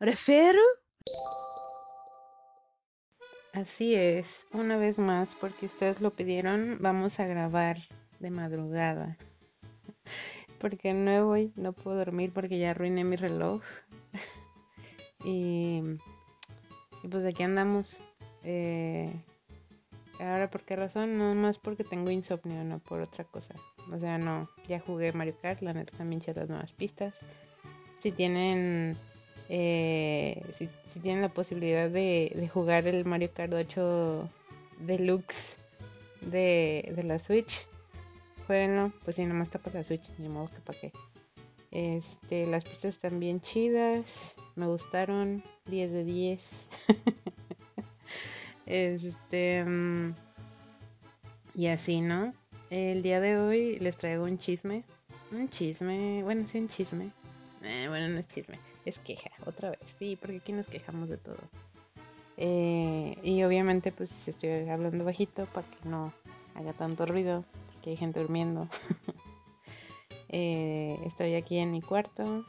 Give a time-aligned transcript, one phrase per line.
[0.00, 0.62] ¿Refiero?
[3.52, 7.76] Así es, una vez más, porque ustedes lo pidieron, vamos a grabar
[8.18, 9.18] de madrugada.
[10.58, 13.62] Porque no voy, no puedo dormir porque ya arruiné mi reloj.
[15.24, 15.80] y,
[17.02, 18.02] y, pues aquí andamos.
[18.42, 19.10] Eh,
[20.18, 21.16] ahora, ¿por qué razón?
[21.16, 23.54] No más porque tengo insomnio, no por otra cosa.
[23.90, 27.14] O sea, no, ya jugué Mario Kart, la neta también las nuevas pistas.
[27.96, 28.98] Si tienen
[29.52, 30.68] eh, si,
[31.00, 34.30] tienen la posibilidad de, jugar el Mario Kart 8
[34.78, 35.56] Deluxe
[36.20, 37.66] de, de la Switch,
[38.46, 38.92] jueguenlo.
[39.04, 40.92] Pues si nomás está para la Switch, ni modo que para qué.
[41.72, 46.68] Este, las pistas están bien chidas, me gustaron, 10 de 10.
[48.66, 50.14] este, mm,
[51.56, 52.34] y así, ¿no?
[52.70, 54.84] El día de hoy les traigo un chisme.
[55.32, 57.10] Un chisme, bueno, sí, un chisme.
[57.64, 61.16] Eh, bueno, no es chisme es queja, otra vez, sí, porque aquí nos quejamos de
[61.18, 61.38] todo.
[62.36, 66.12] Eh, y obviamente pues estoy hablando bajito para que no
[66.54, 68.68] haga tanto ruido, porque hay gente durmiendo.
[70.32, 72.44] Eh, estoy aquí en mi cuarto.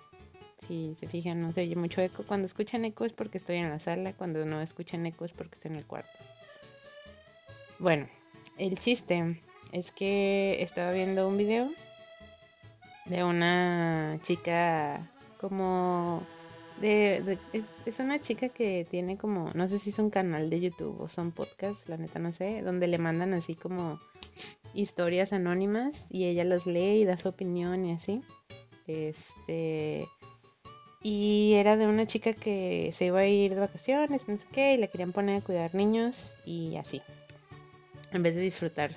[0.67, 2.23] Si se fijan, no se oye mucho eco.
[2.27, 4.13] Cuando escuchan eco es porque estoy en la sala.
[4.13, 6.11] Cuando no escuchan eco es porque estoy en el cuarto.
[7.79, 8.07] Bueno,
[8.59, 11.71] el chiste es que estaba viendo un video
[13.05, 15.09] de una chica
[15.41, 16.21] como
[16.79, 21.01] de, es, una chica que tiene como, no sé si es un canal de YouTube
[21.01, 23.99] o son podcasts, la neta no sé, donde le mandan así como
[24.73, 28.21] historias anónimas y ella las lee y da su opinión y así.
[28.87, 30.07] Este
[31.03, 34.75] y era de una chica que se iba a ir de vacaciones, no sé qué,
[34.75, 37.01] y le querían poner a cuidar niños y así.
[38.11, 38.95] En vez de disfrutar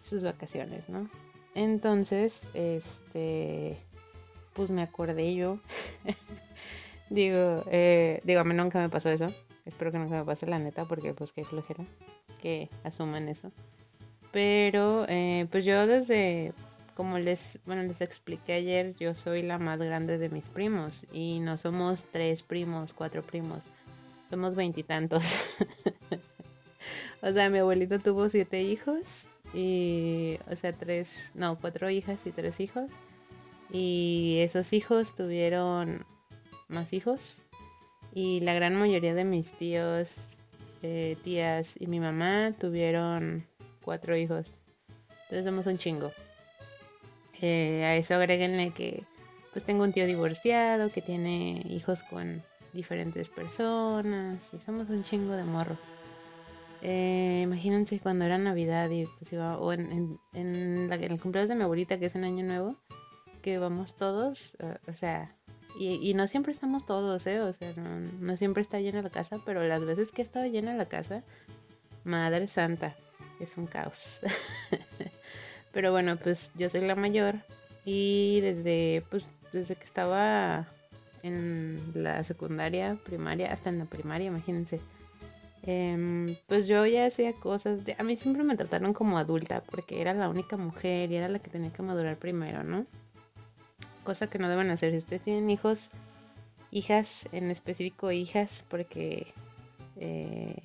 [0.00, 1.10] sus vacaciones, ¿no?
[1.54, 3.76] Entonces, este
[4.54, 5.58] pues me acordé yo.
[7.10, 9.26] digo, eh, digo, a mí nunca me pasó eso.
[9.66, 11.84] Espero que nunca me pase la neta, porque pues qué flojera
[12.40, 13.52] que asuman eso.
[14.32, 16.52] Pero, eh, pues yo desde,
[16.94, 21.06] como les, bueno, les expliqué ayer, yo soy la más grande de mis primos.
[21.12, 23.64] Y no somos tres primos, cuatro primos.
[24.28, 25.56] Somos veintitantos.
[27.22, 29.04] o sea, mi abuelito tuvo siete hijos.
[29.52, 32.90] Y, o sea, tres, no, cuatro hijas y tres hijos.
[33.72, 36.04] Y esos hijos tuvieron
[36.68, 37.20] más hijos.
[38.12, 40.16] Y la gran mayoría de mis tíos,
[40.82, 43.46] eh, tías y mi mamá tuvieron
[43.84, 44.58] cuatro hijos.
[45.24, 46.10] Entonces somos un chingo.
[47.40, 49.04] Eh, a eso agréguenle que
[49.52, 52.42] pues tengo un tío divorciado que tiene hijos con
[52.72, 55.78] diferentes personas y somos un chingo de morros.
[56.82, 61.62] Eh, imagínense cuando era Navidad y pues iba, o en, en, el cumpleaños de mi
[61.62, 62.76] abuelita que es en Año Nuevo,
[63.42, 64.56] que vamos todos,
[64.86, 65.34] o sea,
[65.78, 67.40] y, no siempre estamos todos, ¿eh?
[67.40, 70.74] O sea, no, siempre está llena la casa, pero las veces que he estado llena
[70.74, 71.22] la casa,
[72.04, 72.96] Madre Santa,
[73.38, 74.20] es un caos.
[75.72, 77.36] pero bueno, pues yo soy la mayor
[77.84, 80.66] y desde, pues, desde que estaba
[81.22, 84.80] en la secundaria, primaria, hasta en la primaria, imagínense.
[85.62, 90.00] Em, pues yo ya hacía cosas, de, a mí siempre me trataron como adulta porque
[90.00, 92.86] era la única mujer y era la que tenía que madurar primero, ¿no?
[94.04, 94.92] Cosa que no deben hacer.
[94.92, 95.90] Si ustedes tienen hijos,
[96.70, 99.32] hijas, en específico hijas, porque
[99.96, 100.56] eh,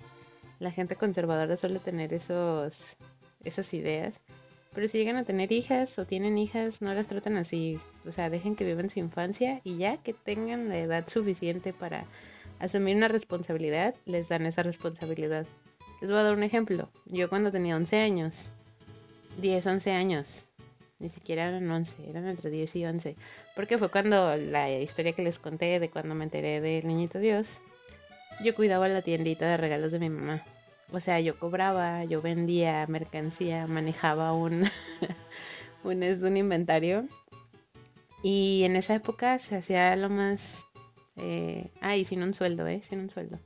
[0.60, 2.98] la gente conservadora suele tener esos,
[3.44, 4.22] esas ideas.
[4.74, 7.80] Pero si llegan a tener hijas o tienen hijas, no las traten así.
[8.06, 12.06] O sea, dejen que vivan su infancia y ya que tengan la edad suficiente para
[12.60, 15.46] asumir una responsabilidad, les dan esa responsabilidad.
[16.02, 16.90] Les voy a dar un ejemplo.
[17.06, 18.50] Yo cuando tenía 11 años,
[19.42, 20.45] 10, 11 años,
[21.00, 23.16] ni siquiera eran 11, eran entre 10 y 11.
[23.56, 27.60] Porque fue cuando la historia que les conté de cuando me enteré del niñito Dios,
[28.44, 30.42] yo cuidaba la tiendita de regalos de mi mamá.
[30.92, 34.64] O sea, yo cobraba, yo vendía mercancía, manejaba un,
[35.84, 37.08] un, un inventario.
[38.24, 40.64] Y en esa época se hacía lo más...
[41.18, 42.82] Eh, ah, sin un sueldo, ¿eh?
[42.88, 43.40] Sin un sueldo.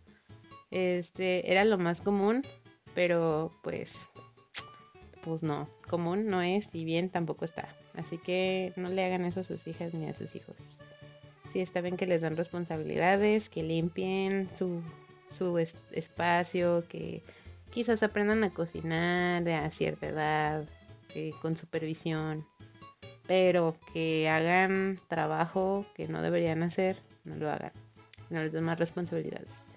[0.71, 2.43] Este, era lo más común,
[2.93, 4.09] pero pues
[5.23, 7.69] pues no, común no es y bien tampoco está.
[7.95, 10.79] Así que no le hagan eso a sus hijas ni a sus hijos.
[11.49, 14.81] Sí, está bien que les dan responsabilidades, que limpien su,
[15.27, 17.23] su espacio, que
[17.71, 20.65] quizás aprendan a cocinar a cierta edad,
[21.15, 22.45] eh, con supervisión,
[23.27, 27.71] pero que hagan trabajo que no deberían hacer, no lo hagan.
[28.29, 29.68] No les den más responsabilidades.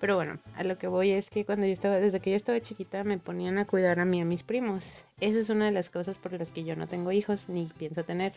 [0.00, 2.58] Pero bueno, a lo que voy es que cuando yo estaba, desde que yo estaba
[2.60, 5.04] chiquita, me ponían a cuidar a mí y a mis primos.
[5.20, 8.02] Esa es una de las cosas por las que yo no tengo hijos ni pienso
[8.02, 8.32] tener.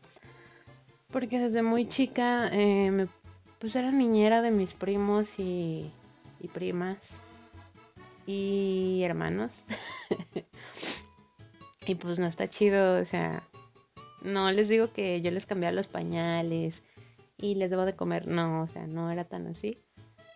[1.09, 3.07] Porque desde muy chica, eh,
[3.59, 5.89] pues era niñera de mis primos y,
[6.41, 6.97] y primas
[8.25, 9.63] y hermanos.
[11.87, 13.41] y pues no está chido, o sea,
[14.21, 16.83] no les digo que yo les cambiaba los pañales
[17.37, 19.77] y les debo de comer, no, o sea, no era tan así.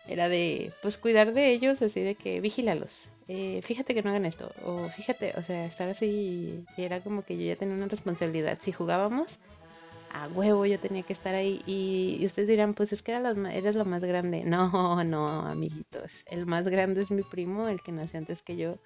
[0.08, 3.10] Era de, pues cuidar de ellos, así de que vigílalos.
[3.28, 7.36] Eh, fíjate que no hagan esto, o fíjate, o sea, estar así, era como que
[7.36, 8.58] yo ya tenía una responsabilidad.
[8.62, 9.38] Si jugábamos,
[10.10, 11.60] a huevo yo tenía que estar ahí.
[11.66, 14.44] Y, ustedes dirán, pues es que era eres lo más grande.
[14.46, 16.24] No, no, amiguitos.
[16.26, 18.76] El más grande es mi primo, el que nació antes que yo.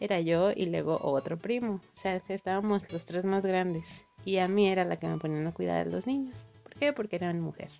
[0.00, 1.74] Era yo y luego otro primo.
[1.74, 4.04] O sea, estábamos los tres más grandes.
[4.24, 6.46] Y a mí era la que me ponían a cuidar de los niños.
[6.62, 6.92] ¿Por qué?
[6.92, 7.70] Porque era mi mujer.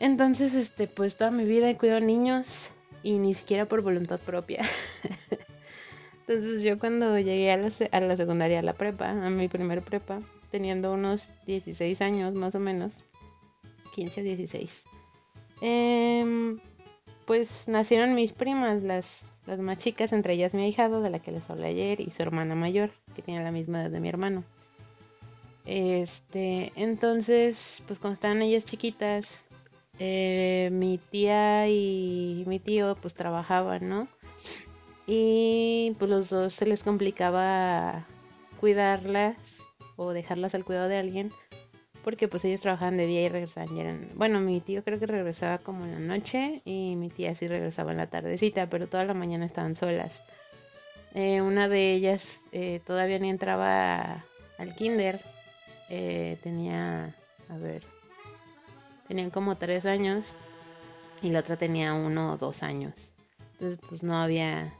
[0.00, 2.70] Entonces, este, pues toda mi vida he cuidado niños
[3.02, 4.64] y ni siquiera por voluntad propia.
[6.26, 9.82] Entonces yo cuando llegué a la, a la secundaria, a la prepa, a mi primer
[9.82, 13.04] prepa, teniendo unos 16 años más o menos,
[13.94, 14.84] 15 o 16.
[15.60, 16.58] Em,
[17.26, 21.32] pues nacieron mis primas, las, las más chicas, entre ellas mi ahijado, de la que
[21.32, 24.44] les hablé ayer, y su hermana mayor, que tiene la misma edad de mi hermano.
[25.66, 29.44] Este, entonces, pues cuando estaban ellas chiquitas,
[30.00, 34.08] eh, mi tía y mi tío pues trabajaban, ¿no?
[35.06, 38.06] Y pues los dos se les complicaba
[38.58, 39.36] cuidarlas
[39.96, 41.30] o dejarlas al cuidado de alguien
[42.02, 44.08] porque pues ellos trabajaban de día y regresaban eran...
[44.14, 47.90] bueno mi tío creo que regresaba como en la noche y mi tía sí regresaba
[47.92, 50.22] en la tardecita pero toda la mañana estaban solas
[51.14, 54.24] eh, una de ellas eh, todavía ni entraba
[54.58, 55.20] al kinder
[55.88, 57.14] eh, tenía
[57.48, 57.84] a ver
[59.10, 60.36] tenían como tres años
[61.20, 63.12] y la otra tenía uno o dos años
[63.54, 64.72] entonces pues no había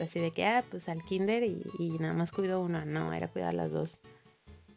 [0.00, 3.52] así de que ah pues al kinder y, nada más cuido una no era cuidar
[3.52, 4.00] las dos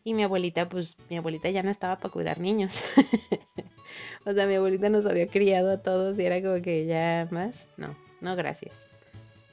[0.07, 2.81] y mi abuelita, pues mi abuelita ya no estaba para cuidar niños.
[4.25, 7.67] o sea, mi abuelita nos había criado a todos y era como que ya más.
[7.75, 8.71] No, no, gracias.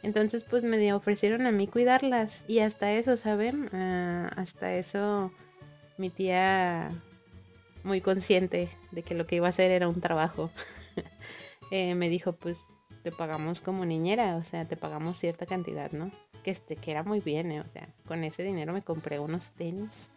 [0.05, 2.45] Entonces, pues me ofrecieron a mí cuidarlas.
[2.47, 3.69] Y hasta eso, ¿saben?
[3.73, 5.33] Ah, hasta eso
[5.99, 6.93] mi tía,
[7.85, 10.51] muy consciente de que lo que iba a hacer era un trabajo,
[11.71, 12.59] eh, me dijo, pues
[13.03, 16.11] te pagamos como niñera, o sea, te pagamos cierta cantidad, ¿no?
[16.43, 17.61] Que, este, que era muy bien, ¿eh?
[17.61, 20.11] o sea, con ese dinero me compré unos tenis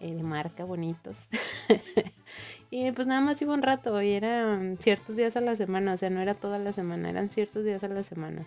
[0.00, 1.28] eh, de marca bonitos.
[2.70, 5.96] y pues nada más iba un rato y eran ciertos días a la semana, o
[5.96, 8.46] sea, no era toda la semana, eran ciertos días a la semana.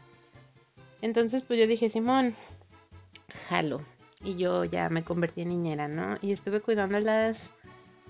[1.01, 2.35] Entonces pues yo dije, Simón,
[3.49, 3.81] jalo.
[4.23, 6.17] Y yo ya me convertí en niñera, ¿no?
[6.21, 7.53] Y estuve cuidándolas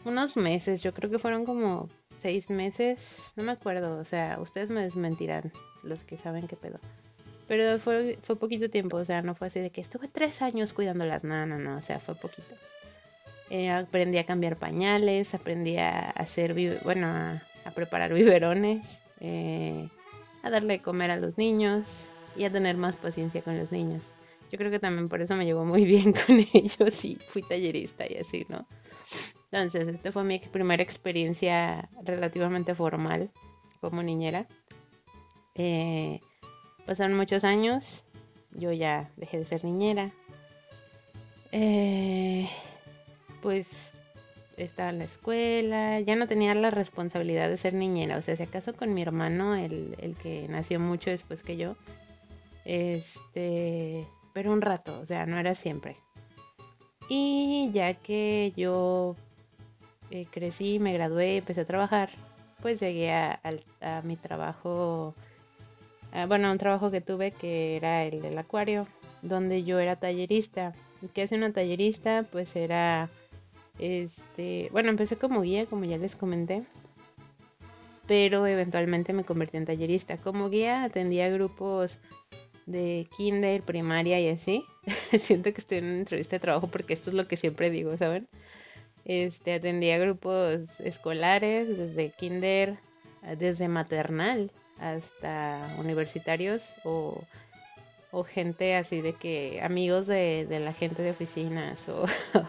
[0.05, 4.69] unos meses, yo creo que fueron como seis meses, no me acuerdo, o sea, ustedes
[4.69, 5.51] me desmentirán,
[5.83, 6.79] los que saben qué pedo.
[7.47, 10.73] Pero fue, fue poquito tiempo, o sea, no fue así de que estuve tres años
[10.73, 12.55] cuidándolas, no, no, no, o sea, fue poquito.
[13.49, 17.41] Eh, aprendí a cambiar pañales, aprendí a hacer, bueno, a,
[17.75, 19.89] preparar biberones, eh,
[20.41, 24.03] a darle de comer a los niños y a tener más paciencia con los niños.
[24.51, 28.05] Yo creo que también por eso me llevó muy bien con ellos y fui tallerista
[28.09, 28.65] y así, ¿no?
[29.55, 33.31] Entonces, esta fue mi primera experiencia relativamente formal
[33.79, 34.47] como niñera.
[35.55, 36.19] Eh,
[36.85, 38.03] pasaron muchos años,
[38.51, 40.11] yo ya dejé de ser niñera.
[41.53, 42.49] Eh,
[43.41, 43.93] pues
[44.57, 48.43] estaba en la escuela, ya no tenía la responsabilidad de ser niñera, o sea, si
[48.43, 51.77] acaso con mi hermano, el, el que nació mucho después que yo,
[52.65, 55.95] este, pero un rato, o sea, no era siempre.
[57.07, 59.15] Y ya que yo
[60.15, 62.09] eh, crecí, me gradué, empecé a trabajar,
[62.61, 63.39] pues llegué a,
[63.81, 65.13] a, mi trabajo,
[66.27, 68.87] bueno, un trabajo que tuve que era el del acuario,
[69.21, 70.73] donde yo era tallerista.
[71.13, 72.25] ¿Qué hace una tallerista?
[72.31, 73.09] Pues era
[73.79, 76.63] este, bueno, empecé como guía, como ya les comenté,
[78.07, 80.17] pero eventualmente me convertí en tallerista.
[80.17, 81.99] Como guía atendía grupos
[82.65, 84.65] de kinder, primaria y así.
[85.19, 87.97] Siento que estoy en una entrevista de trabajo porque esto es lo que siempre digo,
[87.97, 88.27] ¿saben?
[89.05, 92.77] Este, atendía grupos escolares desde kinder,
[93.37, 97.23] desde maternal hasta universitarios o,
[98.11, 102.05] o gente así de que amigos de, de la gente de oficinas o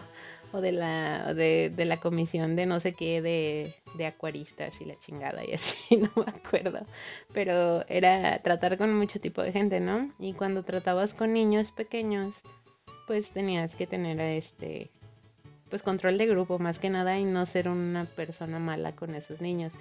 [0.51, 4.85] o de la, de, de, la comisión de no sé qué de, de, acuaristas y
[4.85, 6.85] la chingada y así, no me acuerdo.
[7.33, 10.11] Pero era tratar con mucho tipo de gente, ¿no?
[10.19, 12.43] Y cuando tratabas con niños pequeños,
[13.07, 14.89] pues tenías que tener este
[15.69, 19.41] pues control de grupo más que nada y no ser una persona mala con esos
[19.41, 19.73] niños.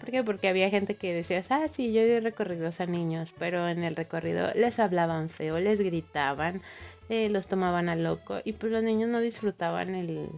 [0.00, 0.24] ¿Por qué?
[0.24, 3.96] Porque había gente que decía, ah, sí, yo he recorridos a niños, pero en el
[3.96, 6.62] recorrido les hablaban feo, les gritaban,
[7.08, 10.28] eh, los tomaban a loco y pues los niños no disfrutaban el,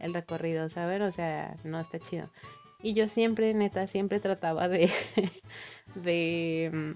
[0.00, 1.02] el recorrido, ¿saben?
[1.02, 2.28] O sea, no está chido.
[2.82, 4.90] Y yo siempre, neta, siempre trataba de,
[5.94, 6.94] de,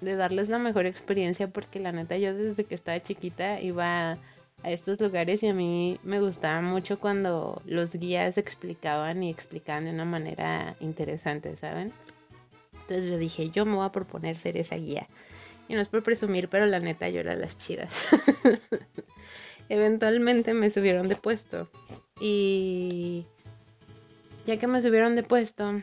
[0.00, 4.18] de darles la mejor experiencia porque la neta yo desde que estaba chiquita iba
[4.70, 9.90] estos lugares y a mí me gustaba mucho cuando los guías explicaban y explicaban de
[9.90, 11.92] una manera interesante, ¿saben?
[12.82, 15.08] Entonces yo dije, yo me voy a proponer ser esa guía.
[15.68, 18.08] Y no es por presumir, pero la neta yo era las chidas.
[19.68, 21.68] Eventualmente me subieron de puesto.
[22.20, 23.26] Y
[24.46, 25.80] ya que me subieron de puesto,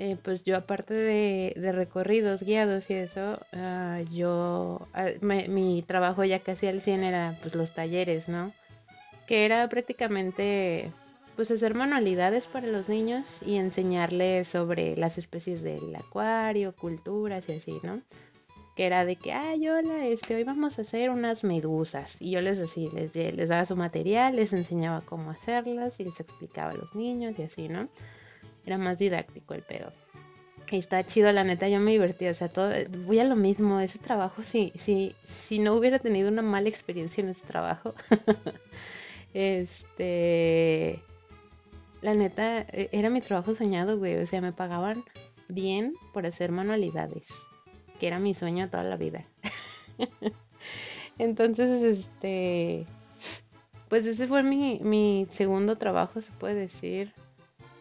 [0.00, 6.38] eh, pues yo aparte de, recorridos guiados y eso, ah, yo, ah, mi trabajo ya
[6.38, 8.52] casi al 100 era pues los talleres, ¿no?
[9.26, 10.92] Que era prácticamente
[11.34, 17.56] pues hacer manualidades para los niños y enseñarles sobre las especies del acuario, culturas y
[17.56, 18.00] así, ¿no?
[18.76, 22.22] Que era de que, ay, hola, este, hoy vamos a hacer unas medusas.
[22.22, 26.70] Y yo les decía, les daba su material, les enseñaba cómo hacerlas y les explicaba
[26.70, 27.88] a los niños y así, ¿no?
[28.64, 29.92] Era más didáctico el pedo.
[30.70, 32.70] Está chido, la neta, yo me divertí, o sea, todo,
[33.06, 37.22] voy a lo mismo, ese trabajo, si, si, si no hubiera tenido una mala experiencia
[37.22, 37.94] en ese trabajo,
[39.32, 41.00] este,
[42.02, 45.02] la neta, e, era mi trabajo soñado, güey, o sea, me pagaban
[45.48, 47.26] bien por hacer manualidades,
[47.98, 49.24] que era mi sueño toda la vida.
[51.18, 52.84] Entonces, este,
[53.88, 57.14] pues ese fue mi, mi segundo trabajo, se puede decir,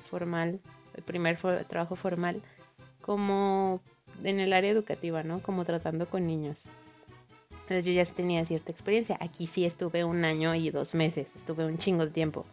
[0.07, 0.59] formal
[0.97, 1.37] el primer
[1.67, 2.41] trabajo formal,
[3.01, 3.81] como
[4.23, 5.41] en el área educativa, ¿no?
[5.41, 6.57] Como tratando con niños.
[7.51, 9.17] Entonces yo ya tenía cierta experiencia.
[9.21, 12.45] Aquí sí estuve un año y dos meses, estuve un chingo de tiempo.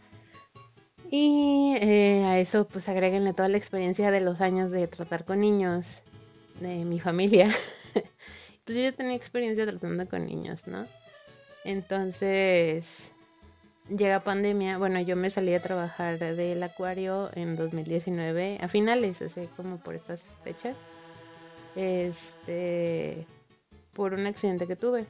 [1.11, 5.41] Y eh, a eso pues agréguenle toda la experiencia de los años de tratar con
[5.41, 6.03] niños,
[6.61, 7.49] de mi familia.
[8.65, 10.87] pues yo ya tenía experiencia tratando con niños, ¿no?
[11.65, 13.14] Entonces,
[13.89, 19.49] llega pandemia, bueno, yo me salí a trabajar del acuario en 2019, a finales, así
[19.57, 20.77] como por estas fechas,
[21.77, 23.27] este,
[23.93, 25.07] por un accidente que tuve.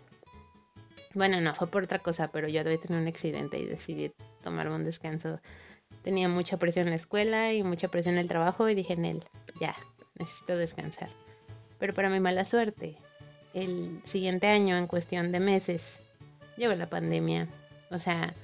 [1.15, 4.13] Bueno, no, fue por otra cosa, pero yo debí tener un accidente y decidí
[4.43, 5.41] tomarme un descanso.
[6.03, 9.05] Tenía mucha presión en la escuela y mucha presión en el trabajo y dije en
[9.05, 9.25] él,
[9.61, 9.77] ya,
[10.19, 11.11] necesito descansar.
[11.79, 12.97] Pero para mi mala suerte,
[13.53, 16.01] el siguiente año, en cuestión de meses,
[16.57, 17.49] llegó la pandemia.
[17.91, 18.35] O sea,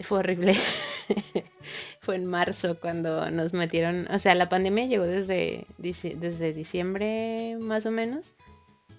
[0.00, 0.54] fue horrible.
[2.00, 7.86] fue en marzo cuando nos metieron, o sea, la pandemia llegó desde, desde diciembre más
[7.86, 8.24] o menos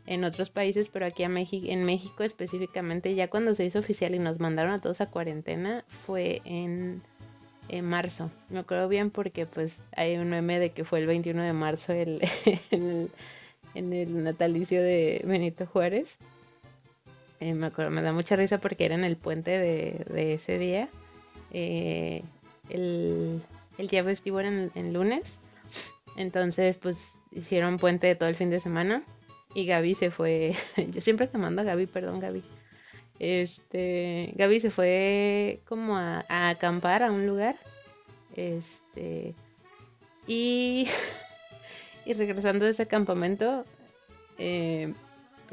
[0.06, 4.40] en otros países, pero aquí en México específicamente, ya cuando se hizo oficial y nos
[4.40, 7.02] mandaron a todos a cuarentena, fue en,
[7.70, 8.30] en marzo.
[8.50, 11.94] Me acuerdo bien porque pues hay un meme de que fue el 21 de marzo
[11.94, 12.22] el,
[12.72, 16.18] en el natalicio de Benito Juárez.
[17.44, 20.90] Me da mucha risa porque era en el puente de, ese día.
[21.52, 22.24] Eh,
[22.70, 23.42] el,
[23.78, 25.40] día festivo era en, lunes.
[26.16, 29.04] Entonces, pues hicieron puente todo el fin de semana.
[29.54, 30.56] Y Gaby se fue.
[30.92, 32.44] Yo siempre te mando a Gaby, perdón, Gaby.
[33.20, 34.32] Este.
[34.36, 37.58] Gaby se fue como a, a acampar a un lugar.
[38.36, 39.36] Este.
[40.28, 40.88] Y.
[42.06, 43.66] y regresando de ese campamento.
[44.38, 44.94] Eh,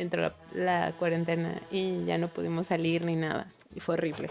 [0.00, 3.50] entró la, cuarentena y ya no pudimos salir ni nada.
[3.74, 4.28] Y fue horrible.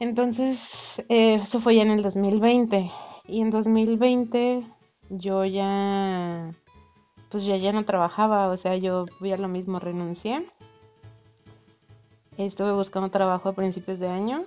[0.00, 2.90] Entonces, eh, eso fue ya en el 2020.
[3.28, 4.62] Y en 2020
[5.10, 6.52] yo ya,
[7.30, 10.46] pues ya, ya no trabajaba, o sea, yo voy a lo mismo, renuncié.
[12.36, 14.44] Estuve buscando trabajo a principios de año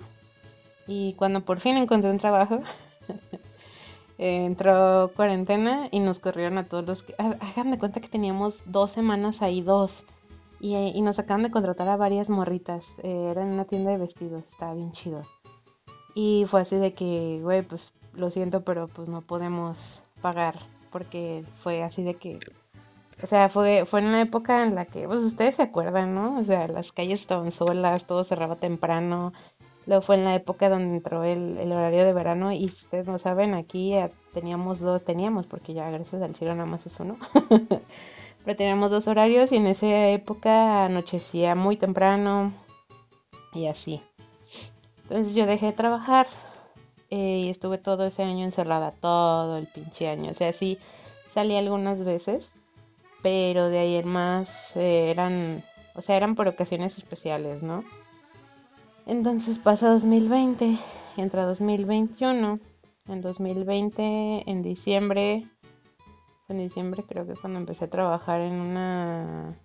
[0.86, 2.60] y cuando por fin encontré un trabajo,
[4.20, 7.14] entró cuarentena y nos corrieron a todos los que...
[7.18, 10.04] Hagan de cuenta que teníamos dos semanas ahí, dos.
[10.60, 12.84] Y, nos acaban de contratar a varias morritas.
[13.02, 15.22] Eh, era en una tienda de vestidos, estaba bien chido.
[16.14, 20.56] Y fue así de que, güey, pues lo siento, pero pues no podemos pagar.
[20.90, 22.38] Porque fue así de que...
[23.22, 26.38] O sea, fue, fue en una época en la que, pues ustedes se acuerdan, ¿no?
[26.38, 29.32] O sea, las calles estaban solas, todo cerraba temprano,
[29.86, 33.18] Luego fue en la época donde entró el, horario de verano y si ustedes no
[33.18, 33.94] saben, aquí
[34.34, 37.16] teníamos dos, teníamos, porque ya gracias al cielo nada más es uno.
[38.44, 42.52] Pero teníamos dos horarios y en esa época anochecía muy temprano
[43.52, 44.02] y así.
[45.02, 46.26] Entonces yo dejé de trabajar
[47.10, 50.30] eh, y estuve todo ese año encerrada, todo el pinche año.
[50.30, 50.78] O sea, sí
[51.26, 52.52] salí algunas veces,
[53.22, 57.84] pero de ahí en más eh, eran, o sea, eran por ocasiones especiales, ¿no?
[59.10, 60.78] Entonces pasa 2020,
[61.16, 62.60] entra 2021.
[63.08, 65.48] En 2020, en diciembre,
[66.48, 69.58] en diciembre creo que cuando empecé a trabajar en una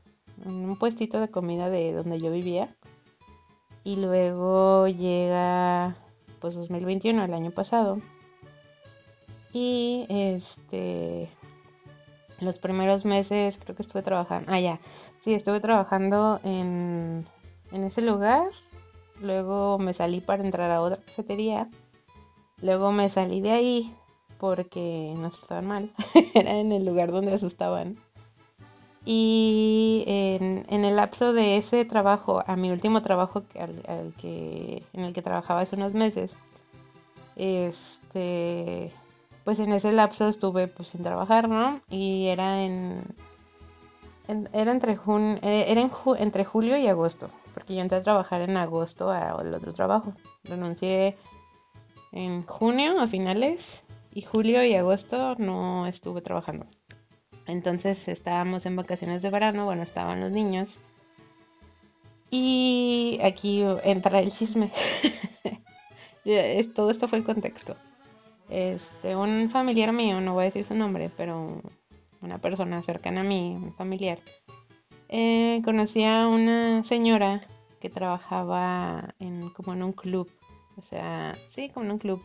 [0.43, 2.75] en un puestito de comida de donde yo vivía.
[3.83, 5.95] Y luego llega
[6.39, 7.99] pues 2021, el año pasado.
[9.53, 11.29] Y este,
[12.39, 14.79] los primeros meses creo que estuve trabajando, ah ya,
[15.19, 17.27] sí, estuve trabajando en,
[17.71, 18.49] en ese lugar.
[19.25, 21.67] Luego me salí para entrar a otra cafetería.
[22.61, 23.95] Luego me salí de ahí
[24.39, 25.91] porque nos trataban mal.
[26.33, 27.97] Era en el lugar donde asustaban.
[29.03, 35.13] Y en, el lapso de ese trabajo, a mi último trabajo al, que, en el
[35.13, 36.35] que trabajaba hace unos meses,
[37.35, 38.91] este,
[39.43, 41.81] pues en ese lapso estuve pues sin trabajar, ¿no?
[41.89, 43.03] Y era en,
[44.27, 45.89] era entre jun, eh, era
[46.19, 50.13] entre julio y agosto, porque yo entré a trabajar en agosto al otro trabajo.
[50.43, 51.17] Renuncié
[52.11, 56.65] en junio a finales y julio y agosto no estuve trabajando.
[57.47, 60.79] Entonces estábamos en vacaciones de verano, bueno, estaban los niños.
[62.31, 64.71] Y aquí entra el chisme.
[66.75, 67.75] Todo esto fue el contexto.
[68.49, 71.61] Este, un familiar mío, no voy a decir su nombre, pero
[72.21, 74.19] una persona cercana a mí, un familiar,
[75.09, 77.41] eh, conocía a una señora
[77.79, 80.29] que trabajaba en, como en un club,
[80.77, 82.21] o sea, sí, como en un club,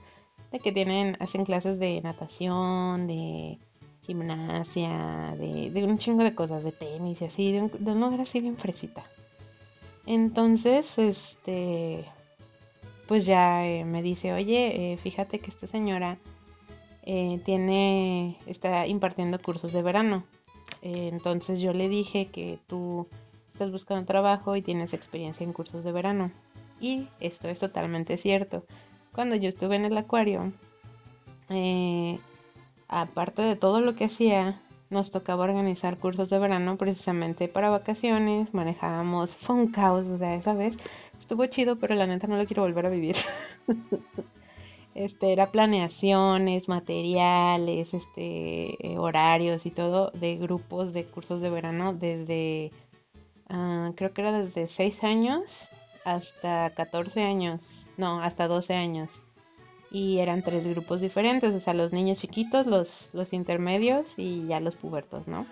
[0.52, 3.58] de que tienen, hacen clases de natación, de
[4.02, 8.40] gimnasia, de, un chingo de cosas, de tenis y así, de un, de lugar así
[8.40, 9.04] bien fresita.
[10.06, 12.04] Entonces, este,
[13.06, 16.18] pues ya eh, me dice, oye, eh, fíjate que esta señora
[17.02, 20.24] eh, tiene, está impartiendo cursos de verano.
[20.82, 23.06] entonces yo le dije que tú
[23.52, 26.30] estás buscando trabajo y tienes experiencia en cursos de verano.
[26.80, 28.64] Y esto es totalmente cierto.
[29.12, 30.52] Cuando yo estuve en el acuario,
[31.50, 32.18] eh,
[32.88, 38.54] aparte de todo lo que hacía, nos tocaba organizar cursos de verano precisamente para vacaciones,
[38.54, 40.78] manejábamos, fue un caos, o sea, esa vez
[41.18, 43.16] estuvo chido, pero la neta no lo quiero volver a vivir.
[45.04, 52.72] este, era planeaciones, materiales, este, horarios y todo de grupos de cursos de verano desde,
[53.48, 55.70] ah, creo que era desde 6 años
[56.04, 59.22] hasta 14 años, no, hasta 12 años
[59.90, 64.60] y eran tres grupos diferentes, o sea, los niños chiquitos, los, los intermedios y ya
[64.60, 65.46] los pubertos, ¿no?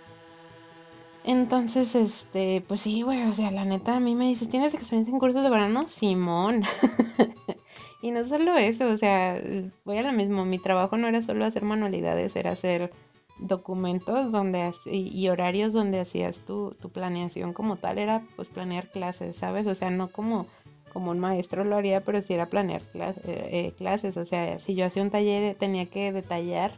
[1.24, 5.12] Entonces, este, pues sí, güey, o sea, la neta a mí me dices, ¿tienes experiencia
[5.12, 5.88] en cursos de verano?
[5.88, 6.62] Simón.
[8.02, 9.40] y no solo eso, o sea,
[9.84, 12.92] voy a lo mismo, mi trabajo no era solo hacer manualidades, era hacer
[13.38, 19.36] documentos donde y, horarios donde hacías tu, tu planeación como tal, era pues planear clases,
[19.36, 19.66] ¿sabes?
[19.66, 20.46] O sea, no como
[20.92, 24.16] como un maestro lo haría, pero si era planear eh, eh, clases.
[24.16, 26.72] O sea, si yo hacía un taller, tenía que detallar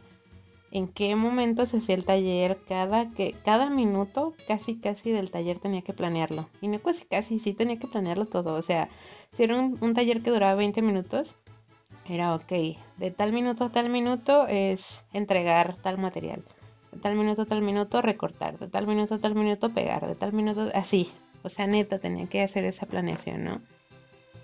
[0.71, 5.59] en qué momento se hacía el taller, cada, que, cada minuto, casi casi del taller
[5.59, 6.47] tenía que planearlo.
[6.61, 8.55] Y no casi casi, sí tenía que planearlo todo.
[8.55, 8.89] O sea,
[9.33, 11.37] si era un, un taller que duraba 20 minutos,
[12.07, 12.51] era ok,
[12.97, 16.43] de tal minuto a tal minuto es entregar tal material.
[16.91, 20.15] De tal minuto a tal minuto recortar, de tal minuto a tal minuto pegar, de
[20.15, 21.11] tal minuto así.
[21.43, 23.61] O sea, neta, tenía que hacer esa planeación, ¿no?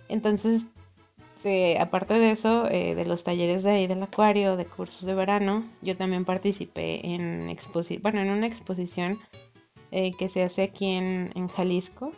[0.08, 0.66] Entonces,
[1.80, 5.66] aparte de eso, eh, de los talleres de ahí del acuario, de cursos de verano,
[5.82, 7.56] yo también participé en,
[8.02, 9.20] bueno, en una exposición
[9.92, 12.12] eh, que se hace aquí en, en Jalisco,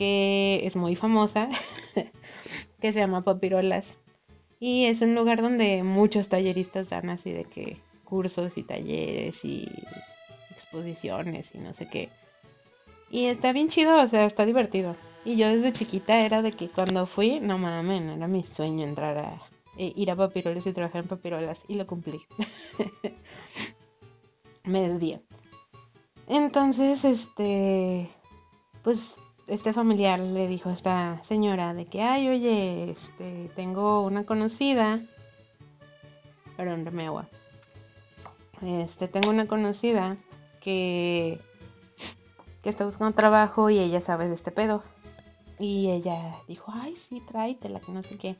[0.00, 1.50] que es muy famosa,
[2.80, 3.98] que se llama Papirolas.
[4.58, 9.68] Y es un lugar donde muchos talleristas dan así de que cursos y talleres y
[10.52, 12.08] exposiciones y no sé qué.
[13.10, 14.96] Y está bien chido, o sea, está divertido.
[15.26, 19.18] Y yo desde chiquita era de que cuando fui, no mames, era mi sueño entrar
[19.18, 19.42] a
[19.76, 22.22] eh, ir a papirolas y trabajar en papirolas y lo cumplí.
[24.64, 25.20] Me desvié.
[26.26, 28.08] Entonces, este,
[28.82, 29.19] pues
[29.50, 35.00] este familiar le dijo a esta señora de que, ay, oye, este, tengo una conocida,
[36.56, 37.28] perdón, dame agua.
[38.62, 40.16] Este, tengo una conocida
[40.60, 41.40] que,
[42.62, 44.84] que está buscando trabajo y ella sabe de este pedo.
[45.58, 48.36] Y ella dijo, ay, sí, tráetela, que no sé qué.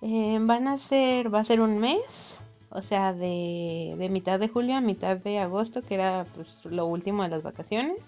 [0.00, 4.48] Eh, van a ser, va a ser un mes, o sea, de, de, mitad de
[4.48, 7.98] julio a mitad de agosto, que era pues lo último de las vacaciones.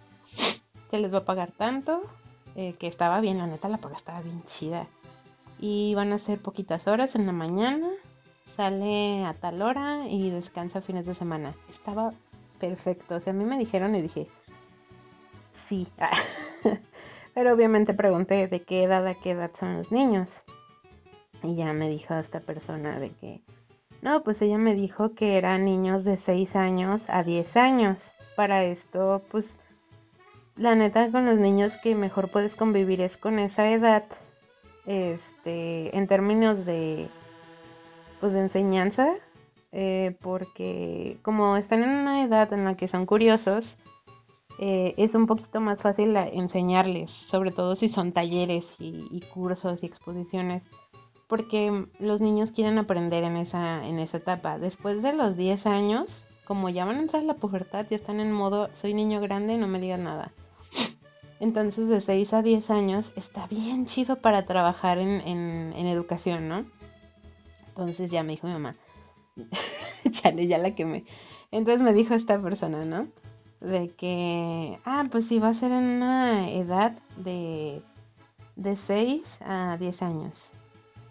[0.90, 2.02] Se les va a pagar tanto,
[2.56, 4.86] eh, que estaba bien, la neta la paga estaba bien chida.
[5.58, 7.88] Y van a ser poquitas horas en la mañana,
[8.46, 11.54] sale a tal hora y descansa fines de semana.
[11.70, 12.12] Estaba
[12.58, 14.28] perfecto, o sea, a mí me dijeron y dije,
[15.52, 15.88] sí.
[17.34, 20.42] Pero obviamente pregunté de qué edad a qué edad son los niños.
[21.42, 23.42] Y ya me dijo esta persona de que,
[24.02, 28.12] no, pues ella me dijo que eran niños de 6 años a 10 años.
[28.36, 29.58] Para esto, pues,
[30.56, 34.04] la neta con los niños que mejor puedes convivir es con esa edad.
[34.86, 37.08] Este, en términos de,
[38.20, 39.14] pues, enseñanza,
[39.72, 43.78] eh, porque como están en una edad en la que son curiosos,
[44.58, 49.86] eh, es un poquito más fácil enseñarles, sobre todo si son talleres y, cursos y
[49.86, 50.62] exposiciones,
[51.26, 54.58] porque los niños quieren aprender en esa, en esa etapa.
[54.58, 58.20] Después de los 10 años, como ya van a entrar a la pubertad, ya están
[58.20, 60.32] en modo, soy niño grande, no me digas nada.
[61.44, 66.64] Entonces de 6 a 10 años está bien chido para trabajar en, en, educación, ¿no?
[67.68, 68.76] Entonces ya me dijo mi mamá,
[70.10, 71.04] chale, ya la quemé.
[71.50, 73.08] Entonces me dijo esta persona, ¿no?
[73.60, 77.82] De que, ah, pues sí, va a ser en una edad de,
[78.56, 80.50] de 6 a 10 años.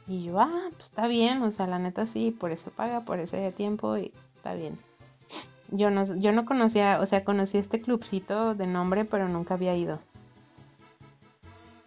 [0.07, 3.19] Y yo, ah, pues está bien, o sea, la neta sí, por eso paga, por
[3.19, 4.79] ese tiempo y está bien.
[5.69, 9.77] Yo no, yo no conocía, o sea, conocí este clubcito de nombre, pero nunca había
[9.77, 9.99] ido.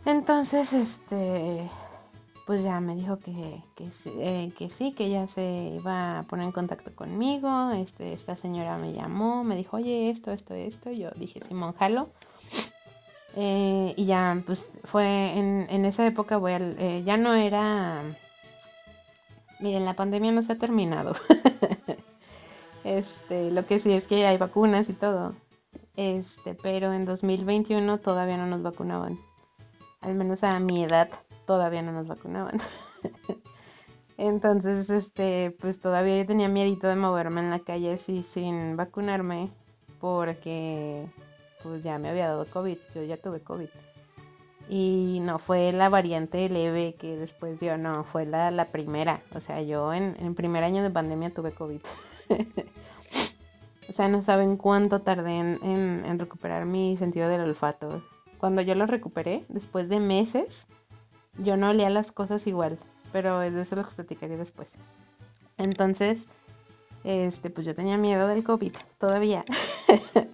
[0.06, 1.68] Entonces, este,
[2.46, 6.52] pues ya me dijo que, eh, que, sí, que ya se iba a poner en
[6.52, 7.72] contacto conmigo.
[7.72, 10.92] Este, esta señora me llamó, me dijo, oye, esto, esto, esto.
[10.92, 12.08] Yo dije, Simón, jalo.
[13.34, 18.00] Eh, y ya, pues fue en, en esa época, voy al, eh, ya no era...
[19.58, 21.14] Miren, la pandemia no se ha terminado.
[22.84, 25.34] este, lo que sí es que hay vacunas y todo.
[25.96, 29.18] Este, pero en 2021 todavía no nos vacunaban
[30.06, 31.10] al menos a mi edad,
[31.46, 32.58] todavía no nos vacunaban.
[34.18, 39.50] Entonces, este, pues todavía yo tenía miedito de moverme en la calle así sin vacunarme
[40.00, 41.06] porque
[41.62, 43.68] pues ya me había dado COVID, yo ya tuve COVID.
[44.68, 49.22] Y no fue la variante leve que después dio, no, fue la, la primera.
[49.34, 51.80] O sea, yo en, en primer año de pandemia tuve COVID.
[53.88, 58.02] o sea, no saben cuánto tardé en recuperar mi sentido del olfato
[58.38, 60.66] cuando yo lo recuperé, después de meses,
[61.38, 62.78] yo no olía las cosas igual,
[63.12, 64.68] pero de eso lo platicaré después.
[65.58, 66.28] Entonces,
[67.04, 69.44] este, pues yo tenía miedo del COVID todavía.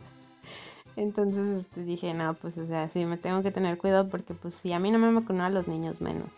[0.97, 4.55] Entonces este, dije, no, pues o sea, sí me tengo que tener cuidado porque pues
[4.55, 6.31] si a mí no me vacunó a los niños menos.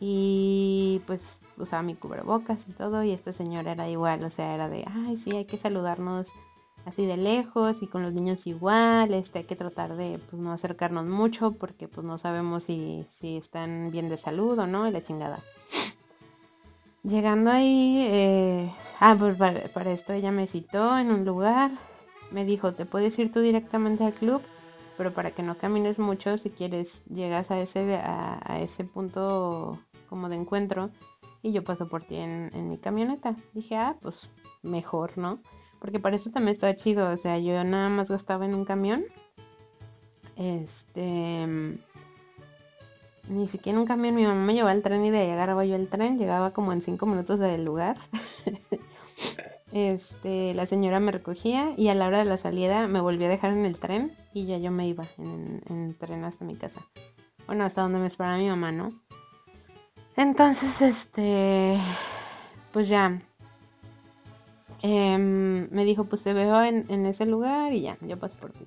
[0.00, 4.68] Y pues usaba mi cubrebocas y todo y esta señora era igual, o sea, era
[4.68, 6.28] de, ay, sí, hay que saludarnos
[6.84, 10.52] así de lejos y con los niños igual, este hay que tratar de pues no
[10.52, 14.90] acercarnos mucho porque pues no sabemos si, si están bien de salud o no y
[14.90, 15.40] la chingada.
[17.02, 18.70] Llegando ahí, eh,
[19.00, 21.70] ah, pues para, esto ella me citó en un lugar,
[22.30, 24.40] me dijo, te puedes ir tú directamente al club,
[24.96, 30.30] pero para que no camines mucho, si quieres, llegas a ese, a, ese punto como
[30.30, 30.90] de encuentro
[31.42, 33.36] y yo paso por ti en, en mi camioneta.
[33.52, 34.30] Dije, ah, pues
[34.62, 35.40] mejor, ¿no?
[35.84, 37.10] Porque para eso también estaba chido.
[37.10, 39.04] O sea, yo nada más gastaba en un camión.
[40.34, 41.46] Este.
[43.28, 44.14] Ni siquiera en un camión.
[44.14, 46.16] Mi mamá me llevaba al tren y de ahí agarraba yo el tren.
[46.16, 47.98] Llegaba como en cinco minutos del lugar.
[49.72, 53.30] este, la señora me recogía y a la hora de la salida me volvía a
[53.30, 56.56] dejar en el tren y ya yo me iba en, en el tren hasta mi
[56.56, 56.80] casa.
[57.46, 58.98] Bueno, hasta donde me esperaba mi mamá, ¿no?
[60.16, 61.78] Entonces, este,
[62.72, 63.20] pues ya,
[64.86, 68.66] Em, me dijo, pues se veo en, ese lugar y ya, yo paso por ti.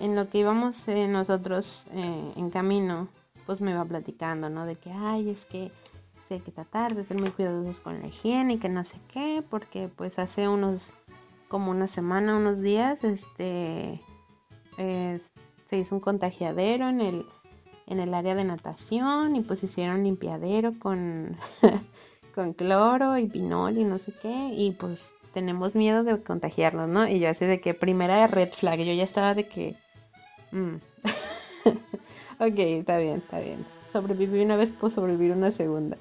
[0.00, 3.08] En lo que íbamos eh, nosotros eh, en camino,
[3.44, 4.64] pues me iba platicando, ¿no?
[4.64, 5.70] De que, ay, es que
[6.30, 9.44] hay que tratar de ser muy cuidadosos con la higiene y que no sé qué,
[9.50, 10.94] porque pues hace unos,
[11.48, 14.00] como una semana, unos días, este,
[14.78, 17.26] se hizo un contagiadero en el,
[17.86, 21.36] en el área de natación y pues hicieron limpiadero con,
[22.34, 27.06] con cloro y pinol y no sé qué, y pues tenemos miedo de contagiarnos, ¿no?
[27.06, 29.76] Y yo así de que primera red flag, yo ya estaba de que...
[30.50, 30.76] Mm.
[32.40, 33.66] ok, está bien, está bien.
[33.92, 35.98] Sobreviví una vez, puedo sobrevivir una segunda.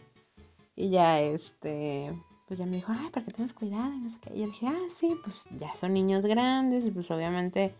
[0.77, 2.17] Y ya, este,
[2.47, 4.33] pues ya me dijo, ay, para que tengas cuidado y no sé qué.
[4.35, 7.75] Y yo dije, ah, sí, pues ya son niños grandes, pues obviamente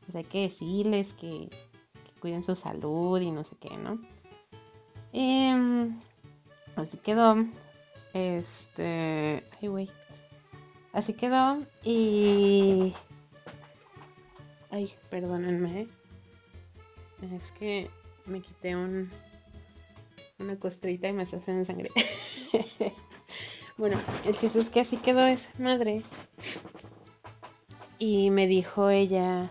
[0.00, 1.48] pues hay que decirles que,
[2.18, 4.00] cuiden su salud y no sé qué, ¿no?
[5.12, 6.00] Em,
[6.74, 7.36] así quedó.
[8.12, 9.88] Este, ay, güey,
[10.96, 12.94] Así quedó y...
[14.70, 15.82] Ay, perdónenme.
[15.82, 15.88] ¿eh?
[17.34, 17.90] Es que
[18.24, 19.10] me quité un,
[20.38, 21.90] una costrita y me hace en sangre.
[23.76, 26.00] bueno, el chiste es que así quedó esa madre.
[27.98, 29.50] Y me dijo ella,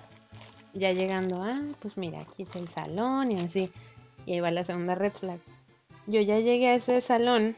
[0.73, 3.71] ya llegando, ah, pues mira, aquí es el salón y así.
[4.25, 5.39] Y ahí va la segunda red flag.
[6.08, 7.55] Yo ya llegué a ese salón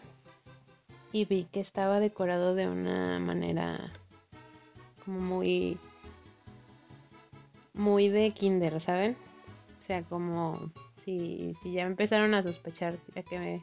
[1.12, 3.92] y vi que estaba decorado de una manera
[5.04, 5.78] como muy
[7.74, 9.16] muy de kinder, ¿saben?
[9.82, 10.72] O sea, como
[11.06, 12.98] si, si ya empezaron a sospechar
[13.30, 13.62] que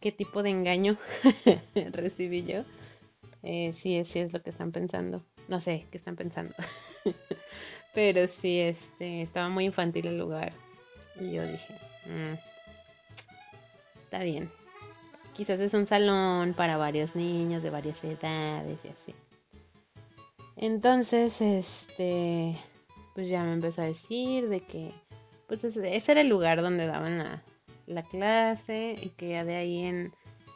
[0.00, 0.96] qué tipo de engaño
[1.92, 2.64] recibí yo.
[3.42, 5.22] Eh, sí, sí es lo que están pensando.
[5.48, 6.54] No sé qué están pensando.
[7.94, 10.52] Pero sí, este, estaba muy infantil el lugar.
[11.20, 11.74] Y yo dije,
[12.06, 12.34] mm,
[14.04, 14.50] está bien.
[15.38, 19.14] Quizás es un salón para varios niños de varias edades y así.
[20.56, 22.58] Entonces, este,
[23.14, 24.92] pues ya me empezó a decir de que,
[25.46, 27.44] pues ese era el lugar donde daban la,
[27.86, 30.12] la clase y que ya de ahí en,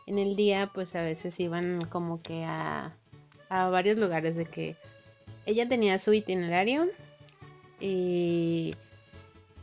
[0.08, 2.92] en el día, pues a veces iban como que a,
[3.50, 4.74] a varios lugares de que
[5.46, 6.88] ella tenía su itinerario
[7.78, 8.74] y,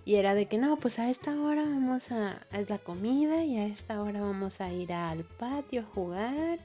[0.10, 3.60] y era de que no, pues a esta hora vamos a, a la comida y
[3.60, 6.58] a esta hora vamos a ir al patio a jugar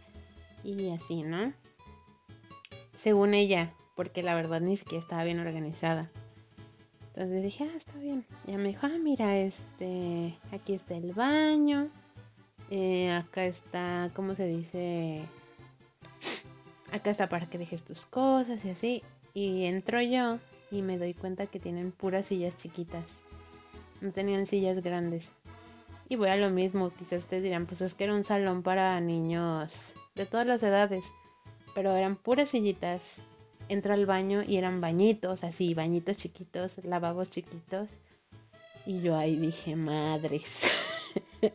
[0.65, 1.53] y así, ¿no?
[2.97, 6.11] Según ella, porque la verdad ni siquiera estaba bien organizada.
[7.09, 8.25] Entonces dije, ah, está bien.
[8.47, 11.91] Ya me dijo, ah, mira, este, aquí está el baño.
[12.71, 15.21] Eh, acá está, ¿cómo se dice?
[16.91, 19.03] Acá está para que dejes tus cosas y así.
[19.35, 20.39] Y entro yo
[20.71, 23.05] y me doy cuenta que tienen puras sillas chiquitas.
[24.05, 25.31] No tenían sillas grandes.
[26.11, 29.01] Y voy a lo mismo, quizás ustedes dirán, pues es que era un salón para
[29.01, 31.03] niños de todas las edades.
[31.75, 33.23] Pero eran puras sillitas.
[33.71, 37.89] Entro al baño y eran bañitos, así, bañitos chiquitos, lavabos chiquitos.
[38.85, 40.69] Y yo ahí dije, madres.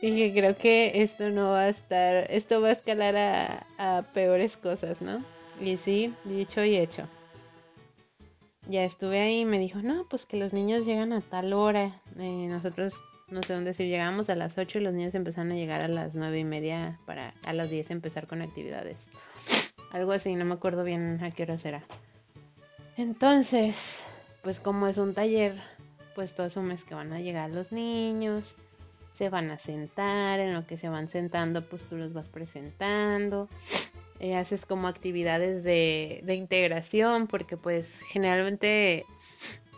[0.00, 4.56] dije, creo que esto no va a estar, esto va a escalar a, a peores
[4.56, 5.24] cosas, ¿no?
[5.60, 7.08] Y sí, dicho y hecho.
[8.68, 12.00] Ya estuve ahí y me dijo, no, pues que los niños llegan a tal hora.
[12.18, 12.94] Eh, nosotros,
[13.28, 15.88] no sé dónde decir, llegábamos a las 8 y los niños empezaron a llegar a
[15.88, 18.96] las nueve y media para a las 10 empezar con actividades.
[19.90, 21.82] Algo así, no me acuerdo bien a qué hora será.
[22.96, 24.04] Entonces,
[24.42, 25.60] pues como es un taller,
[26.14, 28.56] pues todo asumes que van a llegar los niños,
[29.12, 33.48] se van a sentar, en lo que se van sentando, pues tú los vas presentando
[34.22, 39.04] eh, haces como actividades de, integración, porque pues generalmente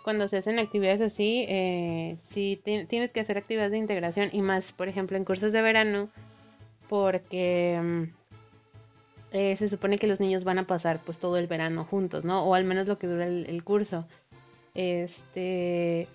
[0.03, 4.73] cuando se hacen actividades así, eh, sí tienes que hacer actividades de integración y más,
[4.73, 6.11] por ejemplo, en cursos de verano,
[6.91, 8.03] porque mm,
[9.33, 12.45] eh, se supone que los niños van a pasar pues todo el verano juntos, ¿no?
[12.45, 14.07] O al menos lo que dura el, el curso.
[14.75, 16.07] Este,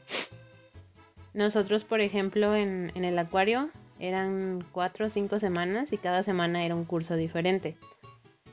[1.33, 6.63] nosotros, por ejemplo, en, en el acuario eran cuatro o cinco semanas y cada semana
[6.63, 7.75] era un curso diferente.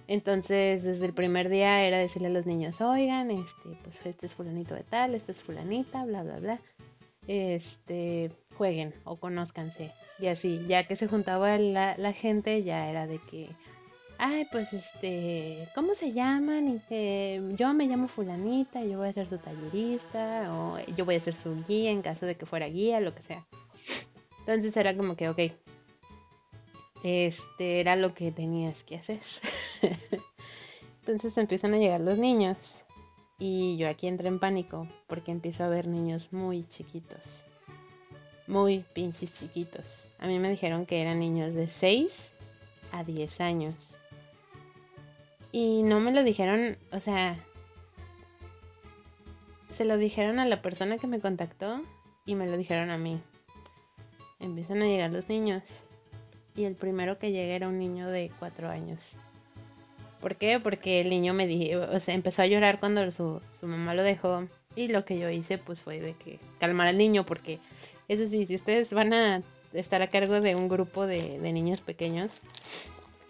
[0.08, 4.32] Entonces, desde el primer día era decirle a los niños, oigan, este, pues este es
[4.32, 6.60] fulanito de tal, este es fulanita, bla, bla, bla.
[7.26, 9.90] Este, jueguen o conózcanse.
[10.18, 13.48] Y así, ya que se juntaba la, la gente, ya era de que,
[14.18, 16.68] ay, pues este, ¿cómo se llaman?
[16.68, 21.16] Y que yo me llamo fulanita, yo voy a ser su tallerista, o yo voy
[21.16, 23.44] a ser su guía en caso de que fuera guía, lo que sea.
[24.40, 25.40] Entonces era como que, ok,
[27.02, 29.20] este era lo que tenías que hacer.
[31.00, 32.76] Entonces empiezan a llegar los niños
[33.38, 37.20] y yo aquí entré en pánico porque empiezo a ver niños muy chiquitos.
[38.46, 40.06] Muy pinches chiquitos.
[40.18, 42.32] A mí me dijeron que eran niños de 6
[42.92, 43.74] a 10 años.
[45.52, 47.38] Y no me lo dijeron, o sea,
[49.72, 51.82] se lo dijeron a la persona que me contactó
[52.24, 53.20] y me lo dijeron a mí.
[54.40, 55.62] Empiezan a llegar los niños.
[56.54, 59.16] Y el primero que llegué era un niño de 4 años.
[60.26, 60.58] ¿Por qué?
[60.58, 64.48] Porque el niño me dijo, o sea, empezó a llorar cuando su, mamá lo dejó.
[64.74, 67.60] Y lo que yo hice, pues fue de que calmar al niño, porque
[68.08, 72.32] eso sí, si ustedes van a estar a cargo de un grupo de, niños pequeños,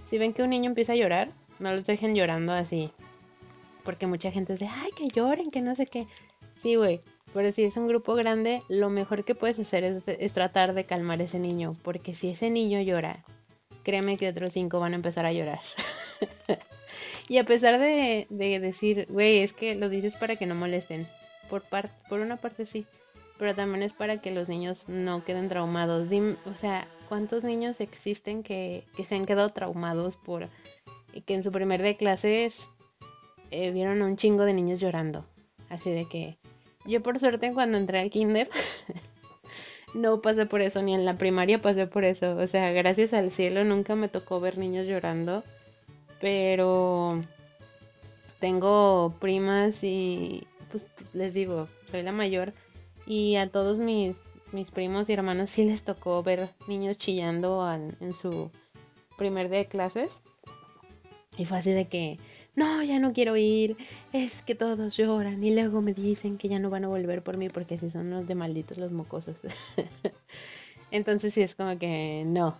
[0.06, 2.90] si ven que un niño empieza a llorar, no los dejen llorando así.
[3.84, 6.06] Porque mucha gente dice, ay, que lloren, que no sé qué.
[6.54, 7.02] Sí, güey.
[7.34, 10.86] Pero si es un grupo grande, lo mejor que puedes hacer es, es, tratar de
[10.86, 11.76] calmar a ese niño.
[11.82, 13.22] Porque si ese niño llora,
[13.82, 15.60] créeme que otros cinco van a empezar a llorar.
[17.28, 21.06] y a pesar de, decir, güey, es que lo dices para que no molesten.
[21.50, 21.62] Por,
[22.08, 22.86] por una parte sí,
[23.38, 26.08] pero también es para que los niños no queden traumados.
[26.44, 30.48] o sea, ¿cuántos niños existen que, se han quedado traumados por
[31.24, 32.68] que en su primer día de clases
[33.50, 35.24] eh, vieron a un chingo de niños llorando?
[35.68, 36.38] Así de que
[36.84, 38.48] yo por suerte cuando entré al kinder
[39.94, 42.36] no pasé por eso, ni en la primaria pasé por eso.
[42.36, 45.42] O sea, gracias al cielo nunca me tocó ver niños llorando
[46.20, 47.20] pero
[48.40, 52.52] tengo primas y pues les digo, soy la mayor
[53.06, 54.20] y a todos mis,
[54.52, 58.50] mis primos y hermanos sí les tocó ver niños chillando en su
[59.16, 60.22] primer día de clases.
[61.38, 62.18] Y fue así de que,
[62.54, 63.76] no, ya no quiero ir,
[64.12, 67.36] es que todos lloran y luego me dicen que ya no van a volver por
[67.36, 69.36] mí porque si son los de malditos los mocosos.
[70.90, 72.56] Entonces sí es como que no,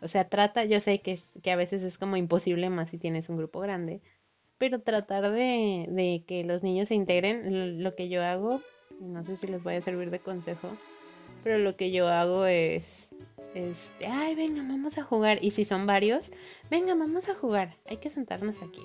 [0.00, 3.28] O sea, trata, yo sé que, que a veces es como imposible más si tienes
[3.28, 4.00] un grupo grande,
[4.58, 8.60] pero tratar de, de que los niños se integren, lo que yo hago,
[9.00, 10.68] no sé si les voy a servir de consejo,
[11.44, 13.10] pero lo que yo hago es,
[13.54, 15.38] este, ay, venga, vamos a jugar.
[15.42, 16.30] Y si son varios,
[16.70, 17.76] venga, vamos a jugar.
[17.86, 18.82] Hay que sentarnos aquí.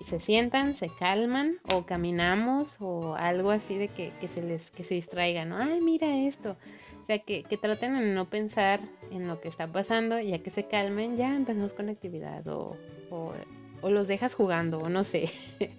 [0.00, 4.70] Y se sientan, se calman, o caminamos, o algo así de que, que se les,
[4.70, 5.56] que se distraigan, ¿no?
[5.56, 6.56] Ay, mira esto.
[7.06, 8.80] O sea, que, que traten de no pensar
[9.12, 12.76] en lo que está pasando, ya que se calmen, ya empezamos con actividad, o,
[13.10, 15.30] o, los dejas jugando, o no sé.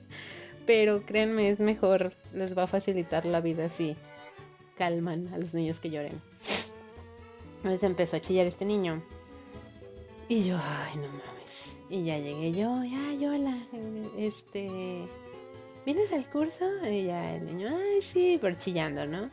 [0.66, 3.98] Pero créanme, es mejor, les va a facilitar la vida así
[4.78, 6.22] calman a los niños que lloren.
[7.58, 9.04] Entonces empezó a chillar este niño.
[10.30, 11.78] Y yo, ay, no mames.
[11.90, 13.58] Y ya llegué yo, ya, hola,
[14.18, 15.08] este,
[15.86, 16.66] ¿vienes al curso?
[16.90, 19.30] Y ya el niño, ay, sí, pero chillando, ¿no?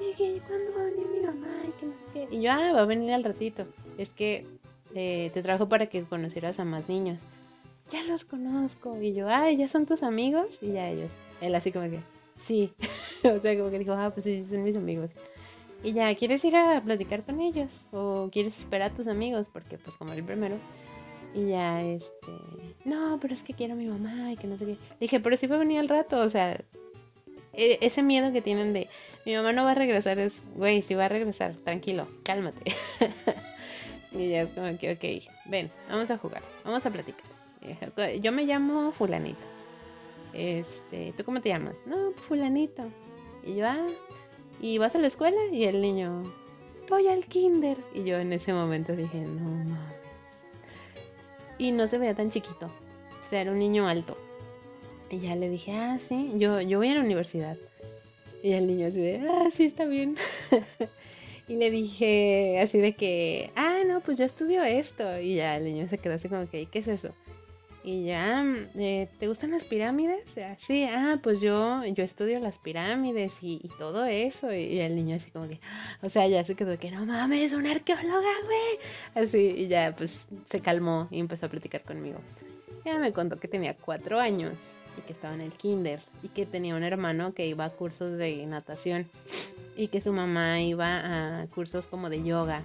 [0.00, 1.48] Y que, ¿cuándo va a venir mi mamá?
[1.66, 2.28] Y que no sé qué.
[2.30, 3.66] Y yo, ah, va a venir al ratito.
[3.98, 4.46] Es que
[4.94, 7.20] eh, te trajo para que conocieras a más niños.
[7.90, 9.00] Ya los conozco.
[9.00, 10.58] Y yo, ay, ¿ya son tus amigos?
[10.60, 11.12] Y ya ellos.
[11.40, 12.00] Él así como que,
[12.36, 12.72] sí.
[13.24, 15.10] o sea, como que dijo, ah, pues sí, son mis amigos.
[15.82, 17.80] Y ya, ¿quieres ir a platicar con ellos?
[17.92, 19.46] ¿O quieres esperar a tus amigos?
[19.52, 20.56] Porque pues como el primero.
[21.34, 22.32] Y ya, este...
[22.84, 24.78] No, pero es que quiero a mi mamá y que no sé qué.
[25.00, 26.58] Dije, pero sí va a venir al rato, o sea...
[27.56, 28.88] E, ese miedo que tienen de...
[29.24, 30.42] Mi mamá no va a regresar es...
[30.54, 32.72] Güey, si va a regresar, tranquilo, cálmate.
[34.12, 37.36] y ya es como que, ok, ven, vamos a jugar, vamos a platicar.
[38.20, 39.40] Yo me llamo fulanito.
[40.32, 41.76] Este, ¿tú cómo te llamas?
[41.86, 42.84] No, fulanito.
[43.44, 43.86] Y yo, ah,
[44.60, 45.38] ¿y vas a la escuela?
[45.50, 46.22] Y el niño,
[46.88, 47.78] voy al kinder.
[47.94, 50.48] Y yo en ese momento dije, no mames.
[51.58, 52.66] Y no se veía tan chiquito.
[52.66, 54.16] O sea, era un niño alto.
[55.10, 57.56] Y ya le dije, ah, sí, yo, yo voy a la universidad.
[58.42, 60.16] Y el niño así de, ah, sí, está bien.
[61.48, 65.20] y le dije así de que, ah, no, pues yo estudio esto.
[65.20, 67.14] Y ya el niño se quedó así como que, ¿qué es eso?
[67.84, 70.34] Y ya, eh, ¿te gustan las pirámides?
[70.58, 74.52] Sí, ah, pues yo, yo estudio las pirámides y, todo eso.
[74.52, 75.60] Y, el niño así como que,
[76.02, 79.24] o sea, ya se quedó que no mames, una arqueóloga, güey.
[79.24, 82.18] Así, y ya pues se calmó y empezó a platicar conmigo.
[82.84, 84.58] Ya me contó que tenía cuatro años
[84.96, 88.16] y que estaba en el kinder y que tenía un hermano que iba a cursos
[88.18, 89.08] de natación
[89.76, 92.64] y que su mamá iba a cursos como de yoga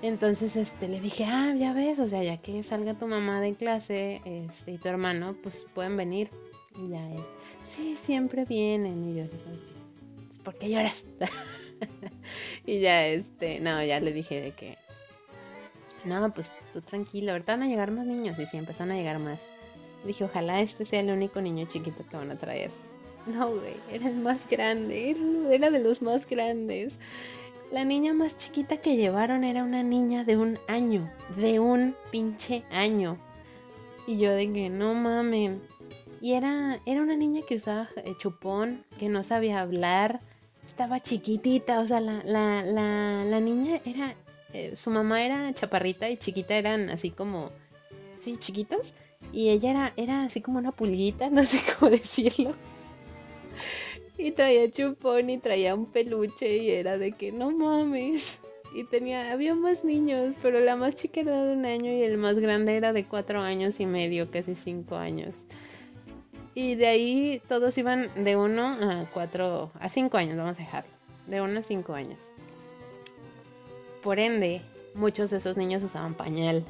[0.00, 3.54] entonces este le dije, ah, ya ves, o sea, ya que salga tu mamá de
[3.54, 6.30] clase este, y tu hermano, pues pueden venir.
[6.76, 7.22] Y ya él,
[7.64, 9.10] sí, siempre vienen.
[9.10, 11.06] Y yo, pues, ¿por qué lloras?
[12.66, 14.78] y ya, este, no, ya le dije de que,
[16.04, 18.38] no, pues tú tranquilo, ahorita van a llegar más niños.
[18.38, 19.40] Y sí, empezaron a llegar más.
[20.04, 22.70] Dije, ojalá este sea el único niño chiquito que van a traer.
[23.26, 25.14] No, güey, era el más grande,
[25.50, 26.98] era de los más grandes.
[27.70, 32.64] La niña más chiquita que llevaron era una niña de un año, de un pinche
[32.70, 33.18] año.
[34.06, 35.60] Y yo de que no mamen.
[36.22, 40.20] Y era, era una niña que usaba eh, chupón, que no sabía hablar,
[40.66, 44.16] estaba chiquitita, o sea, la, la, la, la niña era,
[44.52, 47.50] eh, su mamá era chaparrita y chiquita eran así como,
[48.20, 48.94] sí, chiquitos.
[49.32, 52.52] Y ella era, era así como una pulguita, no sé cómo decirlo.
[54.16, 58.40] Y traía chupón y traía un peluche y era de que no mames.
[58.74, 62.18] Y tenía, había más niños, pero la más chica era de un año y el
[62.18, 65.34] más grande era de cuatro años y medio, casi cinco años.
[66.54, 70.90] Y de ahí todos iban de uno a cuatro, a cinco años, vamos a dejarlo.
[71.28, 72.18] De uno a cinco años.
[74.02, 74.62] Por ende,
[74.94, 76.64] muchos de esos niños usaban pañal.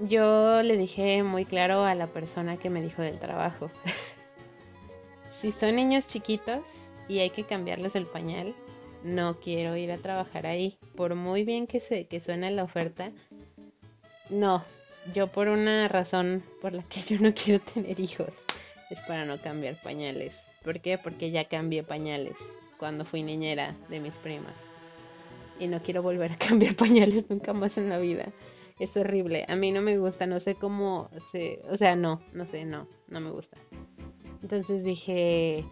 [0.00, 3.70] Yo le dije muy claro a la persona que me dijo del trabajo.
[5.30, 6.62] si son niños chiquitos
[7.06, 8.54] y hay que cambiarles el pañal,
[9.04, 10.78] no quiero ir a trabajar ahí.
[10.96, 13.12] Por muy bien que, se, que suene la oferta,
[14.30, 14.64] no.
[15.14, 18.32] Yo por una razón por la que yo no quiero tener hijos
[18.90, 20.34] es para no cambiar pañales.
[20.64, 20.96] ¿Por qué?
[20.96, 22.36] Porque ya cambié pañales
[22.78, 24.54] cuando fui niñera de mis primas.
[25.58, 28.32] Y no quiero volver a cambiar pañales nunca más en la vida.
[28.80, 29.44] Es horrible.
[29.48, 30.26] A mí no me gusta.
[30.26, 31.60] No sé cómo se...
[31.70, 32.20] O sea, no.
[32.32, 32.88] No sé, no.
[33.08, 33.58] No me gusta.
[34.42, 35.64] Entonces dije,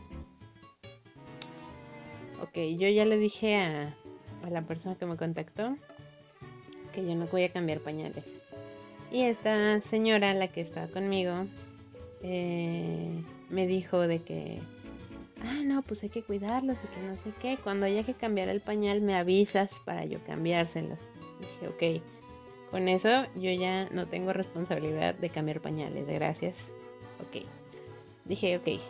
[2.42, 3.96] ok, yo ya le dije a,
[4.50, 5.76] la persona que me contactó
[6.94, 8.24] que yo no voy a cambiar pañales.
[9.10, 11.46] Y esta señora, la que estaba conmigo,
[12.22, 14.60] eh, me dijo de que,
[15.42, 17.58] ah, no, pues hay que cuidarlos y que no sé qué.
[17.62, 20.98] Cuando haya que cambiar el pañal, me avisas para yo cambiárselos.
[21.40, 22.02] Dije, ok,
[22.70, 26.68] con eso yo ya no tengo responsabilidad de cambiar pañales, gracias.
[27.20, 27.44] Ok
[28.28, 28.82] dije, ok,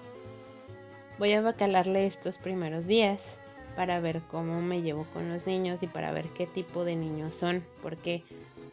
[1.19, 3.39] voy a bacalarle estos primeros días
[3.77, 7.35] para ver cómo me llevo con los niños y para ver qué tipo de niños
[7.35, 7.65] son.
[7.81, 8.25] ¿Por qué?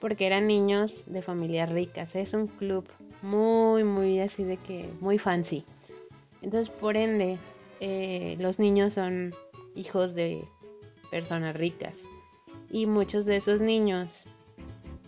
[0.02, 2.16] Porque eran niños de familias ricas.
[2.16, 2.88] Es un club
[3.22, 5.64] muy, muy así de que, muy fancy.
[6.42, 7.38] Entonces, por ende,
[7.80, 9.34] eh, los niños son
[9.76, 10.44] hijos de
[11.12, 11.96] personas ricas.
[12.72, 14.28] Y muchos de esos niños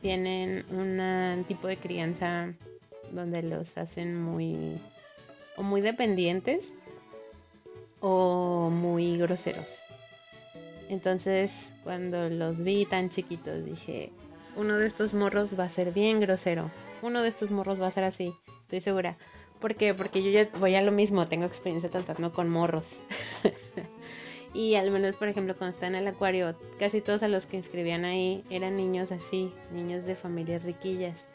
[0.02, 2.54] tienen un tipo de crianza
[3.12, 4.80] donde los hacen muy
[5.56, 6.74] o muy dependientes
[8.00, 9.82] o muy groseros.
[10.90, 14.12] Entonces, cuando los vi tan chiquitos, dije,
[14.56, 16.72] uno de estos morros va a ser bien grosero.
[17.02, 18.34] Uno de estos morros va a ser así,
[18.64, 19.18] estoy segura.
[19.60, 19.94] ¿Por qué?
[19.94, 23.00] Porque yo ya voy a lo mismo, tengo experiencia tratando con morros.
[24.54, 27.58] y al menos, por ejemplo, cuando estaba en el acuario, casi todos a los que
[27.58, 31.26] inscribían ahí eran niños así, niños de familias riquillas.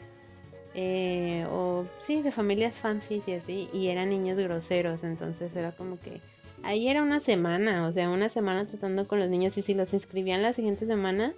[0.75, 5.99] Eh, o sí, de familias fancy y así, y eran niños groseros, entonces era como
[5.99, 6.19] que
[6.63, 9.93] ahí era una semana, o sea, una semana tratando con los niños y si los
[9.93, 11.33] inscribían la siguiente semana,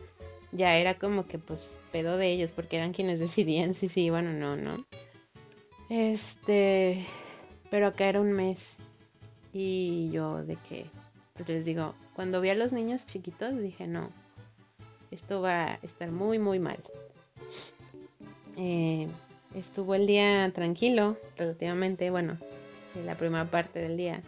[0.53, 4.27] ya era como que pues pedo de ellos, porque eran quienes decidían si sí iban
[4.27, 4.85] o no, ¿no?
[5.89, 7.05] Este,
[7.69, 8.77] pero acá era un mes
[9.53, 10.89] y yo de que,
[11.35, 14.09] pues les digo, cuando vi a los niños chiquitos dije, no,
[15.11, 16.79] esto va a estar muy, muy mal.
[18.55, 19.07] Eh,
[19.53, 22.37] estuvo el día tranquilo, relativamente, bueno,
[22.95, 24.23] en la primera parte del día.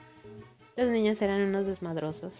[0.76, 2.34] Los niños eran unos desmadrosos.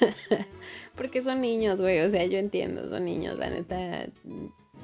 [0.96, 2.00] Porque son niños, güey.
[2.00, 3.38] O sea, yo entiendo, son niños.
[3.38, 4.06] La neta,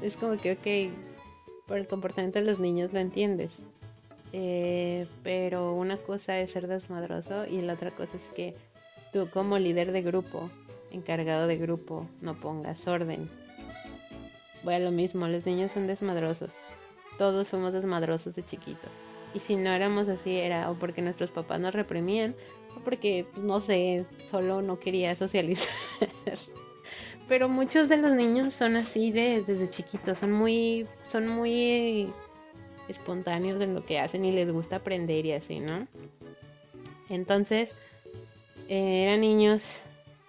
[0.01, 3.65] es como que, ok, por el comportamiento de los niños lo entiendes.
[4.33, 8.55] Eh, pero una cosa es ser desmadroso y la otra cosa es que
[9.13, 10.51] tú como líder de grupo,
[10.91, 13.31] encargado de grupo, no pongas orden.
[14.63, 16.51] Voy a lo mismo, los niños son desmadrosos.
[17.19, 18.91] Todos fuimos desmadrosos de chiquitos.
[19.35, 22.35] Y si no éramos así, era o porque nuestros papás nos reprimían
[22.85, 25.75] porque, pues, no sé, solo no quería socializar.
[27.29, 32.13] Pero muchos de los niños son así de, desde chiquitos, son muy, son muy
[32.89, 35.89] espontáneos en lo que hacen y les gusta aprender y así, ¿no?
[37.09, 37.75] Entonces,
[38.69, 39.83] eh, eran niños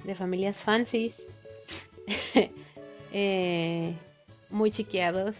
[0.04, 1.16] de familias fancies,
[3.14, 3.94] eh,
[4.50, 5.38] muy chiqueados,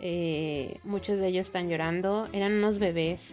[0.00, 3.32] eh, muchos de ellos están llorando, eran unos bebés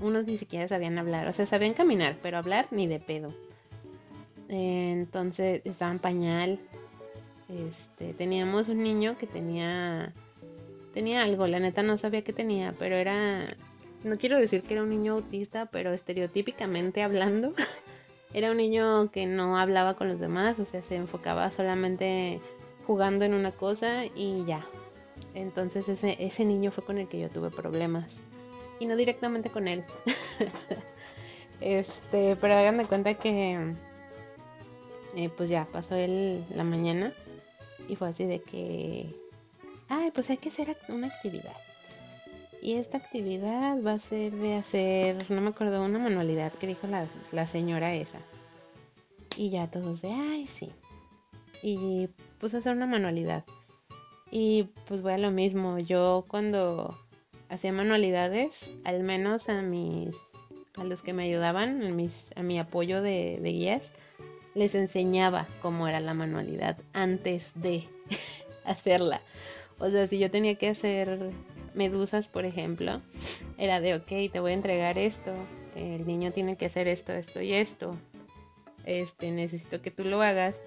[0.00, 3.34] unos ni siquiera sabían hablar, o sea, sabían caminar, pero hablar ni de pedo.
[4.48, 6.60] Entonces estaban pañal.
[7.48, 10.14] Este, teníamos un niño que tenía
[10.98, 13.56] tenía algo, la neta no sabía qué tenía, pero era
[14.04, 17.54] no quiero decir que era un niño autista, pero estereotípicamente hablando,
[18.32, 22.40] era un niño que no hablaba con los demás, o sea, se enfocaba solamente
[22.86, 24.66] jugando en una cosa y ya.
[25.34, 28.20] Entonces ese, ese niño fue con el que yo tuve problemas
[28.78, 29.84] y no directamente con él.
[31.60, 33.74] este, pero háganme cuenta que
[35.16, 37.12] eh, pues ya pasó el, la mañana
[37.88, 39.14] y fue así de que,
[39.88, 41.56] ay, pues hay que hacer una actividad.
[42.60, 46.86] Y esta actividad va a ser de hacer, no me acuerdo, una manualidad que dijo
[46.86, 48.18] la, la señora esa.
[49.36, 50.70] Y ya todos de, ay, sí.
[51.62, 53.44] Y puse a hacer una manualidad.
[54.30, 55.78] Y pues voy a lo mismo.
[55.78, 56.98] Yo cuando
[57.48, 60.16] hacía manualidades, al menos a mis
[60.78, 63.92] a los que me ayudaban, a, mis, a mi apoyo de, guías,
[64.54, 67.84] les enseñaba cómo era la manualidad antes de
[68.64, 69.20] hacerla.
[69.78, 71.30] O sea, si yo tenía que hacer
[71.74, 73.00] medusas, por ejemplo,
[73.56, 75.32] era de, ok, te voy a entregar esto,
[75.74, 77.96] el niño tiene que hacer esto, esto y esto.
[78.84, 80.58] Este, necesito que tú lo hagas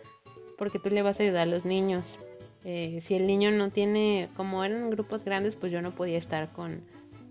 [0.58, 2.20] porque tú le vas a ayudar a los niños.
[2.64, 6.52] Eh, si el niño no tiene, como eran grupos grandes, pues yo no podía estar
[6.52, 6.82] con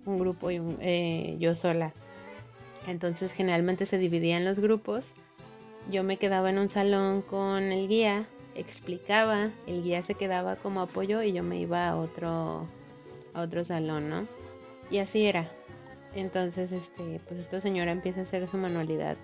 [0.05, 1.93] un grupo y eh, yo sola.
[2.87, 5.13] Entonces generalmente se dividían los grupos.
[5.91, 10.81] Yo me quedaba en un salón con el guía, explicaba, el guía se quedaba como
[10.81, 12.67] apoyo y yo me iba a otro,
[13.41, 14.27] otro salón, ¿no?
[14.91, 15.51] Y así era.
[16.15, 19.17] Entonces, este, pues esta señora empieza a hacer su manualidad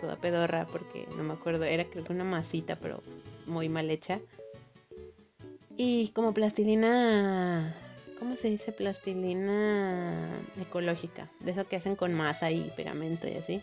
[0.00, 3.02] toda pedorra porque no me acuerdo, era creo que una masita, pero
[3.46, 4.20] muy mal hecha.
[5.76, 7.74] Y como plastilina,
[8.18, 8.72] ¿cómo se dice?
[8.72, 10.28] Plastilina
[10.60, 13.60] ecológica, de eso que hacen con masa y pegamento y así.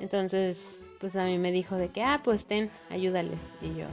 [0.00, 3.38] Entonces, pues a mí me dijo de que, ah, pues ten, ayúdales.
[3.60, 3.86] Y yo,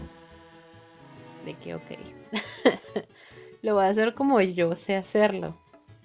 [1.45, 1.91] de que, ok.
[3.62, 5.57] Lo voy a hacer como yo sé hacerlo.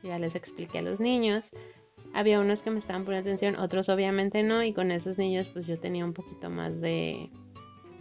[0.03, 1.47] Ya les expliqué a los niños.
[2.13, 4.63] Había unos que me estaban poniendo atención, otros obviamente no.
[4.63, 7.31] Y con esos niños, pues yo tenía un poquito más de,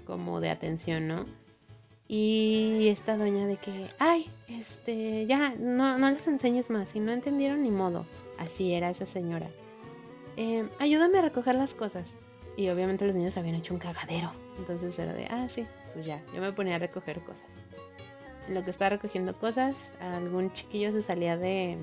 [0.05, 1.25] como de atención, ¿no?
[2.07, 6.89] Y esta doña de que, ay, este, ya, no, no les enseñes más.
[6.89, 8.05] Si no entendieron ni modo.
[8.37, 9.49] Así era esa señora.
[10.35, 12.19] Em, ayúdame a recoger las cosas.
[12.55, 14.31] y obviamente los niños habían hecho un cagadero.
[14.59, 17.47] Entonces era de, ah, sí, pues ya, yo me ponía a recoger cosas.
[18.49, 21.77] Lo que estaba recogiendo cosas, algún chiquillo se salía de,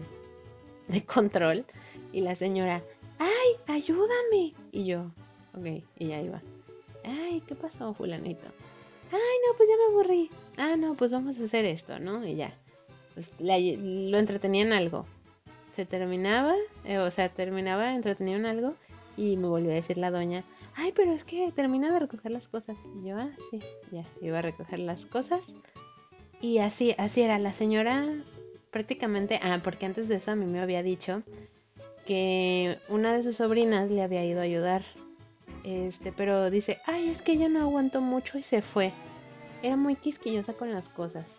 [0.88, 1.64] de control
[2.12, 2.82] y la señora,
[3.18, 4.54] ¡ay, ayúdame!
[4.72, 5.10] Y yo,
[5.54, 6.42] ok, y ya iba.
[7.04, 8.46] ¡ay, qué pasó, fulanito!
[9.12, 10.30] ¡ay, no, pues ya me aburrí!
[10.56, 12.26] Ah, no, pues vamos a hacer esto, ¿no?
[12.26, 12.54] Y ya.
[13.14, 15.06] Pues lo entretenía en algo.
[15.74, 16.54] Se terminaba,
[16.84, 18.74] eh, o sea, terminaba entretenido en algo
[19.16, 20.44] y me volvió a decir la doña,
[20.74, 22.76] ay, pero es que termina de recoger las cosas.
[23.00, 25.44] Y yo, ah, sí, ya, iba a recoger las cosas.
[26.40, 28.06] Y así, así era, la señora
[28.70, 31.22] prácticamente, ah, porque antes de eso a mí me había dicho
[32.06, 34.82] que una de sus sobrinas le había ido a ayudar.
[35.64, 38.92] Este, pero dice, ay, es que ella no aguantó mucho y se fue.
[39.62, 41.38] Era muy quisquillosa con las cosas.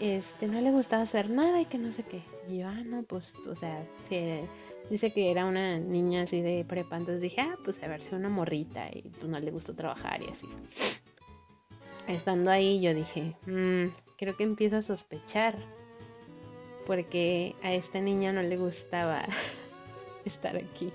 [0.00, 2.22] Este, no le gustaba hacer nada y que no sé qué.
[2.48, 3.86] Y yo, ah, no, pues, o sea,
[4.90, 8.14] dice que era una niña así de prepa, entonces dije, ah, pues a ver si
[8.14, 10.46] una morrita y pues no le gustó trabajar y así.
[12.08, 13.86] Estando ahí yo dije, mmm,
[14.18, 15.56] creo que empiezo a sospechar
[16.86, 19.24] porque a esta niña no le gustaba
[20.24, 20.92] estar aquí.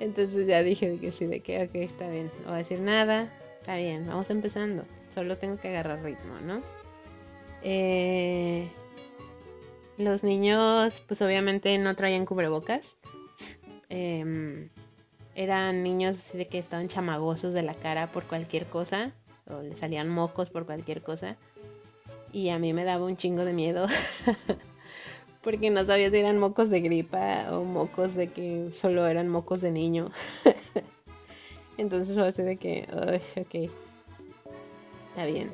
[0.00, 3.32] Entonces ya dije que sí, de que ok, está bien, no voy a decir nada,
[3.60, 6.62] está bien, vamos empezando, solo tengo que agarrar ritmo, ¿no?
[7.62, 8.68] Eh,
[9.96, 12.96] los niños, pues obviamente no traían cubrebocas.
[13.88, 14.70] Em,
[15.34, 19.12] eran niños así de que estaban chamagosos de la cara por cualquier cosa,
[19.48, 21.36] o le salían mocos por cualquier cosa.
[22.32, 23.86] Y a mí me daba un chingo de miedo.
[25.42, 29.60] porque no sabía si eran mocos de gripa o mocos de que solo eran mocos
[29.60, 30.10] de niño.
[31.78, 33.72] Entonces así de que, ok,
[35.10, 35.52] está bien.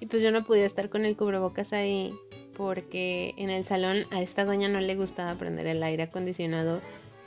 [0.00, 2.12] Y pues yo no podía estar con el cubrebocas ahí
[2.56, 6.80] porque en el salón a esta doña no le gustaba prender el aire acondicionado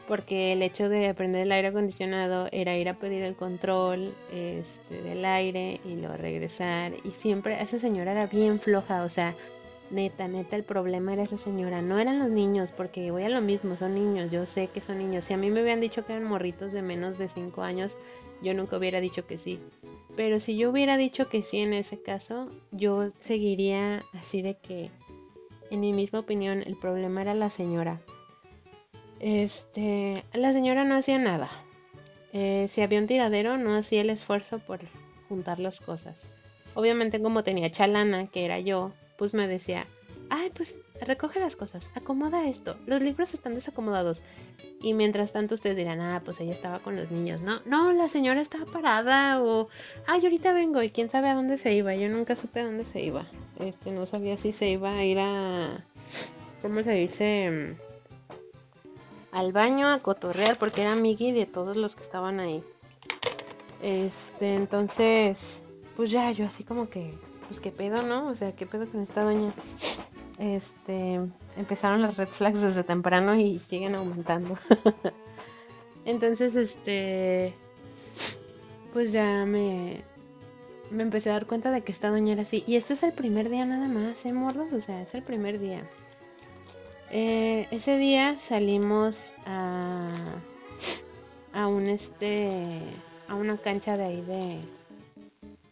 [0.07, 5.01] porque el hecho de prender el aire acondicionado era ir a pedir el control este,
[5.01, 6.93] del aire y luego regresar.
[7.03, 9.33] Y siempre esa señora era bien floja, o sea,
[9.91, 13.41] neta, neta el problema era esa señora, no eran los niños porque voy a lo
[13.41, 16.13] mismo, son niños, yo sé que son niños, si a mí me habían dicho que
[16.13, 17.97] eran morritos de menos de 5 años,
[18.41, 19.59] yo nunca hubiera dicho que sí,
[20.15, 24.91] pero si yo hubiera dicho que sí en ese caso, yo seguiría así de que,
[25.69, 28.01] en mi misma opinión, el problema era la señora.
[29.21, 31.51] Este, la señora no hacía nada.
[32.33, 34.79] Eh, si había un tiradero, no hacía el esfuerzo por
[35.29, 36.15] juntar las cosas.
[36.73, 39.85] Obviamente como tenía chalana, que era yo, pues me decía,
[40.31, 44.23] ay, pues recoge las cosas, acomoda esto, los libros están desacomodados.
[44.81, 47.61] Y mientras tanto ustedes dirán, ah, pues ella estaba con los niños, ¿no?
[47.65, 49.69] No, la señora estaba parada o,
[50.07, 51.93] ay, ahorita vengo y quién sabe a dónde se iba.
[51.93, 53.27] Yo nunca supe a dónde se iba.
[53.59, 55.85] Este, no sabía si se iba a ir a,
[56.63, 57.75] ¿cómo se dice?
[59.31, 62.63] Al baño a cotorrear porque era amigui de todos los que estaban ahí.
[63.81, 65.61] Este, entonces,
[65.95, 67.13] pues ya, yo así como que,
[67.47, 68.27] pues qué pedo, ¿no?
[68.27, 69.53] O sea, qué pedo con esta doña
[70.41, 71.19] este,
[71.55, 74.57] empezaron las red flags desde temprano y siguen aumentando.
[76.05, 77.53] Entonces, este,
[78.91, 80.03] pues ya me,
[80.89, 82.63] me empecé a dar cuenta de que esta doña era así.
[82.65, 84.73] Y este es el primer día nada más, ¿eh, morros?
[84.73, 85.83] O sea, es el primer día.
[87.13, 90.13] Eh, ese día salimos a,
[91.51, 92.79] a un este,
[93.27, 94.59] a una cancha de ahí de,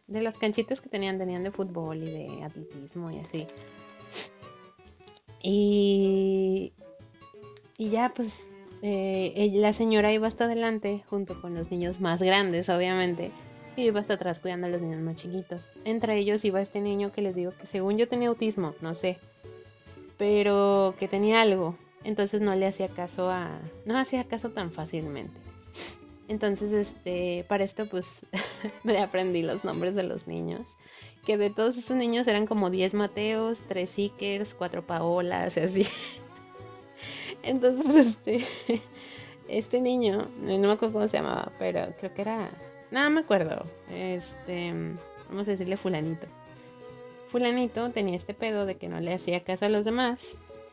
[0.07, 3.47] de las canchitas que tenían, tenían de fútbol y de atletismo y así.
[5.41, 6.73] Y,
[7.77, 8.49] y ya pues
[8.81, 13.31] eh, la señora iba hasta adelante junto con los niños más grandes, obviamente.
[13.77, 15.69] Y iba hasta atrás cuidando a los niños más chiquitos.
[15.85, 19.19] Entre ellos iba este niño que les digo que según yo tenía autismo, no sé.
[20.19, 21.75] Pero que tenía algo.
[22.03, 23.59] Entonces no le hacía caso a...
[23.85, 25.39] No hacía caso tan fácilmente.
[26.27, 28.23] Entonces, este, para esto pues
[28.83, 30.67] me aprendí los nombres de los niños
[31.25, 35.85] que de todos esos niños eran como 10 Mateos, 3 Ickers, 4 Paolas, y así.
[37.43, 38.45] Entonces, este,
[39.47, 42.49] este niño, no me acuerdo cómo se llamaba, pero creo que era,
[42.91, 44.73] nada me acuerdo, este,
[45.29, 46.25] vamos a decirle fulanito.
[47.29, 50.19] Fulanito tenía este pedo de que no le hacía caso a los demás,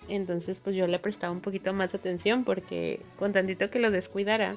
[0.08, 4.56] entonces pues yo le prestaba un poquito más atención porque con tantito que lo descuidara,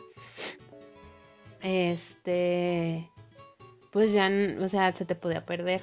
[1.62, 3.10] este,
[3.92, 4.32] pues ya,
[4.62, 5.82] o sea, se te podía perder.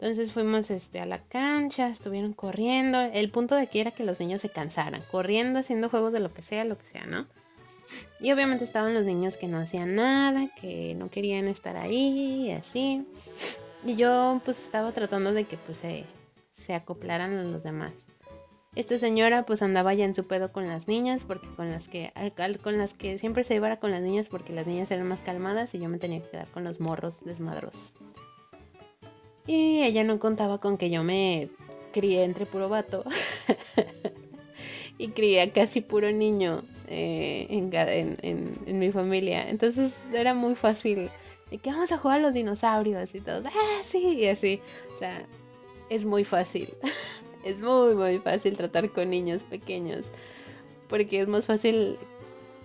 [0.00, 3.00] Entonces fuimos este, a la cancha, estuvieron corriendo.
[3.00, 6.34] El punto de aquí era que los niños se cansaran, corriendo, haciendo juegos de lo
[6.34, 7.26] que sea, lo que sea, ¿no?
[8.20, 12.50] Y obviamente estaban los niños que no hacían nada, que no querían estar ahí, y
[12.50, 13.06] así.
[13.84, 16.04] Y yo pues estaba tratando de que pues se,
[16.52, 17.92] se acoplaran a los demás.
[18.74, 22.12] Esta señora pues andaba ya en su pedo con las niñas, porque con las que
[22.62, 25.74] con las que siempre se iba con las niñas porque las niñas eran más calmadas
[25.74, 27.94] y yo me tenía que quedar con los morros desmadros.
[29.46, 31.50] Y ella no contaba con que yo me
[31.92, 33.04] crié entre puro vato
[34.98, 39.48] y crié casi puro niño eh, en, mi familia.
[39.48, 41.10] Entonces era muy fácil.
[41.54, 43.44] De que vamos a jugar a los dinosaurios y todo.
[43.46, 44.60] Ah, sí, y así.
[44.92, 45.24] O sea,
[45.88, 46.74] es muy fácil.
[47.44, 50.04] es muy, muy fácil tratar con niños pequeños.
[50.88, 51.96] Porque es más fácil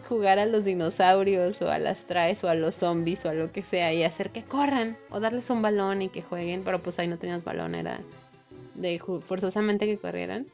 [0.07, 3.51] jugar a los dinosaurios o a las traes o a los zombies o a lo
[3.51, 6.63] que sea y hacer que corran o darles un balón y que jueguen.
[6.63, 8.01] Pero pues ahí no tenías balón, era
[8.73, 10.47] de forzosamente que corrieran.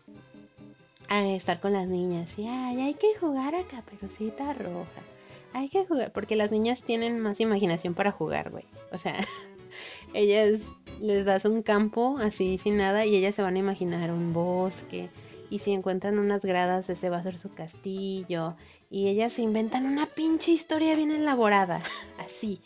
[1.07, 5.14] A estar con las niñas y ay, hay que jugar a Caperucita Roja.
[5.55, 8.65] Hay que jugar, porque las niñas tienen más imaginación para jugar, güey.
[8.91, 9.25] O sea,
[10.13, 10.63] ellas
[10.99, 15.09] les das un campo así sin nada y ellas se van a imaginar un bosque
[15.49, 18.57] y si encuentran unas gradas ese va a ser su castillo
[18.91, 21.81] y ellas se inventan una pinche historia bien elaborada,
[22.19, 22.59] así.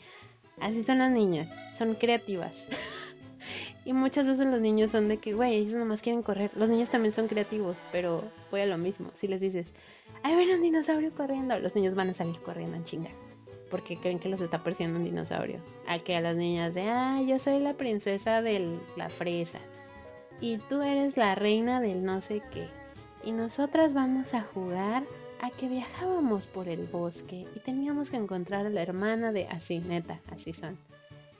[0.59, 2.65] Así son las niñas, son creativas.
[3.89, 6.51] y muchas veces los niños son de que, güey, ellos nomás quieren correr.
[6.55, 9.09] Los niños también son creativos, pero voy a lo mismo.
[9.15, 9.73] Si les dices,
[10.21, 13.09] ay, ven un dinosaurio corriendo, los niños van a salir corriendo en chinga
[13.71, 15.59] porque creen que los está persiguiendo un dinosaurio.
[15.87, 19.57] A que a las niñas de, ah, yo soy la princesa de la fresa.
[20.39, 22.67] Y tú eres la reina del no sé qué.
[23.23, 25.03] Y nosotras vamos a jugar
[25.41, 29.79] a que viajábamos por el bosque y teníamos que encontrar a la hermana de así,
[29.79, 30.77] neta, así son.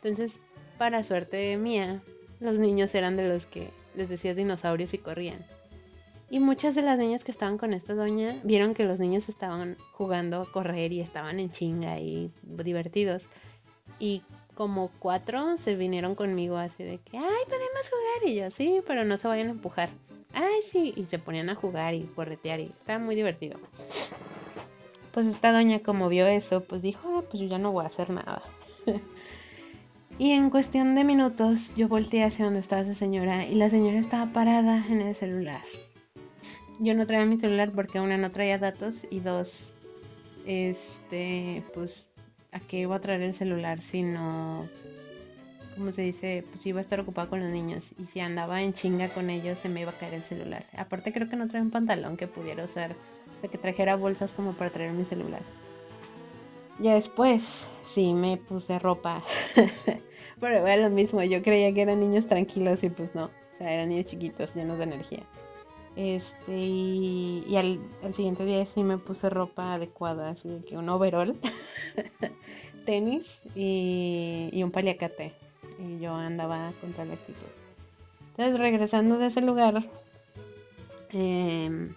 [0.01, 0.41] Entonces,
[0.79, 2.01] para suerte mía,
[2.39, 5.45] los niños eran de los que les decías dinosaurios y corrían.
[6.31, 9.77] Y muchas de las niñas que estaban con esta doña vieron que los niños estaban
[9.93, 13.23] jugando a correr y estaban en chinga y divertidos.
[13.97, 14.21] Y
[14.53, 18.29] como cuatro se vinieron conmigo así de que, ay, podemos jugar.
[18.29, 19.89] Y yo, sí, pero no se vayan a empujar.
[20.33, 20.93] Ay, sí.
[20.95, 23.59] Y se ponían a jugar y corretear y estaba muy divertido.
[25.11, 27.87] Pues esta doña como vio eso, pues dijo, ah, pues yo ya no voy a
[27.87, 28.43] hacer nada.
[30.20, 33.97] y en cuestión de minutos yo volteé hacia donde estaba esa señora y la señora
[33.97, 35.61] estaba parada en el celular
[36.80, 39.74] yo no traía mi celular porque una no traía datos y dos,
[40.45, 42.07] este, pues,
[42.51, 44.67] ¿a qué iba a traer el celular si no,
[45.76, 46.45] ¿cómo se dice?
[46.49, 49.59] Pues iba a estar ocupado con los niños y si andaba en chinga con ellos
[49.59, 50.65] se me iba a caer el celular.
[50.78, 52.91] Aparte creo que no traía un pantalón que pudiera usar,
[53.38, 55.41] o sea, que trajera bolsas como para traer mi celular.
[56.80, 59.22] Ya después, sí, me puse ropa.
[60.39, 63.25] Pero era lo mismo, yo creía que eran niños tranquilos y pues no.
[63.25, 65.23] O sea, eran niños chiquitos, llenos de energía.
[65.95, 67.79] Este, y, al,
[68.13, 71.35] siguiente día sí me puse ropa adecuada, así que un overall,
[72.85, 75.33] tenis y, un paliacate.
[75.77, 77.47] Y yo andaba con toda la actitud.
[78.31, 79.83] Entonces, regresando de ese lugar,
[81.11, 81.93] em,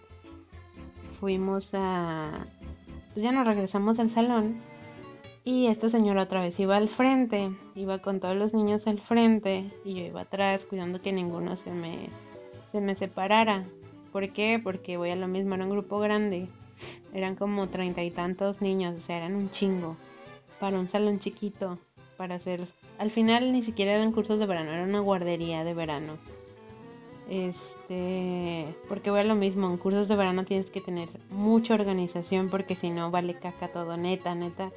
[1.21, 2.47] fuimos a.
[3.13, 4.61] Pues ya nos regresamos al salón.
[5.45, 9.73] Y esta señora otra vez iba al frente, iba con todos los niños al frente
[9.85, 12.11] y yo iba atrás cuidando que ninguno se me,
[12.69, 13.65] se me separara.
[14.13, 14.61] ¿Por qué?
[14.63, 16.49] Porque voy a lo mismo, era un grupo grande.
[17.13, 19.97] Eran como treinta y tantos niños, o sea, eran un chingo.
[20.61, 21.79] Para un salón chiquito,
[22.17, 22.69] para hacer...
[22.99, 26.19] Al final ni siquiera eran cursos de verano, era una guardería de verano.
[27.29, 32.49] Este, porque voy a lo mismo, en cursos de verano tienes que tener mucha organización
[32.49, 34.71] porque si no vale caca todo, neta, neta.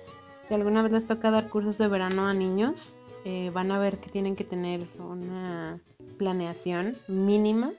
[0.47, 3.97] Si alguna vez les toca dar cursos de verano a niños, eh, van a ver
[3.97, 5.79] que tienen que tener una
[6.17, 7.71] planeación mínima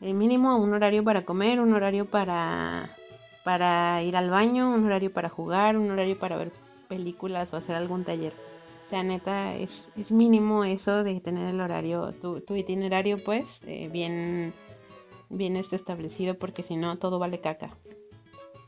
[0.00, 2.88] el mínimo un horario para comer, un horario para,
[3.44, 6.52] para ir al baño, un horario para jugar, un horario para ver
[6.88, 8.32] películas o hacer algún taller.
[8.86, 13.88] O sea, neta, es, mínimo eso de tener el horario, tu, tu itinerario pues eh,
[13.92, 14.52] bien,
[15.28, 17.76] bien este establecido porque si no todo vale caca.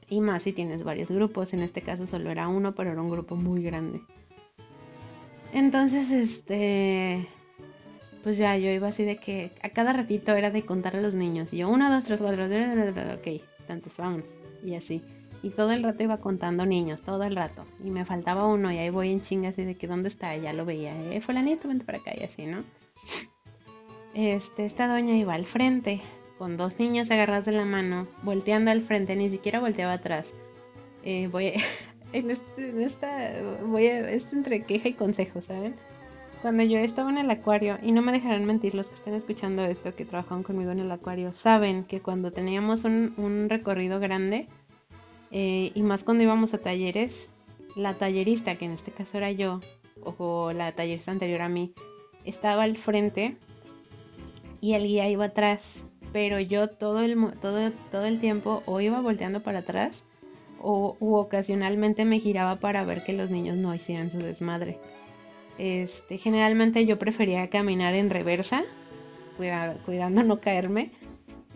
[0.08, 3.10] Y más si tienes varios grupos, en este caso solo era uno, pero era un
[3.10, 4.02] grupo muy grande.
[5.52, 7.26] Entonces, este,
[8.22, 11.14] pues ya yo iba así de que a cada ratito era de contar a los
[11.14, 11.48] niños.
[11.52, 14.24] Y yo, uno, dos, tres, cuatro, ok, tantos, vamos.
[14.64, 15.02] Y así.
[15.42, 17.64] Y todo el rato iba contando niños, todo el rato.
[17.84, 20.52] Y me faltaba uno y ahí voy en chinga así de que dónde está, ya
[20.52, 20.94] lo veía.
[21.12, 22.64] Eh, fulanito, vente para acá y así, ¿no?
[24.14, 26.00] Este, esta doña iba al frente,
[26.42, 30.34] con dos niños agarrados de la mano, volteando al frente, ni siquiera volteaba atrás.
[31.04, 31.52] Eh, voy
[32.12, 33.30] en, este, en esta,
[33.64, 35.76] voy a, es entre queja y consejo, ¿saben?
[36.40, 39.62] Cuando yo estaba en el acuario, y no me dejarán mentir los que están escuchando
[39.64, 44.48] esto, que trabajaron conmigo en el acuario, saben que cuando teníamos un, recorrido grande,
[45.30, 47.30] eh, y más cuando íbamos a talleres,
[47.76, 49.60] la tallerista, que en este caso era yo,
[50.02, 51.72] o la tallerista anterior a mí,
[52.24, 53.36] estaba al frente
[54.60, 55.84] y el guía iba atrás.
[56.12, 60.04] Pero yo todo el, todo, todo el tiempo o iba volteando para atrás
[60.60, 64.78] o ocasionalmente me giraba para ver que los niños no hicieran su desmadre.
[65.58, 68.62] Este, generalmente yo prefería caminar en reversa,
[69.36, 70.92] cuidando no caerme.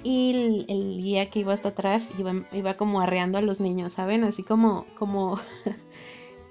[0.02, 4.24] Y el, guía que iba hasta atrás iba, iba como arreando a los niños, ¿saben?
[4.24, 5.40] Así como, como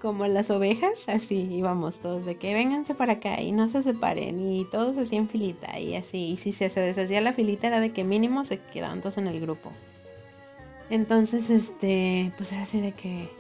[0.06, 4.40] como las ovejas, así íbamos todos de que vénganse para acá y no se separen
[4.40, 6.28] y todos así en filita y así.
[6.28, 9.42] Y si se, deshacía la filita era de que mínimo se quedaban todos en el
[9.42, 9.72] grupo.
[10.92, 13.32] Entonces, este, pues era así de que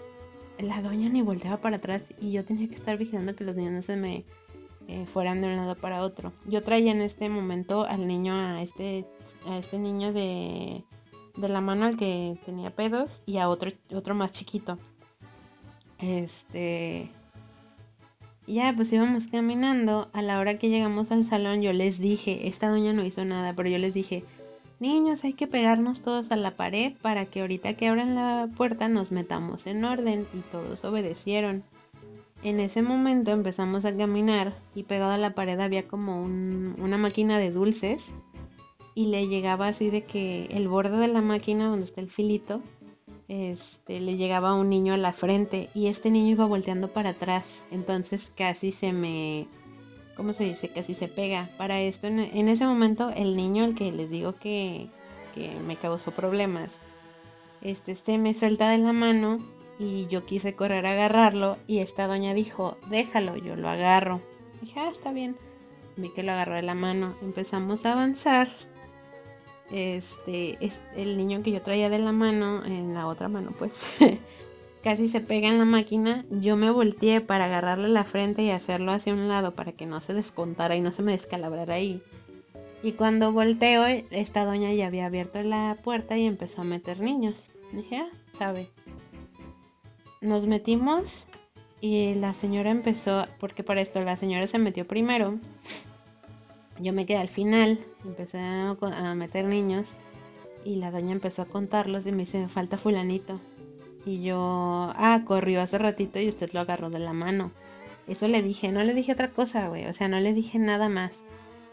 [0.57, 3.73] la doña ni volteaba para atrás y yo tenía que estar vigilando que los niños
[3.73, 4.25] no se me
[4.87, 6.33] eh, fueran de un lado para otro.
[6.47, 9.05] Yo traía en este momento al niño, a este,
[9.47, 10.83] a este niño de,
[11.37, 14.79] de la mano al que tenía pedos y a otro, otro más chiquito.
[15.99, 17.09] Este.
[18.47, 20.09] Ya, pues íbamos caminando.
[20.13, 23.53] A la hora que llegamos al salón, yo les dije: Esta doña no hizo nada,
[23.53, 24.23] pero yo les dije:
[24.79, 28.87] Niños, hay que pegarnos todos a la pared para que ahorita que abran la puerta
[28.87, 30.27] nos metamos en orden.
[30.33, 31.63] Y todos obedecieron.
[32.43, 37.39] En ese momento empezamos a caminar y pegado a la pared había como una máquina
[37.39, 38.13] de dulces
[38.93, 42.61] y le llegaba así de que el borde de la máquina donde está el filito
[43.27, 47.65] este, le llegaba un niño a la frente y este niño iba volteando para atrás.
[47.71, 49.47] Entonces casi se me,
[50.15, 50.69] ¿cómo se dice?
[50.69, 51.49] Casi se pega.
[51.57, 54.87] Para esto, en, ese momento, el niño, el que les digo que,
[55.33, 56.79] que me causó problemas,
[57.61, 59.39] este, se me suelta de la mano
[59.79, 64.21] y yo quise correr a agarrarlo y esta doña dijo, déjalo, yo lo agarro.
[64.61, 65.35] Dije, ah, está bien.
[65.97, 67.15] Vi que lo agarró de la mano.
[67.21, 68.49] Empezamos a avanzar
[69.71, 70.57] este,
[70.95, 73.73] el niño que yo traía de la mano, en la otra mano, pues
[74.83, 76.25] casi se pega en la máquina.
[76.29, 80.01] Yo me volteé para agarrarle la frente y hacerlo hacia un lado para que no
[80.01, 82.01] se descontara y no se me descalabrara ahí.
[82.83, 87.45] Y cuando volteo, esta doña ya había abierto la puerta y empezó a meter niños.
[87.71, 88.69] Dije, ah, sabe.
[90.21, 91.25] Nos metimos
[91.81, 95.39] y la señora empezó, porque para esto la señora se metió primero
[96.79, 99.93] yo me quedé al final, empecé a, meter niños
[100.63, 103.39] y la doña empezó a contarlos y me dice, me falta fulanito.
[104.05, 107.51] Y yo, ah, corrió hace ratito y usted lo agarró de la mano.
[108.07, 110.89] Eso le dije, no le dije otra cosa, güey, o sea, no le dije nada
[110.89, 111.23] más.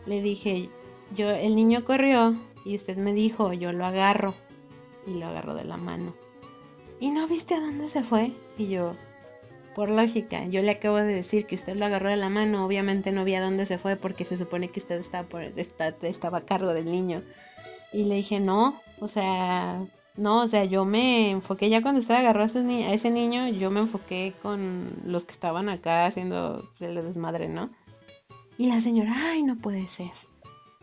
[0.07, 0.71] Le dije,
[1.15, 2.35] yo, el niño corrió
[2.65, 4.35] y usted me dijo, yo lo agarro.
[5.07, 6.15] Y lo agarró de la mano.
[7.01, 8.33] ¿Y no viste a dónde se fue?
[8.57, 8.95] Y yo,
[9.75, 13.13] por lógica, yo le acabo de decir que usted lo agarró de la mano, obviamente
[13.13, 16.73] no vi a dónde se fue porque se supone que usted estaba, por, a cargo
[16.75, 17.23] del niño.
[17.93, 19.85] Y le dije, no, o sea,
[20.17, 23.49] no, o sea, yo me enfoqué ya cuando usted agarró a ese, a ese niño,
[23.49, 27.71] yo me enfoqué con los que estaban acá haciendo el desmadre, ¿no?
[28.59, 30.13] Y la señora, ay, no puede ser.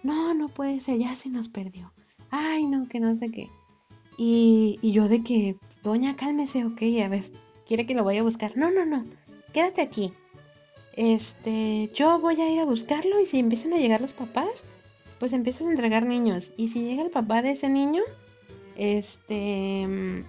[0.03, 1.91] No, no puede ser, ya se nos perdió.
[2.31, 3.49] Ay, no, que no sé qué.
[4.17, 7.31] Y, y yo de que, doña, cálmese, ok, a ver,
[7.69, 8.57] quiere que lo vaya a buscar.
[8.57, 9.05] No, no, no.
[9.53, 10.11] Quédate aquí.
[10.93, 14.63] Este, yo voy a ir a buscarlo y si empiezan a llegar los papás,
[15.19, 16.51] pues empiezas a entregar niños.
[16.57, 18.01] Y si llega el papá de ese niño,
[18.75, 20.23] este, mm,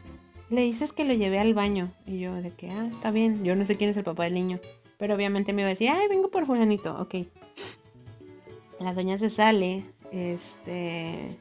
[0.50, 1.90] le dices que lo llevé al baño.
[2.06, 3.42] Y yo de que, ah, está bien.
[3.42, 4.60] Yo no sé quién es el papá del niño.
[4.98, 6.94] Pero obviamente me iba a decir, ay, vengo por fulanito.
[7.00, 7.26] Ok.
[8.80, 9.86] La doña se sale.
[10.12, 11.38] Este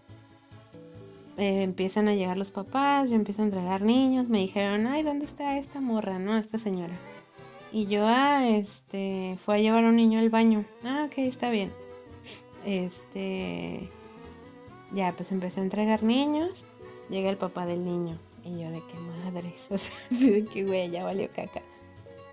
[1.40, 5.24] eh, empiezan a llegar los papás, yo empiezo a entregar niños, me dijeron, ay, ¿dónde
[5.24, 6.38] está esta morra, no?
[6.38, 7.00] Esta señora.
[7.72, 10.66] Y yo, ah, este, fue a llevar a un niño al baño.
[10.84, 11.72] Ah, ok, está bien.
[12.66, 13.90] Este,
[14.92, 16.66] ya, pues empecé a entregar niños,
[17.10, 18.20] llega el papá del niño.
[18.44, 21.62] Y yo de qué madres, o sea, de que güey, ya valió caca.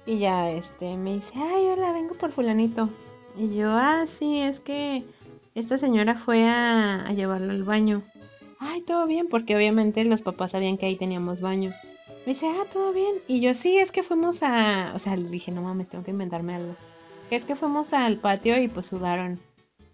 [0.05, 2.89] Y ya, este, me dice, ay, hola, vengo por fulanito.
[3.37, 5.05] Y yo, ah, sí, es que
[5.55, 8.03] esta señora fue a llevarlo al baño
[8.59, 11.73] ay, todo bien, porque obviamente los papás sabían que ahí teníamos baño.
[12.25, 13.17] Me dice, ah, todo bien.
[13.29, 14.93] Y yo, sí, es que fuimos a.
[14.95, 16.75] O sea, le dije, no mames, tengo que inventarme algo.
[17.31, 19.41] Es que fuimos al patio y pues sudaron.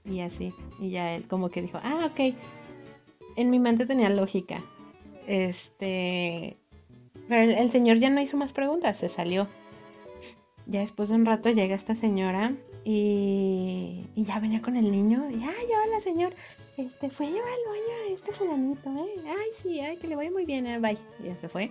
[0.04, 0.52] Y así.
[0.80, 2.34] Y ya él como que dijo, ah, ok.
[3.36, 4.60] En mi mente tenía lógica.
[5.26, 6.56] Este.
[7.28, 9.46] Pero el, el señor ya no hizo más preguntas, se salió.
[10.66, 12.54] Ya después de un rato llega esta señora
[12.84, 15.30] y, ya venía con el niño.
[15.30, 16.34] Y, ay, hola, señor
[16.76, 17.42] este, fue al baño
[18.06, 19.22] a este fulanito, ¿eh?
[19.26, 20.78] Ay, sí, ay, que le vaya muy bien, ¿eh?
[20.78, 20.98] bye.
[21.20, 21.70] Y ya se fue.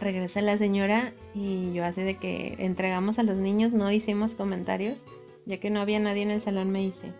[0.00, 5.04] Regresa la señora y yo hace de que entregamos a los niños, no hicimos comentarios,
[5.46, 7.12] ya que no había nadie en el salón, me dice,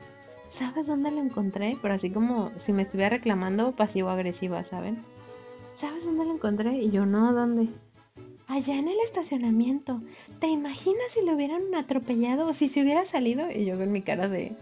[0.49, 1.77] ¿sabes dónde lo encontré?
[1.81, 5.05] Pero así como si me estuviera reclamando pasivo-agresiva, ¿saben?
[5.75, 6.77] ¿Sabes dónde lo encontré?
[6.79, 7.69] Y yo, no, ¿dónde?
[8.53, 10.03] Allá en el estacionamiento.
[10.39, 13.51] ¿Te imaginas si lo hubieran atropellado o si se hubiera salido?
[13.51, 14.53] Y yo con mi cara de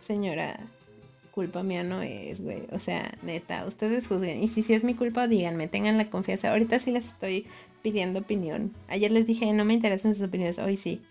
[0.00, 0.58] señora,
[1.30, 2.62] culpa mía no es, güey.
[2.72, 4.42] O sea, neta, ustedes juzguen.
[4.42, 6.52] Y si sí es mi culpa, díganme, tengan la confianza.
[6.52, 7.46] Ahorita sí les estoy
[7.82, 8.72] pidiendo opinión.
[8.88, 11.02] Ayer les dije, no me interesan sus opiniones, hoy sí.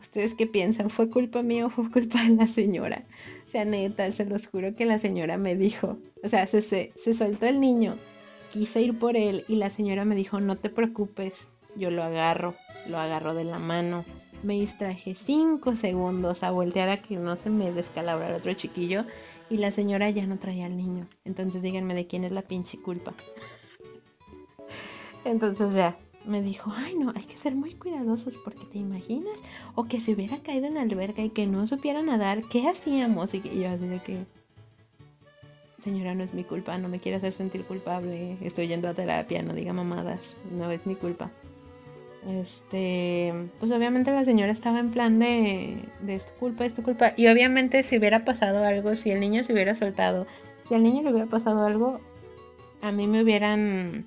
[0.00, 0.88] ¿Ustedes qué piensan?
[0.88, 3.04] ¿Fue culpa mía o fue culpa de la señora?
[3.46, 5.98] O sea, neta, se los juro que la señora me dijo.
[6.24, 7.98] O sea, se, se, se soltó el niño.
[8.58, 11.46] Quise ir por él y la señora me dijo, no te preocupes,
[11.76, 12.56] yo lo agarro,
[12.88, 14.04] lo agarro de la mano.
[14.42, 19.04] Me distraje cinco segundos a voltear a que no se me descalabra el otro chiquillo
[19.48, 21.06] y la señora ya no traía al niño.
[21.24, 23.14] Entonces díganme de quién es la pinche culpa.
[25.24, 29.38] Entonces ya me dijo, ay no, hay que ser muy cuidadosos porque te imaginas,
[29.76, 33.32] o que se hubiera caído en la alberca y que no supiera nadar, ¿qué hacíamos?
[33.34, 34.26] Y yo así de que,
[35.82, 39.42] señora, no es mi culpa, no me quiere hacer sentir culpable, estoy yendo a terapia,
[39.42, 41.30] no diga mamadas, no es mi culpa.
[42.26, 47.14] Este, pues obviamente la señora estaba en plan de, de tu culpa, es tu culpa.
[47.16, 50.26] Y obviamente si hubiera pasado algo, si el niño se hubiera soltado,
[50.68, 52.00] si al niño le hubiera pasado algo,
[52.82, 54.04] a mí me hubieran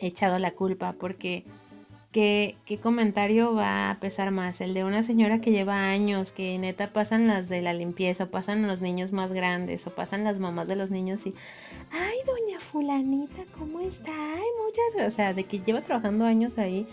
[0.00, 1.44] echado la culpa porque
[2.12, 4.60] ¿qué, ¿qué, comentario va a pesar más?
[4.60, 8.30] El de una señora que lleva años, que neta pasan las de la limpieza, o
[8.30, 11.34] pasan los niños más grandes, o pasan las mamás de los niños y,
[11.90, 14.12] ay, doña fulanita, ¿cómo está?
[14.12, 16.86] Ay, muchas, o sea, de que lleva trabajando años ahí,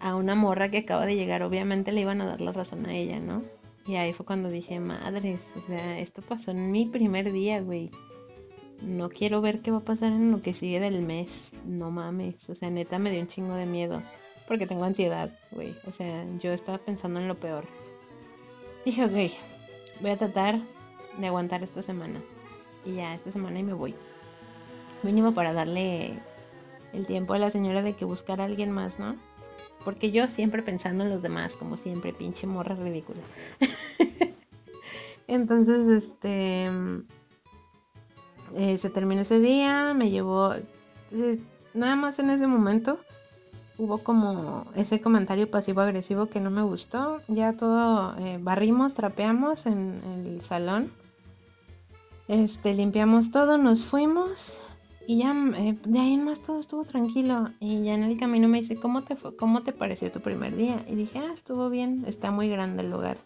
[0.00, 2.94] a una morra que acaba de llegar, obviamente le iban a dar la razón a
[2.94, 3.42] ella, ¿no?
[3.86, 7.90] Y ahí fue cuando dije, madres, o sea, esto pasó en mi primer día, güey.
[8.80, 11.52] No quiero ver qué va a pasar en lo que sigue del mes.
[11.64, 14.02] No mames, o sea, neta me dio un chingo de miedo.
[14.46, 15.74] Porque tengo ansiedad, güey.
[15.86, 17.64] O sea, yo estaba pensando en lo peor.
[18.84, 19.32] Dije, ok,
[20.00, 20.60] voy a tratar
[21.18, 22.20] de aguantar esta semana.
[22.84, 23.94] Y ya, esta semana y me voy.
[25.02, 26.14] Mínimo para darle
[26.92, 29.16] el tiempo a la señora de que buscara a alguien más, ¿no?
[29.84, 33.20] Porque yo siempre pensando en los demás, como siempre, pinche morra ridícula.
[35.26, 36.70] Entonces, este...
[38.56, 40.54] Eh, se terminó ese día, me llevó...
[41.12, 41.38] Eh,
[41.74, 43.00] nada más en ese momento
[43.78, 47.20] hubo como ese comentario pasivo-agresivo que no me gustó.
[47.28, 50.92] Ya todo eh, barrimos, trapeamos en el salón.
[52.28, 54.60] Este, limpiamos todo, nos fuimos.
[55.06, 57.50] Y ya eh, de ahí en más todo estuvo tranquilo.
[57.60, 60.56] Y ya en el camino me dice, ¿cómo te, fue, ¿cómo te pareció tu primer
[60.56, 60.84] día?
[60.88, 63.18] Y dije, ah, estuvo bien, está muy grande el lugar.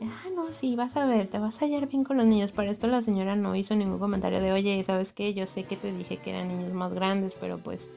[0.00, 2.52] Ah, no, sí, vas a ver, te vas a hallar bien con los niños.
[2.52, 5.34] Para esto la señora no hizo ningún comentario de, oye, ¿sabes qué?
[5.34, 7.88] Yo sé que te dije que eran niños más grandes, pero pues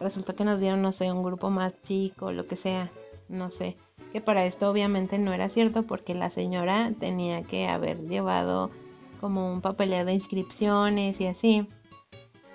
[0.00, 2.90] resultó que nos dieron, no sé, un grupo más chico, lo que sea,
[3.28, 3.76] no sé.
[4.12, 8.70] Que para esto obviamente no era cierto porque la señora tenía que haber llevado
[9.20, 11.68] como un papeleo de inscripciones y así.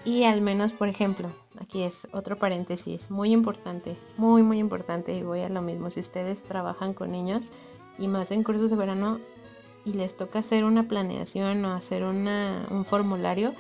[0.04, 1.30] Y al menos, por ejemplo,
[1.60, 6.00] aquí es otro paréntesis muy importante, muy, muy importante, y voy a lo mismo, si
[6.00, 7.52] ustedes trabajan con niños
[8.00, 9.20] y más en cursos de verano
[9.86, 13.54] y les toca hacer una planeación o hacer una, un formulario,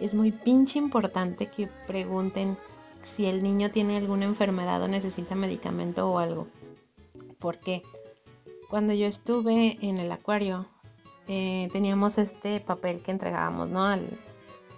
[0.00, 2.58] es muy pinche importante que pregunten
[3.06, 6.48] si el niño tiene alguna enfermedad o necesita medicamento o algo.
[7.38, 7.82] ¿Por qué?
[8.68, 10.66] Cuando yo estuve en el acuario,
[11.28, 13.84] eh, teníamos este papel que entregábamos, ¿no?
[13.84, 14.18] Al,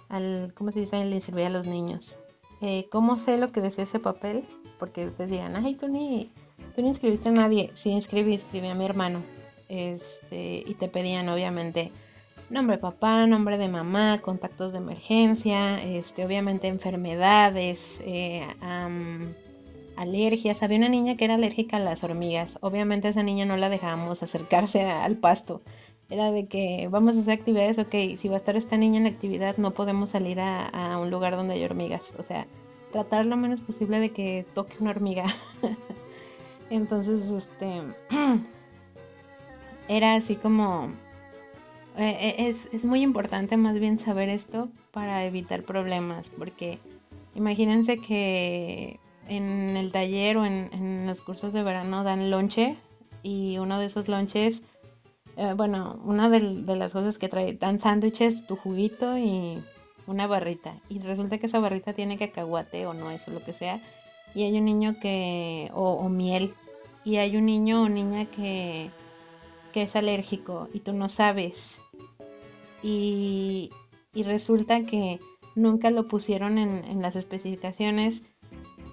[0.09, 1.03] al, ¿cómo se dice?
[1.03, 2.17] Le servía a los niños.
[2.61, 4.45] Eh, ¿Cómo sé lo que decía ese papel?
[4.77, 6.31] Porque ustedes dirán, ay, tú ni,
[6.75, 7.71] tú ni inscribiste a nadie.
[7.73, 9.23] Sí, inscribí, inscribí a mi hermano.
[9.69, 11.91] Este, y te pedían, obviamente,
[12.49, 18.47] nombre de papá, nombre de mamá, contactos de emergencia, este, obviamente enfermedades, eh,
[19.95, 20.63] alergias.
[20.63, 22.57] Había una niña que era alérgica a las hormigas.
[22.61, 25.61] Obviamente esa niña no la dejábamos acercarse al pasto
[26.09, 29.03] era de que vamos a hacer actividades, ok, si va a estar esta niña en
[29.03, 32.47] la actividad no podemos salir a, un lugar donde hay hormigas, o sea,
[32.91, 35.25] tratar lo menos posible de que toque una hormiga.
[36.71, 37.81] Entonces, este,
[39.87, 40.89] era así como,
[41.99, 46.79] eh, eh, es, es muy importante más bien saber esto para evitar problemas, porque
[47.35, 52.77] imagínense que en el taller o en, en los cursos de verano dan lonche
[53.21, 54.63] y uno de esos lonches
[55.41, 56.41] eh, bueno, una de,
[56.75, 59.63] las cosas que trae, dan sándwiches, tu juguito y
[60.05, 60.75] una barrita.
[60.89, 63.79] Y resulta que esa barrita tiene cacahuate o no, eso lo que sea.
[64.35, 66.53] Y hay un niño que, o, miel.
[67.05, 68.89] Y hay un niño o niña que,
[69.71, 71.81] que es alérgico y tú no sabes.
[72.83, 73.71] Y,
[74.13, 75.19] resulta que
[75.55, 78.23] nunca lo pusieron en, en las especificaciones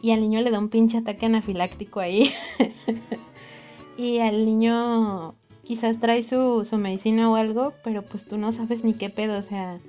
[0.03, 2.31] y al niño le da un pinche ataque anafiláctico ahí.
[3.97, 5.35] y al niño
[5.65, 9.39] quizás trae su, su medicina o algo, pero pues tú no sabes ni qué pedo,
[9.39, 9.81] o sea,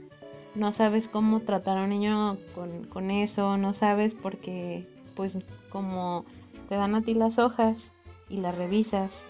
[0.56, 5.38] no sabes cómo tratar a un niño con, con eso, no sabes porque pues
[5.70, 6.26] como
[6.68, 7.94] te dan a ti las hojas
[8.28, 9.24] y las revisas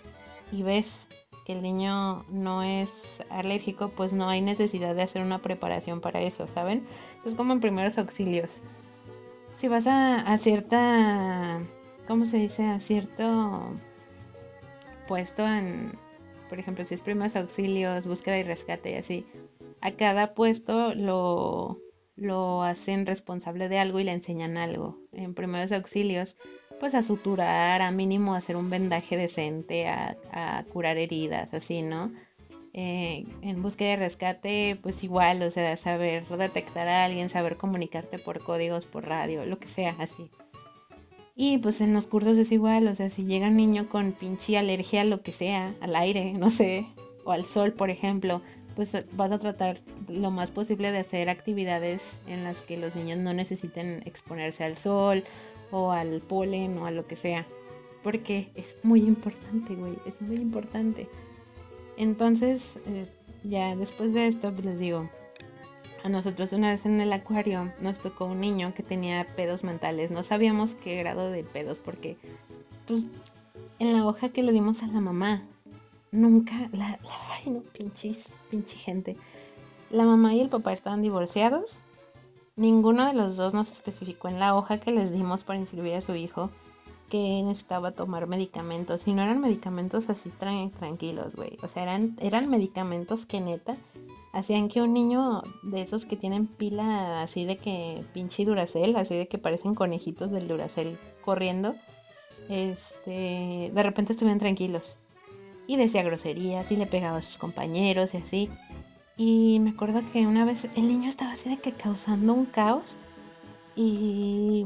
[0.51, 1.09] y ves
[1.47, 6.21] que el niño no es alérgico, pues no hay necesidad de hacer una preparación para
[6.21, 6.85] eso, ¿saben?
[7.25, 8.61] Es como en primeros auxilios.
[9.55, 11.61] Si vas a, cierta,
[12.05, 12.65] ¿cómo se dice?
[12.65, 13.71] A cierto
[15.07, 15.97] puesto en,
[16.49, 19.25] por ejemplo, si es primeros auxilios, búsqueda y rescate y así,
[19.79, 21.79] a cada puesto lo,
[22.17, 24.99] lo hacen responsable de algo y le enseñan algo.
[25.13, 26.35] En primeros auxilios,
[26.79, 32.11] pues a suturar, a mínimo hacer un vendaje decente, a, curar heridas, así, ¿no?
[32.73, 38.19] Eh, en búsqueda de rescate, pues igual, o sea, saber detectar a alguien, saber comunicarte
[38.19, 40.29] por códigos, por radio, lo que sea, así.
[41.35, 44.57] Y pues en los cursos es igual, o sea, si llega un niño con pinche
[44.57, 46.87] alergia a lo que sea, al aire, no sé,
[47.23, 48.41] o al sol, por ejemplo,
[48.75, 53.17] pues vas a tratar lo más posible de hacer actividades en las que los niños
[53.17, 55.23] no necesiten exponerse al sol
[55.71, 57.45] o al polen o a lo que sea.
[58.03, 61.09] Porque es muy importante, güey, es muy importante.
[61.97, 63.07] Entonces, eh,
[63.43, 65.09] ya después de esto, pues les digo,
[66.03, 70.11] a nosotros una vez en el acuario nos tocó un niño que tenía pedos mentales.
[70.11, 72.17] No sabíamos qué grado de pedos porque,
[72.87, 73.05] pues,
[73.79, 75.43] en la hoja que le dimos a la mamá
[76.11, 76.99] nunca, la,
[77.31, 79.17] ay no, pinches, pinche gente.
[79.89, 81.83] La mamá y el papá estaban divorciados.
[82.57, 86.01] Ninguno de los dos nos especificó en la hoja que les dimos para inscribir a
[86.01, 86.49] su hijo
[87.09, 89.07] que necesitaba tomar medicamentos.
[89.07, 91.57] Y no eran medicamentos así tranquilos, güey.
[91.63, 93.77] O sea, eran, eran medicamentos que neta
[94.33, 99.15] hacían que un niño de esos que tienen pila así de que pinche Duracel, así
[99.15, 101.75] de que parecen conejitos del Duracel corriendo,
[102.49, 104.97] este, de repente estuvieran tranquilos
[105.65, 108.49] y decía groserías y le pegaba a sus compañeros y así.
[109.17, 112.97] Y me acuerdo que una vez el niño estaba así de que causando un caos
[113.75, 114.65] y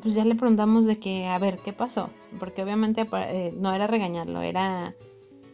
[0.00, 2.10] pues ya le preguntamos de que, a ver, ¿qué pasó?
[2.38, 4.94] Porque obviamente eh, no era regañarlo, era,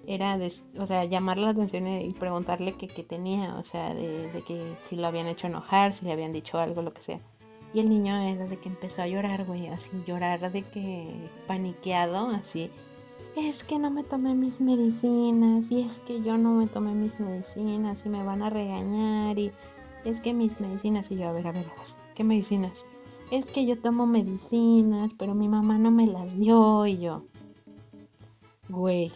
[0.07, 0.39] era
[0.79, 4.97] o sea, llamarle la atención y preguntarle qué, tenía, o sea, de, de, que si
[4.97, 7.21] lo habían hecho enojar, si le habían dicho algo, lo que sea.
[7.75, 11.11] Y el niño era de que empezó a llorar, güey, así llorar de que
[11.47, 12.71] paniqueado, así
[13.39, 17.21] es que no me tomé mis medicinas y es que yo no me tomé mis
[17.21, 19.53] medicinas y me van a regañar y
[20.05, 22.85] es que mis medicinas y yo, a ver, a ver, a ver, ¿qué medicinas?
[23.31, 27.25] Es que yo tomo medicinas, pero mi mamá no me las dio y yo,
[28.69, 29.13] güey.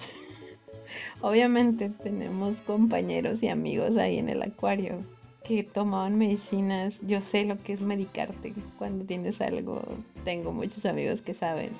[1.20, 5.04] Obviamente tenemos compañeros y amigos ahí en el acuario
[5.44, 7.00] que tomaban medicinas.
[7.02, 9.82] Yo sé lo que es medicarte cuando tienes algo.
[10.24, 11.70] Tengo muchos amigos que saben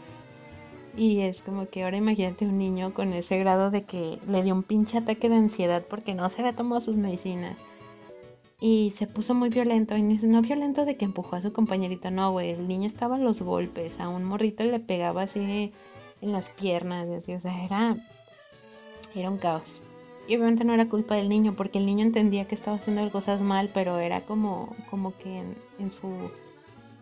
[0.97, 4.55] y es como que ahora imagínate un niño con ese grado de que le dio
[4.55, 7.59] un pinche ataque de ansiedad porque no se había tomado sus medicinas.
[8.59, 9.95] Y se puso muy violento.
[9.97, 12.51] Y no violento de que empujó a su compañerito, no, güey.
[12.51, 14.01] El niño estaba a los golpes.
[14.01, 15.73] A un morrito le pegaba así
[16.23, 17.09] en las piernas.
[17.11, 17.97] así, o sea, era,
[19.15, 19.83] era un caos.
[20.27, 23.43] Y obviamente no era culpa del niño, porque el niño entendía que estaba haciendo cosas
[23.43, 26.09] mal, pero era como, como que en, en su,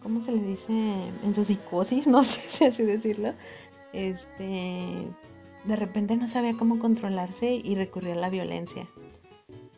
[0.02, 0.72] ¿cómo se le dice?
[0.72, 3.32] En su psicosis, no sé si así decirlo
[3.94, 5.06] este,
[5.64, 8.86] de repente no sabía cómo controlarse y recurrió a la violencia.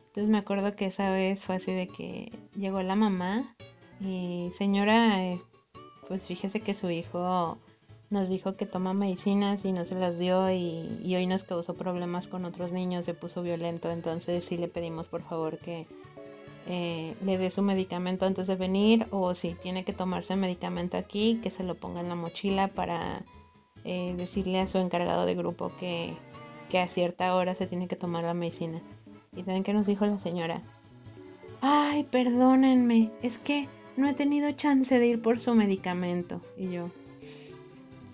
[0.06, 3.54] Entonces me acuerdo que esa vez fue así de que llegó la mamá
[4.00, 5.40] y señora, eh,
[6.08, 7.58] pues fíjese que su hijo
[8.10, 12.28] nos dijo que toma medicinas y no se las dio y, hoy nos causó problemas
[12.28, 15.86] con otros niños, se puso violento, entonces sí le pedimos por favor que
[16.68, 20.96] eh, le dé su medicamento antes de venir o si tiene que tomarse el medicamento
[20.96, 23.22] aquí, que se lo ponga en la mochila para
[23.88, 26.16] eh, decirle a su encargado de grupo que,
[26.68, 28.82] que a cierta hora se tiene que tomar la medicina.
[29.36, 30.60] ¿Y saben qué nos dijo la señora?
[31.60, 36.40] Ay, perdónenme, es que no he tenido chance de ir por su medicamento.
[36.56, 36.90] Y yo...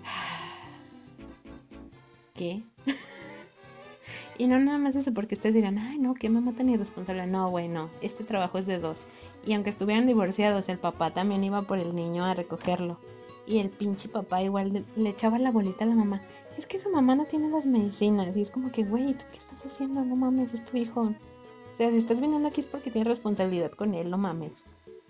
[2.34, 2.62] ¿Qué?
[4.38, 7.26] y no nada más eso, porque ustedes dirán, ay, no, qué mamá tan irresponsable.
[7.26, 9.06] No, güey, no, este trabajo es de dos.
[9.46, 12.98] Y aunque estuvieran divorciados, el papá también iba por el niño a recogerlo.
[13.46, 16.22] Y el pinche papá igual le, echaba la bolita a la mamá.
[16.56, 18.36] Es que su mamá no tiene las medicinas.
[18.36, 20.04] Y es como que, güey, ¿tú qué estás haciendo?
[20.04, 21.02] No mames, es tu hijo.
[21.02, 24.64] O sea, si estás viniendo aquí es porque tienes responsabilidad con él, no mames.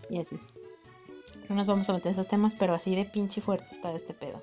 [0.08, 0.36] Y así.
[1.48, 4.14] No nos vamos a meter en esos temas, pero así de pinche fuerte está este
[4.14, 4.42] pedo.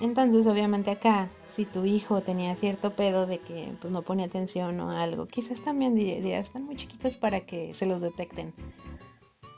[0.00, 4.78] Entonces, obviamente acá, si tu hijo tenía cierto pedo de que pues, no pone atención
[4.80, 8.52] o algo, quizás también diría, están muy chiquitos para que se los detecten.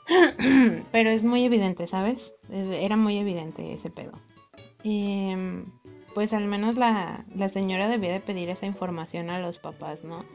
[0.91, 2.35] Pero es muy evidente, ¿sabes?
[2.49, 4.13] Era muy evidente ese pedo.
[4.83, 5.65] Em,
[6.13, 10.25] pues al menos la, señora debía de pedir esa información a los papás, ¿no?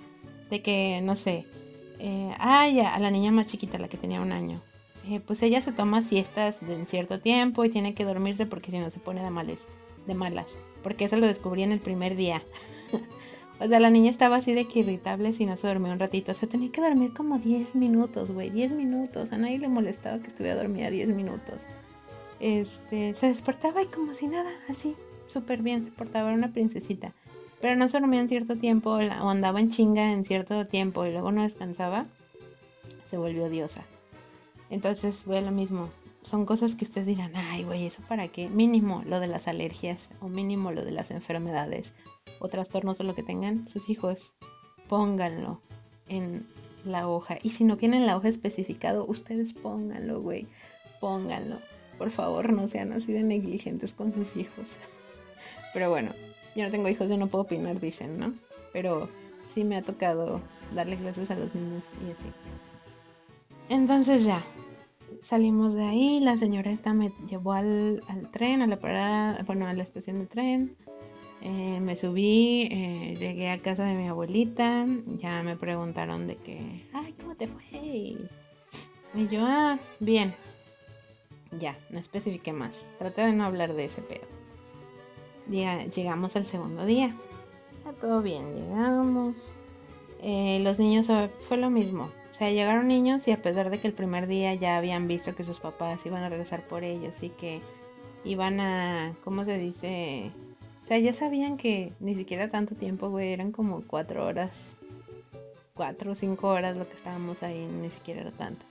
[0.51, 1.47] De que, no sé,
[1.99, 4.63] eh, ah, a la niña más chiquita, la que tenía un año.
[5.09, 8.79] Eh, pues ella se toma siestas en cierto tiempo y tiene que dormirse porque si
[8.79, 9.67] no se pone de, males,
[10.07, 10.57] de malas.
[10.83, 12.43] Porque eso lo descubrí en el primer día.
[13.59, 16.33] O sea, la niña estaba así de que irritable si no se dormía un ratito.
[16.33, 18.51] O sea, tenía que dormir como 10 minutos, güey.
[18.51, 19.33] 10 minutos.
[19.33, 21.63] A nadie le molestaba que estuviera dormida 10 minutos.
[22.39, 24.95] Este, se despertaba y como si nada, así,
[25.27, 27.15] súper bien, se portaba una princesita.
[27.63, 31.13] Pero no se dormía en cierto tiempo o andaba en chinga en cierto tiempo y
[31.13, 32.05] luego no descansaba.
[33.09, 33.85] Se volvió diosa.
[34.69, 35.89] Entonces, fue lo mismo.
[36.27, 38.49] Son cosas que ustedes dirán, ay, güey, ¿eso para qué?
[38.49, 41.93] Mínimo lo de las alergias o mínimo lo de las enfermedades
[42.41, 44.33] o trastornos o lo que tengan sus hijos,
[44.89, 45.61] pónganlo
[46.09, 46.45] en
[46.85, 47.39] la hoja.
[47.45, 50.49] Y si no viene en la hoja especificado, ustedes pónganlo, güey.
[51.01, 51.59] Pónganlo.
[51.97, 54.71] Por favor, no sean así de negligentes con sus hijos.
[55.73, 56.11] Pero bueno,
[56.57, 58.35] yo no tengo hijos, yo no puedo opinar, dicen, ¿no?
[58.73, 59.09] Pero
[59.55, 60.41] sí me ha tocado
[60.75, 62.33] darle clases a los niños y así.
[63.69, 64.45] Entonces ya,
[65.27, 68.01] salimos de ahí, la señora esta me llevó al,
[68.31, 70.77] tren, a la parada, bueno, a la estación de tren.
[71.43, 74.87] Eh, me subí, eh, llegué a casa de mi abuelita,
[75.19, 77.63] ya me preguntaron de que, ay, ¿cómo te fue?
[77.81, 78.19] Y
[79.31, 80.33] yo, ah, bien.
[81.59, 82.87] Ya, no especifiqué más.
[82.99, 84.27] Traté de no hablar de ese pedo.
[85.49, 87.17] llegamos al segundo día.
[87.85, 89.57] Ya todo bien, llegamos.
[90.23, 91.11] Eh, los niños
[91.41, 92.11] fue lo mismo.
[92.37, 95.43] Sea, llegaron niños y a pesar de que el primer día ya habían visto que
[95.43, 97.63] sus papás iban a regresar por ellos y que
[98.27, 100.31] iban a, ¿cómo se dice?
[100.85, 104.77] O sea, ya sabían que ni siquiera tanto tiempo, güey, eran como cuatro horas,
[105.73, 108.67] cuatro o cinco horas lo que estábamos ahí, ni siquiera era tanto.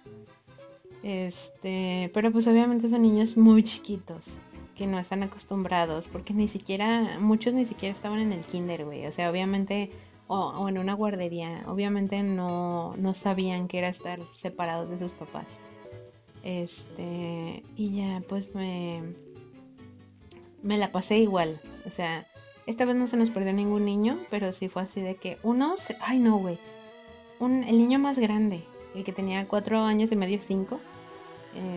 [1.01, 4.37] Este, pero pues obviamente son niños muy chiquitos
[4.75, 9.07] que no están acostumbrados, porque ni siquiera, muchos ni siquiera estaban en el kinder, güey.
[9.07, 9.89] O sea, obviamente,
[10.27, 15.11] o, o, en una guardería, obviamente no, no sabían que era estar separados de sus
[15.11, 15.45] papás.
[16.43, 19.01] Este, y ya, pues me,
[20.61, 21.59] me la pasé igual.
[21.85, 22.27] O sea,
[22.65, 25.75] esta vez no se nos perdió ningún niño, pero sí fue así de que uno,
[26.01, 26.57] ay no, güey,
[27.39, 28.63] el niño más grande,
[28.95, 30.79] el que tenía cuatro años y medio, cinco,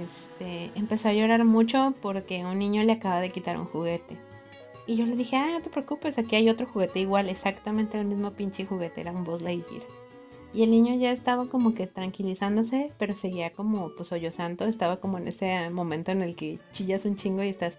[0.06, 4.16] este, empezó a llorar mucho porque un niño le acaba de quitar un juguete.
[4.88, 8.06] Y yo le dije, ah, no te preocupes, aquí hay otro juguete igual, exactamente el
[8.06, 9.82] mismo pinche juguete, era un Buzz Lightyear.
[10.54, 15.18] Y el niño ya estaba como que tranquilizándose, pero seguía como pues santo estaba como
[15.18, 17.76] en ese momento en el que chillas un chingo y estás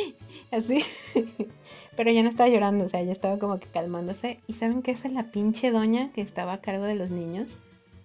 [0.52, 0.84] así.
[1.96, 4.38] pero ya no estaba llorando, o sea, ya estaba como que calmándose.
[4.46, 7.56] Y saben que esa es la pinche doña que estaba a cargo de los niños.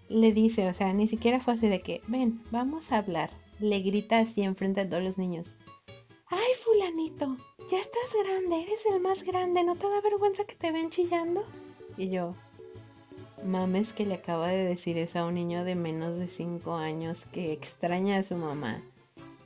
[0.10, 3.30] Le dice, o sea, ni siquiera fue así de que, ven, vamos a hablar.
[3.60, 5.53] Le grita así enfrente de todos los niños.
[6.30, 7.38] Ay, fulanito,
[7.69, 11.45] ya estás grande, eres el más grande, ¿no te da vergüenza que te ven chillando?
[11.95, 12.36] Y yo,
[13.45, 17.25] mames que le acaba de decir eso a un niño de menos de 5 años
[17.32, 18.84] que extraña a su mamá.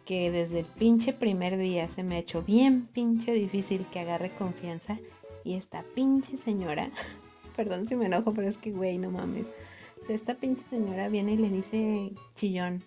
[0.05, 4.36] Que desde el pinche primer día se me ha hecho bien pinche difícil que agarre
[4.36, 4.97] confianza.
[5.43, 6.89] Y esta pinche señora,
[7.55, 9.45] perdón si me enojo, pero es que güey, no mames.
[10.09, 12.84] esta pinche señora viene y le dice chillón.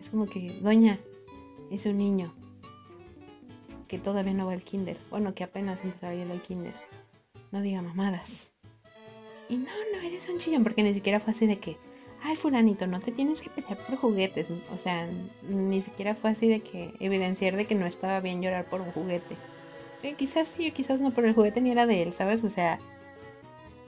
[0.00, 1.00] Es como que, doña,
[1.72, 2.32] es un niño
[3.92, 4.96] que todavía no va al kinder.
[5.10, 6.72] Bueno, que apenas empezó a ir al kinder.
[7.50, 8.48] No diga mamadas.
[9.50, 11.76] Y no, no eres un chillón, porque ni siquiera fue así de que,
[12.22, 14.48] ay, fulanito, no te tienes que pelear por juguetes.
[14.74, 15.06] O sea,
[15.46, 18.92] ni siquiera fue así de que evidenciar de que no estaba bien llorar por un
[18.92, 19.36] juguete.
[20.16, 22.42] Quizás sí, quizás no, pero el juguete ni era de él, ¿sabes?
[22.44, 22.78] O sea,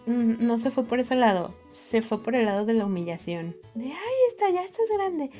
[0.04, 3.56] mm, no se fue por ese lado, se fue por el lado de la humillación.
[3.74, 5.30] De, ay, está, ya estás grande.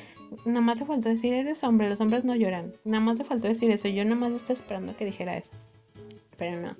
[0.45, 2.73] Nada más te faltó decir, eres hombre, los hombres no lloran.
[2.85, 5.53] Nada más te faltó decir eso, yo nada más estaba esperando que dijera eso.
[6.37, 6.77] Pero no,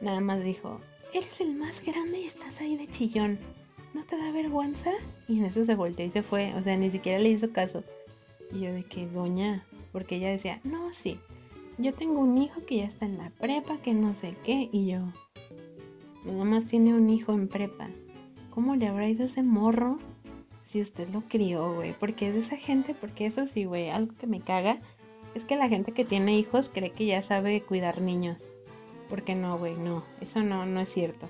[0.00, 0.80] nada más dijo,
[1.12, 3.38] eres el más grande y estás ahí de chillón.
[3.94, 4.90] ¿No te da vergüenza?
[5.28, 6.54] Y en eso se volteó y se fue.
[6.54, 7.84] O sea, ni siquiera le hizo caso.
[8.52, 11.18] Y yo de que, doña, porque ella decía, no, sí,
[11.78, 14.68] yo tengo un hijo que ya está en la prepa, que no sé qué.
[14.72, 15.00] Y yo,
[16.24, 17.88] nada más tiene un hijo en prepa.
[18.50, 19.98] ¿Cómo le habrá ido ese morro
[20.72, 21.92] si usted lo crió, güey?
[21.92, 24.78] Porque es de esa gente, porque eso sí, güey, algo que me caga
[25.34, 28.54] es que la gente que tiene hijos cree que ya sabe cuidar niños.
[29.10, 31.26] Porque no, güey, no, eso no, no es cierto.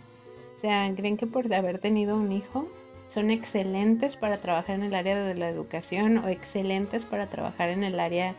[0.57, 2.69] O sea, creen que por haber tenido un hijo
[3.09, 7.83] son excelentes para trabajar en el área de la educación o excelentes para trabajar en
[7.83, 8.37] el área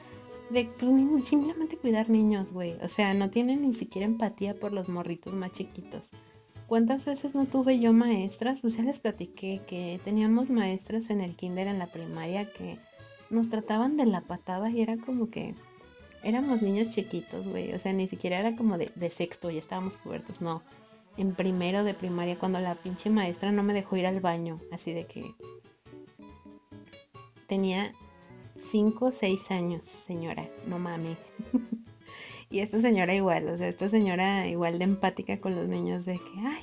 [0.49, 2.77] de pues, simplemente cuidar niños, güey.
[2.81, 6.09] O sea, no tienen ni siquiera empatía por los morritos más chiquitos.
[6.67, 8.61] ¿Cuántas veces no tuve yo maestras?
[8.61, 12.77] Pues ya les platiqué que teníamos maestras en el kinder, en la primaria, que
[13.29, 15.55] nos trataban de la patada y era como que
[16.23, 17.73] éramos niños chiquitos, güey.
[17.73, 20.63] O sea, ni siquiera era como de, sexto, ya estábamos cubiertos, no.
[21.17, 24.59] En primero de primaria, cuando la pinche maestra no me dejó ir al baño.
[24.71, 25.35] Así de que.
[27.47, 27.93] Tenía
[28.71, 30.49] cinco o seis años, señora.
[30.65, 31.15] No mami.
[32.53, 36.19] y esta señora igual, o sea, esta señora igual de empática con los niños de
[36.19, 36.61] que, ay,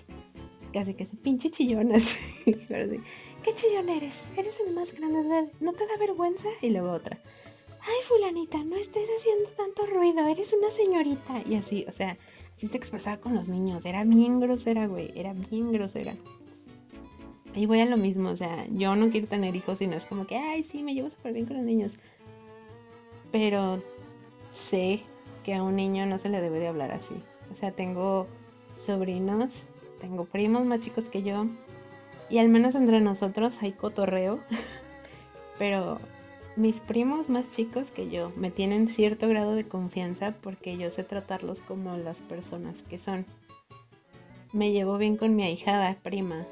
[0.72, 2.16] casi que se pinche chillonas.
[2.44, 4.28] ¿Qué chillón eres?
[4.36, 5.50] Eres el más grande.
[5.58, 6.48] ¿No te da vergüenza?
[6.62, 7.18] Y luego otra.
[7.80, 11.42] Ay, fulanita, no estés haciendo tanto ruido, eres una señorita.
[11.44, 12.16] Y así, o sea,
[12.54, 13.84] así se expresaba con los niños.
[13.84, 16.14] Era bien grosera, güey, era bien grosera.
[17.56, 20.06] Y voy a lo mismo, o sea, yo no quiero tener hijos y no es
[20.06, 21.94] como que, ay, sí, me llevo súper bien con los niños.
[23.32, 23.82] Pero
[24.52, 25.02] sé
[25.44, 27.14] que a un niño no se le debe de hablar así.
[27.50, 28.26] O sea, tengo
[28.74, 29.66] sobrinos,
[30.00, 31.46] tengo primos más chicos que yo.
[32.28, 34.40] Y al menos entre nosotros hay cotorreo.
[35.58, 35.98] Pero
[36.56, 41.04] mis primos más chicos que yo me tienen cierto grado de confianza porque yo sé
[41.04, 43.26] tratarlos como las personas que son.
[44.52, 46.46] Me llevo bien con mi ahijada prima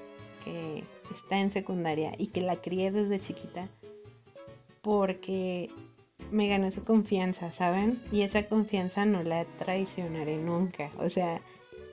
[0.44, 0.84] que
[1.14, 3.68] está en secundaria y que la crié desde chiquita
[4.82, 5.70] porque
[6.30, 8.00] me gané su confianza, ¿saben?
[8.12, 10.90] Y esa confianza no la traicionaré nunca.
[10.98, 11.40] O sea,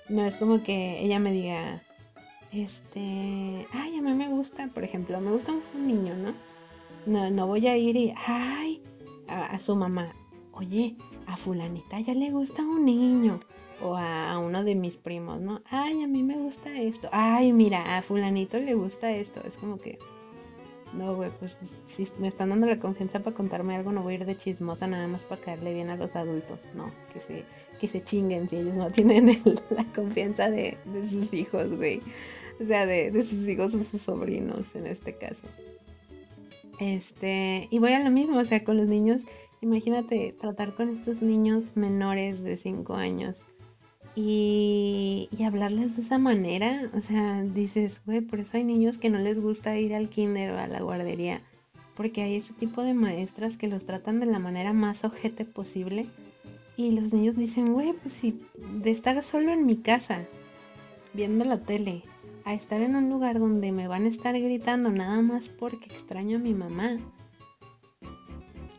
[0.10, 1.82] no es como que ella me diga,
[2.52, 6.34] este, ay, a mí me gusta, por ejemplo, me gusta un niño, ¿no?
[7.06, 8.82] No, no voy a ir y, ay,
[9.28, 10.14] a, su mamá,
[10.54, 10.96] oye,
[11.28, 13.40] a fulanita ya le gusta un niño.
[13.82, 15.62] O a, a, uno de mis primos, ¿no?
[15.70, 17.10] Ay, a mí me gusta esto.
[17.12, 19.42] Ay, mira, a fulanito le gusta esto.
[19.46, 20.00] Es como que,
[20.98, 21.58] no, güey, pues
[21.88, 24.88] si me están dando la confianza para contarme algo, no voy a ir de chismosa
[24.88, 26.70] nada más para caerle bien a los adultos.
[26.74, 27.44] No, que se,
[27.80, 30.78] que se chinguen si ellos no tienen la confianza de,
[31.10, 32.02] sus hijos, güey.
[32.62, 35.48] O sea, de, de sus hijos o sus sobrinos en este caso.
[36.80, 39.22] Este, y voy a lo mismo, o sea, con los niños,
[39.62, 43.42] imagínate tratar con estos niños menores de 5 años
[44.16, 49.20] y, hablarles de esa manera, o sea, dices, güey, por eso hay niños que no
[49.20, 51.42] les gusta ir al kinder o a la guardería,
[51.96, 56.08] porque hay ese tipo de maestras que los tratan de la manera más ojete posible.
[56.78, 58.42] Y los niños dicen, güey, pues si
[58.82, 60.26] de estar solo en mi casa,
[61.14, 62.04] viendo la tele,
[62.46, 66.38] a estar en un lugar donde me van a estar gritando nada más porque extraño
[66.38, 66.98] a mi mamá.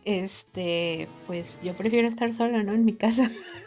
[0.04, 2.72] Este, pues yo prefiero estar solo, ¿no?
[2.72, 3.30] En mi casa.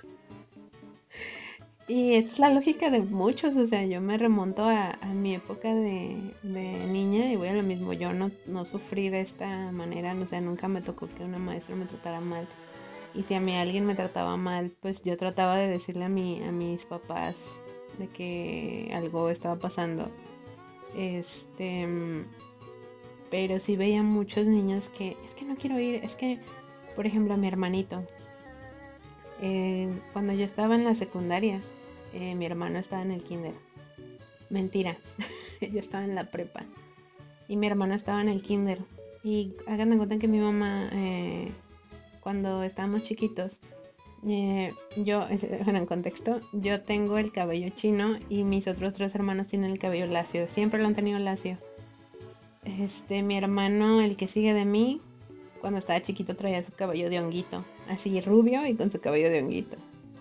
[1.89, 6.35] Y es la lógica de muchos, o sea, yo me remonto a, mi época de,
[6.43, 10.39] niña y voy a lo mismo, yo no, no sufrí de esta manera, o sea,
[10.39, 12.47] nunca me tocó que una maestra me tratara mal.
[13.15, 16.43] Y si a mí alguien me trataba mal, pues yo trataba de decirle a, mi,
[16.43, 17.35] a mis papás
[17.97, 20.11] de que algo estaba pasando.
[20.95, 21.87] Este,
[23.31, 26.37] pero sí veía muchos niños que, es que no quiero ir, es que,
[26.95, 28.03] por ejemplo, a mi hermanito,
[29.41, 31.63] eh, cuando yo estaba en la secundaria,
[32.14, 33.53] eh, mi hermano estaba en el kinder.
[34.49, 34.98] Mentira,
[35.61, 36.65] yo estaba en la prepa.
[37.48, 38.80] Y mi hermano estaba en el kinder.
[39.23, 41.52] Y hagan de cuenta que mi mamá, eh,
[42.22, 43.60] cuando estábamos chiquitos,
[44.27, 45.27] eh, yo,
[45.64, 49.80] bueno, en contexto, yo tengo el cabello chino y mis otros tres hermanos tienen el
[49.80, 50.48] cabello lacio.
[50.48, 51.57] Siempre lo han tenido lacio.
[52.65, 55.02] Este, mi hermano, el que sigue de mí,
[55.61, 59.41] cuando estaba chiquito traía su cabello de honguito, así rubio y con su cabello de
[59.41, 59.77] honguito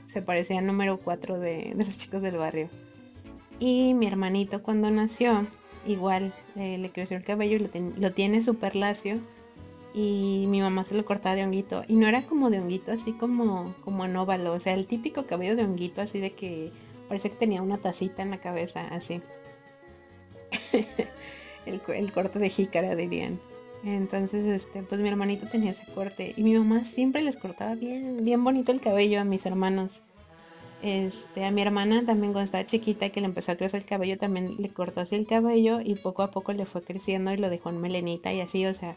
[0.09, 2.69] se parecía al número 4 de, los chicos del barrio.
[3.59, 5.47] Y mi hermanito cuando nació,
[5.87, 9.19] igual eh, le creció el cabello y lo, tiene súper lacio.
[9.95, 11.85] Y mi mamá se lo cortaba de honguito.
[11.89, 14.53] Y no era como de honguito, así como, como anóvalo.
[14.53, 16.71] O sea, el típico cabello de honguito, así de que
[17.09, 19.21] parece que tenía una tacita en la cabeza, así.
[21.67, 23.41] el, el corte de jícara, dirían.
[23.85, 28.25] Entonces, este, pues mi hermanito tenía ese corte y mi mamá siempre les cortaba bien,
[28.25, 30.03] bien bonito el cabello a mis hermanos.
[30.83, 34.17] Este, a mi hermana también cuando estaba chiquita que le empezó a crecer el cabello
[34.17, 37.51] también le cortó así el cabello y poco a poco le fue creciendo y lo
[37.51, 38.95] dejó en melenita y así, o sea,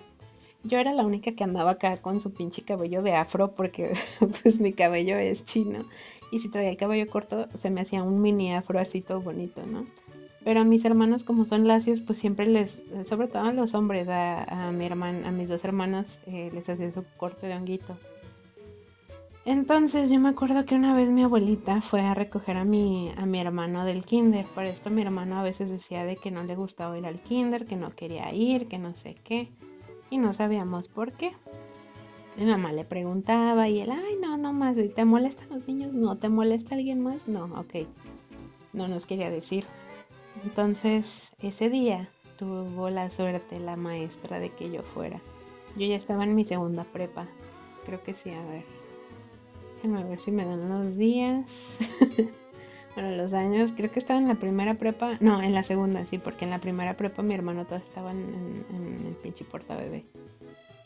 [0.64, 3.94] yo era la única que andaba acá con su pinche cabello de afro porque
[4.44, 5.86] pues mi cabello es chino
[6.32, 9.66] y si traía el cabello corto se me hacía un mini afro así todo bonito,
[9.66, 9.88] ¿no?
[10.44, 14.08] Pero a mis hermanos, como son lacios, pues siempre les, sobre todo a los hombres,
[14.10, 17.96] a, mi hermana, a mis dos hermanas, eh, les hacía su corte de honguito.
[19.46, 23.26] Entonces yo me acuerdo que una vez mi abuelita fue a recoger a mi, a
[23.26, 24.46] mi hermano del kinder.
[24.46, 27.66] Por esto mi hermano a veces decía de que no le gustaba ir al kinder,
[27.66, 29.50] que no quería ir, que no sé qué.
[30.12, 31.34] Y no sabíamos por qué.
[32.38, 35.94] Mi mamá le preguntaba y él, ay, no, no más, ¿te molestan los niños?
[35.94, 37.28] No, ¿te molesta alguien más?
[37.28, 37.88] No, ok.
[38.74, 39.66] No nos quería decir.
[40.44, 45.20] Entonces, ese día tuvo la suerte la maestra de que yo fuera.
[45.76, 47.28] Yo ya estaba en mi segunda prepa.
[47.86, 48.64] Creo que sí, a ver.
[49.76, 51.80] Déjenme ver si me dan los días.
[52.96, 53.72] bueno, los años.
[53.76, 55.18] Creo que estaba en la primera prepa.
[55.20, 58.66] No, en la segunda, sí, porque en la primera prepa mi hermano todavía estaba en,
[59.08, 60.04] el pinche porta bebé.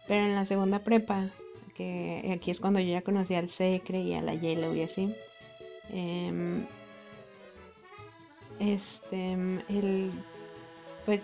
[0.07, 1.29] Pero en la segunda prepa,
[1.73, 5.13] que aquí es cuando yo ya conocí al Secre y a la Yellow y así.
[5.91, 6.63] Eh,
[8.59, 10.11] este, el,
[11.05, 11.21] pues,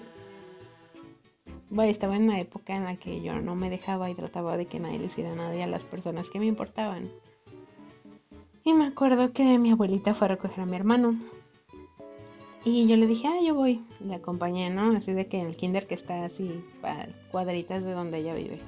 [1.69, 4.65] bueno, estaba en una época en la que yo no me dejaba y trataba de
[4.65, 7.09] que nadie le hiciera nada a las personas que me importaban.
[8.63, 11.15] Y me acuerdo que mi abuelita fue a recoger a mi hermano.
[12.63, 13.83] Y yo le dije, ah, yo voy.
[13.99, 14.95] Le acompañé, ¿no?
[14.95, 18.59] Así de que en el kinder que está así, para cuadritas de donde ella vive.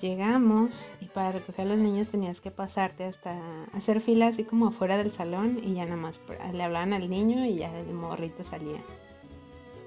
[0.00, 3.38] Llegamos y para recoger a los niños tenías que pasarte hasta
[3.74, 6.20] hacer fila así como afuera del salón y ya nada más
[6.52, 8.80] le hablaban al niño y ya el morrito salía.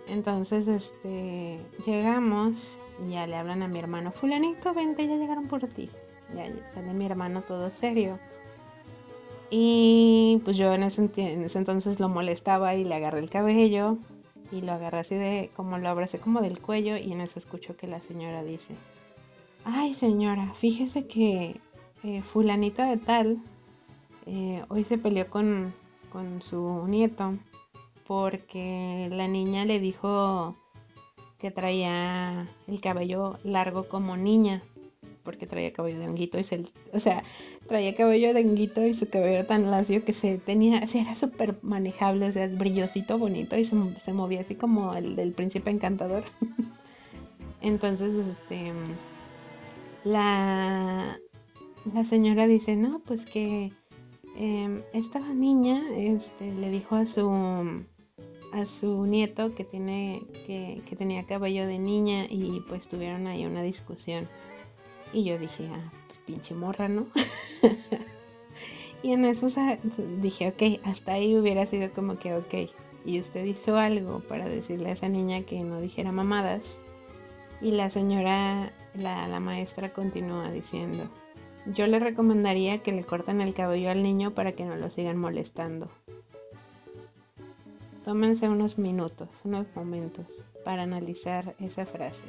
[0.07, 2.77] Entonces, este, llegamos
[3.07, 5.89] y ya le hablan a mi hermano, fulanito, vente, ya llegaron por ti.
[6.35, 8.19] Ya, sale mi hermano todo serio.
[9.49, 13.97] Y pues yo en ese, en ese, entonces lo molestaba y le agarré el cabello
[14.51, 17.75] y lo agarré así de, como lo abracé como del cuello y en eso escucho
[17.77, 18.73] que la señora dice,
[19.65, 21.59] ay señora, fíjese que
[22.03, 23.37] eh, fulanita de tal
[24.25, 25.73] eh, hoy se peleó con,
[26.11, 27.37] con su nieto
[28.07, 30.55] porque la niña le dijo
[31.39, 34.63] que traía el cabello largo como niña,
[35.23, 37.23] porque traía cabello de honguito y se, o sea,
[37.67, 41.57] traía cabello de honguito y su cabello tan lacio que se tenía, o era súper
[41.61, 43.75] manejable, o sea, brillosito, bonito y se,
[44.05, 46.23] se movía así como el del príncipe encantador.
[47.61, 48.71] Entonces, este,
[50.03, 51.19] la,
[51.93, 53.71] la señora dice, no, pues que
[54.37, 57.85] eh, esta niña este, le dijo a su
[58.53, 63.63] a su nieto que tiene que, tenía cabello de niña y pues tuvieron ahí una
[63.63, 64.27] discusión
[65.11, 67.07] y yo dije ah pues, pinche morra no
[69.03, 69.47] y en eso
[70.21, 72.69] dije ok hasta ahí hubiera sido como que ok
[73.05, 76.79] y usted hizo algo para decirle a esa niña que no dijera mamadas
[77.59, 81.03] y la señora la, maestra continúa diciendo
[81.65, 85.17] yo le recomendaría que le corten el cabello al niño para que no lo sigan
[85.17, 85.89] molestando
[88.03, 90.25] Tómense unos minutos, unos momentos
[90.65, 92.23] para analizar esa frase.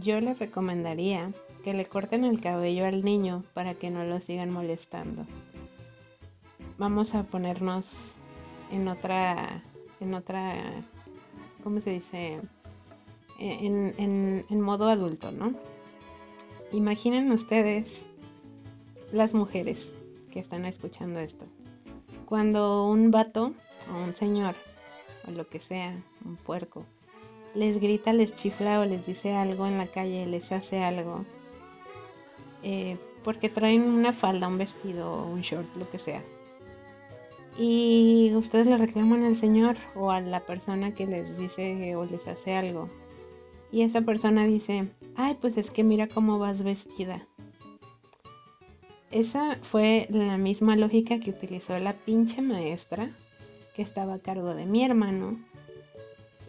[0.00, 1.32] Yo le recomendaría
[1.64, 5.26] que le corten el cabello al niño para que no lo sigan molestando.
[6.78, 8.14] Vamos a ponernos
[8.70, 9.64] en otra,
[9.98, 10.54] en otra,
[11.64, 12.40] ¿cómo se dice?
[13.38, 15.52] En, en modo adulto, ¿no?
[16.72, 18.04] Imaginen ustedes
[19.12, 19.94] las mujeres
[20.30, 21.46] que están escuchando esto.
[22.26, 23.52] Cuando un vato
[23.92, 24.54] o un señor
[25.26, 25.94] o lo que sea,
[26.24, 26.84] un puerco,
[27.54, 31.24] les grita, les chifla o les dice algo en la calle, les hace algo,
[32.62, 36.22] eh, porque traen una falda, un vestido, un short, lo que sea.
[37.58, 42.26] Y ustedes le reclaman al señor o a la persona que les dice o les
[42.26, 42.90] hace algo.
[43.72, 47.26] Y esa persona dice, ay, pues es que mira cómo vas vestida.
[49.10, 53.10] Esa fue la misma lógica que utilizó la pinche maestra
[53.74, 55.38] que estaba a cargo de mi hermano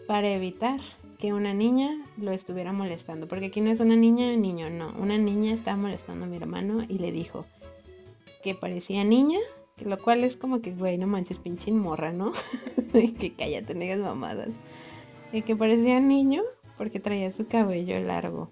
[0.07, 0.79] para evitar
[1.19, 3.27] que una niña lo estuviera molestando.
[3.27, 4.35] Porque ¿quién es una niña?
[4.35, 4.93] Niño, no.
[4.99, 7.45] Una niña estaba molestando a mi hermano y le dijo
[8.43, 9.39] que parecía niña,
[9.77, 12.31] lo cual es como que, güey, no manches, pinche morra, ¿no?
[12.93, 14.49] que cállate, negas mamadas.
[15.33, 16.43] Y que parecía niño
[16.77, 18.49] porque traía su cabello largo.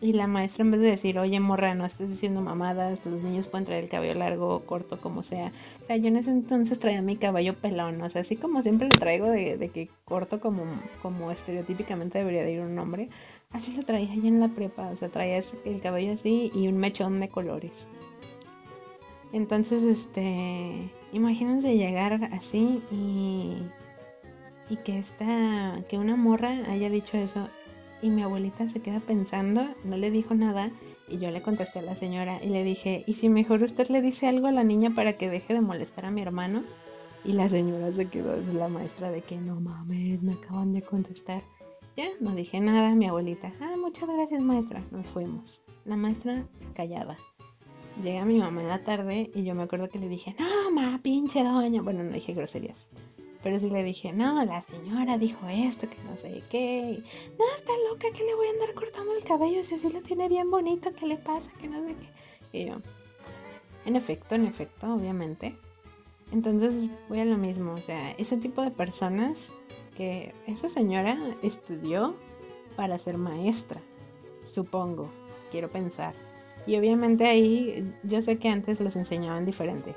[0.00, 3.46] Y la maestra en vez de decir, oye morra, no estés diciendo mamadas, los niños
[3.46, 5.50] pueden traer el cabello largo, corto, como sea.
[5.82, 8.88] O sea, yo en ese entonces traía mi cabello pelón, o sea, así como siempre
[8.88, 10.64] lo traigo de, que corto como,
[11.00, 13.08] como estereotípicamente debería de ir un hombre,
[13.50, 16.76] así lo traía ya en la prepa, o sea, traía el cabello así y un
[16.76, 17.88] mechón de colores.
[19.32, 23.56] Entonces, este, imagínense llegar así y,
[24.68, 27.48] y que esta, que una morra haya dicho eso
[28.02, 30.70] y mi abuelita se queda pensando, no le dijo nada
[31.08, 34.02] y yo le contesté a la señora y le dije, ¿y si mejor usted le
[34.02, 36.62] dice algo a la niña para que deje de molestar a mi hermano?
[37.24, 40.82] Y la señora se quedó, es la maestra de que no mames, me acaban de
[40.82, 41.42] contestar.
[41.96, 45.62] Ya, no dije nada, mi abuelita, ah, muchas gracias maestra, nos fuimos.
[45.84, 47.16] La maestra callada.
[48.02, 51.00] Llega mi mamá en la tarde y yo me acuerdo que le dije, no, ma,
[51.00, 51.80] pinche doña.
[51.80, 52.88] Bueno, no dije groserías.
[53.44, 57.02] Pero sí le dije, no, la señora dijo esto, que no sé qué.
[57.38, 60.30] No, está loca, que le voy a andar cortando el cabello si así lo tiene
[60.30, 61.50] bien bonito, ¿qué le pasa?
[61.60, 62.58] Que no sé qué.
[62.58, 62.76] Y yo,
[63.84, 65.54] en efecto, en efecto, obviamente.
[66.32, 69.52] Entonces voy a lo mismo, o sea, ese tipo de personas
[69.94, 72.16] que esa señora estudió
[72.76, 73.82] para ser maestra,
[74.44, 75.10] supongo,
[75.50, 76.14] quiero pensar.
[76.66, 79.94] Y obviamente ahí yo sé que antes los enseñaban diferente,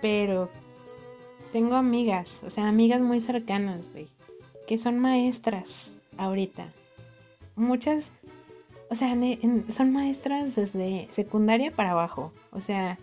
[0.00, 0.48] pero
[1.52, 4.08] tengo amigas, o sea, amigas muy cercanas, güey,
[4.66, 6.72] que son maestras ahorita.
[7.56, 8.12] Muchas,
[8.88, 9.16] o sea,
[9.68, 12.32] son maestras desde secundaria para abajo.
[12.52, 12.98] O sea,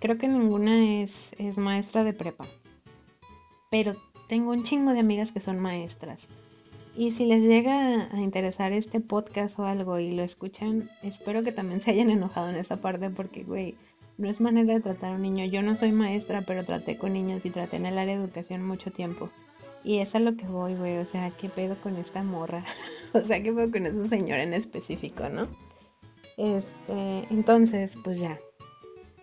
[0.00, 2.46] creo que ninguna es, es maestra de prepa.
[3.70, 3.94] pero
[4.28, 6.28] tengo un chingo de amigas que son maestras.
[6.94, 11.52] Y si les llega a interesar este podcast o algo y lo escuchan, espero que
[11.52, 13.76] también se hayan enojado en esa parte porque, güey,
[14.22, 15.44] no es manera de tratar a un niño.
[15.46, 18.64] Yo no soy maestra, pero traté con niños y traté en el área de educación
[18.64, 19.30] mucho tiempo.
[19.82, 20.98] Y es a lo que voy, güey.
[20.98, 22.64] O sea, ¿qué pedo con esta morra?
[23.14, 25.48] o sea, ¿qué pedo con esa señora en específico, no?
[26.36, 28.38] Este, entonces, pues ya.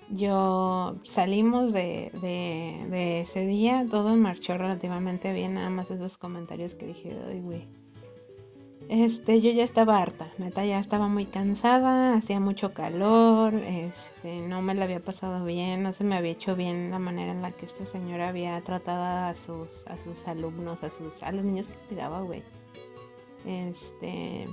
[0.09, 6.75] Yo salimos de, de, de ese día, todo marchó relativamente bien, nada más esos comentarios
[6.75, 7.67] que dije, ay, güey,
[8.89, 14.63] este, yo ya estaba harta, neta, ya estaba muy cansada, hacía mucho calor, este, no
[14.63, 17.51] me la había pasado bien, no se me había hecho bien la manera en la
[17.51, 21.67] que esta señora había tratado a sus, a sus alumnos, a sus, a los niños
[21.67, 22.41] que cuidaba, güey.
[23.45, 24.47] Este,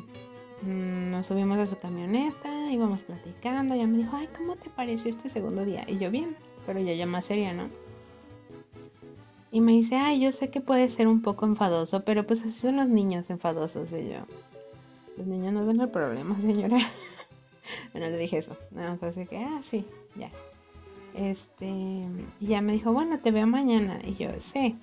[0.60, 5.08] mm, nos subimos a su camioneta, íbamos platicando, ella me dijo, ay, ¿cómo te parece
[5.08, 5.86] este segundo día?
[5.88, 6.36] Y yo bien,
[6.66, 7.70] pero ya ya más seria, ¿no?
[9.56, 12.52] Y me dice, ay, yo sé que puede ser un poco enfadoso, pero pues así
[12.52, 13.90] son los niños enfadosos.
[13.90, 14.18] Y yo,
[15.16, 16.76] los niños no ven el problema, señora.
[17.94, 18.54] bueno, le dije eso.
[18.70, 20.30] Nada más así que, ah, sí, ya.
[21.14, 21.72] Este,
[22.38, 23.98] y ya me dijo, bueno, te veo mañana.
[24.04, 24.76] Y yo, sí.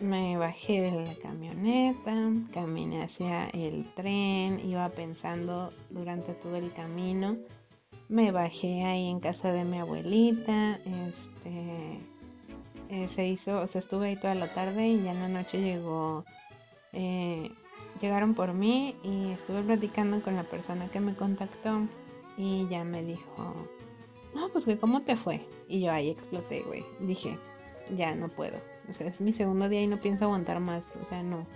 [0.00, 2.14] Me bajé de la camioneta,
[2.54, 7.36] caminé hacia el tren, iba pensando durante todo el camino.
[8.08, 11.98] Me bajé ahí en casa de mi abuelita, este,
[12.92, 15.62] eh, se hizo, o sea, estuve ahí toda la tarde y ya en la noche
[15.62, 16.26] llegó,
[16.92, 17.50] eh,
[18.02, 21.88] llegaron por mí y estuve platicando con la persona que me contactó
[22.36, 23.54] y ya me dijo,
[24.34, 25.40] no, pues que cómo te fue.
[25.68, 26.84] Y yo ahí exploté, güey.
[27.00, 27.38] Dije,
[27.96, 28.58] ya no puedo.
[28.90, 30.86] O sea, es mi segundo día y no pienso aguantar más.
[31.00, 31.46] O sea, no.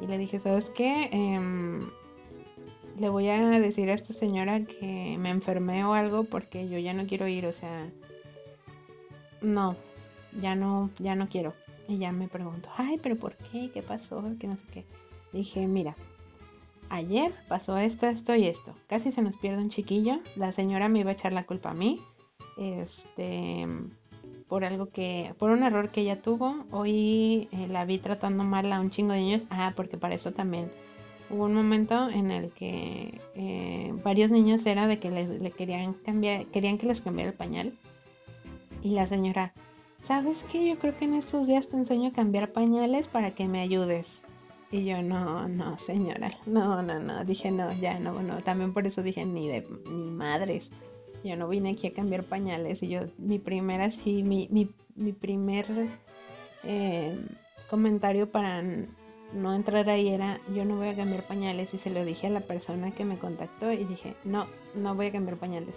[0.00, 1.10] Y le dije, ¿sabes qué?
[1.12, 1.80] Em,
[2.98, 6.94] le voy a decir a esta señora que me enfermé o algo porque yo ya
[6.94, 7.44] no quiero ir.
[7.44, 7.86] O sea,
[9.42, 9.76] no,
[10.40, 11.52] ya no, ya no quiero.
[11.88, 13.70] Y ya me pregunto, ay, pero ¿por qué?
[13.72, 14.22] ¿Qué pasó?
[14.38, 14.84] Que no sé qué.
[15.32, 15.96] Dije, mira,
[16.88, 18.74] ayer pasó esto, esto y esto.
[18.88, 20.20] Casi se nos pierde un chiquillo.
[20.36, 22.00] La señora me iba a echar la culpa a mí.
[22.56, 23.66] Este,
[24.48, 26.64] por algo que, por un error que ella tuvo.
[26.70, 29.46] Hoy eh, la vi tratando mal a un chingo de niños.
[29.50, 30.70] Ah, porque para eso también
[31.30, 35.94] hubo un momento en el que eh, varios niños era de que le, le querían
[35.94, 37.74] cambiar, querían que les cambiara el pañal.
[38.82, 39.52] Y la señora,
[40.04, 40.68] ¿sabes qué?
[40.68, 44.22] Yo creo que en estos días te enseño a cambiar pañales para que me ayudes.
[44.70, 48.86] Y yo, no, no, señora, no, no, no, dije, no, ya, no, no, también por
[48.86, 50.72] eso dije, ni de, ni madres,
[51.22, 55.12] yo no vine aquí a cambiar pañales, y yo, mi primera, sí, mi, mi, mi
[55.12, 55.66] primer
[56.64, 57.16] eh,
[57.70, 58.62] comentario para
[59.32, 62.30] no entrar ahí era, yo no voy a cambiar pañales, y se lo dije a
[62.30, 65.76] la persona que me contactó, y dije, no, no voy a cambiar pañales.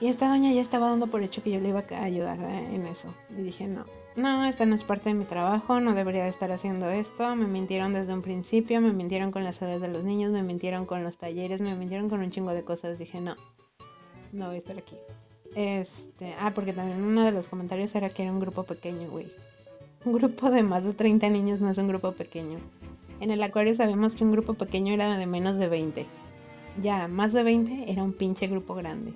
[0.00, 2.74] Y esta doña ya estaba dando por hecho que yo le iba a ayudar eh,
[2.74, 3.14] en eso.
[3.36, 3.84] Y dije, no,
[4.16, 7.36] no, esta no es parte de mi trabajo, no debería de estar haciendo esto.
[7.36, 10.86] Me mintieron desde un principio, me mintieron con las edades de los niños, me mintieron
[10.86, 12.98] con los talleres, me mintieron con un chingo de cosas.
[12.98, 13.36] Dije, no,
[14.32, 14.96] no voy a estar aquí.
[15.54, 19.30] Este, ah, porque también uno de los comentarios era que era un grupo pequeño, güey.
[20.06, 22.58] Un grupo de más de 30 niños no es un grupo pequeño.
[23.20, 26.06] En el acuario sabemos que un grupo pequeño era de menos de 20.
[26.80, 29.12] Ya, más de 20 era un pinche grupo grande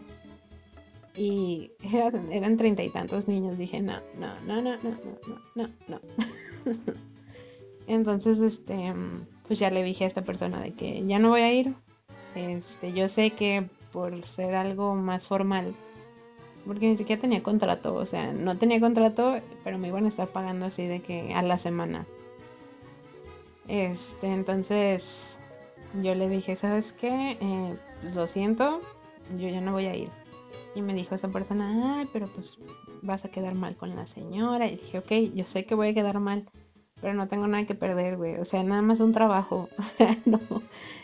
[1.17, 1.73] y
[2.31, 3.59] eran, treinta y tantos niños.
[3.59, 6.01] Dije, no, no, no, no, no, no, no, no.
[7.87, 8.95] Entonces, este,
[9.47, 11.75] pues ya le dije a esta persona de que ya no voy a ir.
[12.35, 15.75] Este, yo sé que por ser algo más formal,
[16.67, 20.29] porque ni siquiera tenía contrato, o sea, no tenía contrato, pero me iban a estar
[20.29, 22.07] pagando así de que a la semana.
[23.69, 25.37] Este, entonces
[26.03, 27.39] yo le dije, ¿sabes qué?
[27.41, 28.81] Eh, pues lo siento,
[29.39, 30.11] yo ya no voy a ir.
[30.75, 32.59] Y me dijo esa persona, ay, pero pues
[33.03, 34.67] vas a quedar mal con la señora.
[34.67, 36.49] Y dije, ok, yo sé que voy a quedar mal,
[37.01, 38.37] pero no tengo nada que perder, güey.
[38.37, 39.69] O sea, nada más un trabajo.
[39.79, 40.41] O sea, no.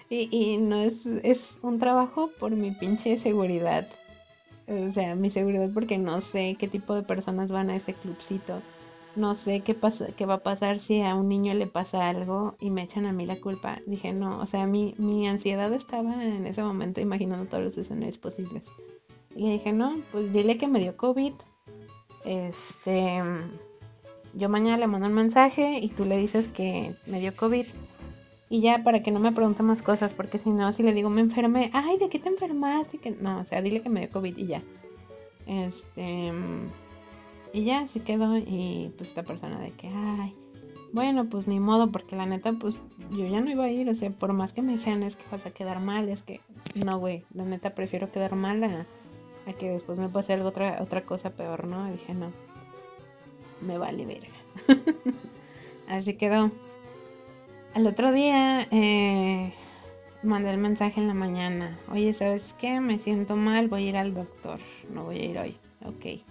[0.08, 3.86] Y, y no es, es un trabajo por mi pinche seguridad.
[4.66, 8.60] O sea, mi seguridad porque no sé qué tipo de personas van a ese clubcito.
[9.16, 12.54] No sé qué, pasa, qué va a pasar si a un niño le pasa algo
[12.60, 13.80] y me echan a mí la culpa.
[13.86, 18.18] Dije, no, o sea, mi, mi ansiedad estaba en ese momento imaginando todos los escenarios
[18.18, 18.62] posibles.
[19.34, 21.32] Y le dije, no, pues dile que me dio COVID.
[22.24, 23.22] Este,
[24.34, 27.66] yo mañana le mando un mensaje y tú le dices que me dio COVID.
[28.48, 31.08] Y ya para que no me pregunte más cosas, porque si no, si le digo
[31.08, 32.98] me enfermé, ay, ¿de qué te enfermaste?
[32.98, 34.62] Que no, o sea, dile que me dio COVID y ya.
[35.46, 36.32] Este,
[37.52, 40.34] y ya se quedó y pues esta persona de que, ay,
[40.92, 42.76] bueno, pues ni modo, porque la neta, pues
[43.10, 45.24] yo ya no iba a ir, o sea, por más que me dijeran es que
[45.30, 46.40] vas a quedar mal, es que,
[46.84, 48.86] no, güey, la neta prefiero quedar mal a,
[49.54, 51.90] que después me pase algo otra, otra cosa peor, ¿no?
[51.90, 52.32] Dije, no.
[53.60, 54.28] me vale verga.
[55.88, 56.50] Así quedó.
[57.74, 59.52] Al otro día eh,
[60.22, 61.78] mandé el mensaje en la mañana.
[61.90, 62.80] Oye, ¿sabes qué?
[62.80, 64.60] Me siento mal, voy a ir al doctor.
[64.92, 65.56] No voy a ir hoy.
[65.84, 66.22] Ok.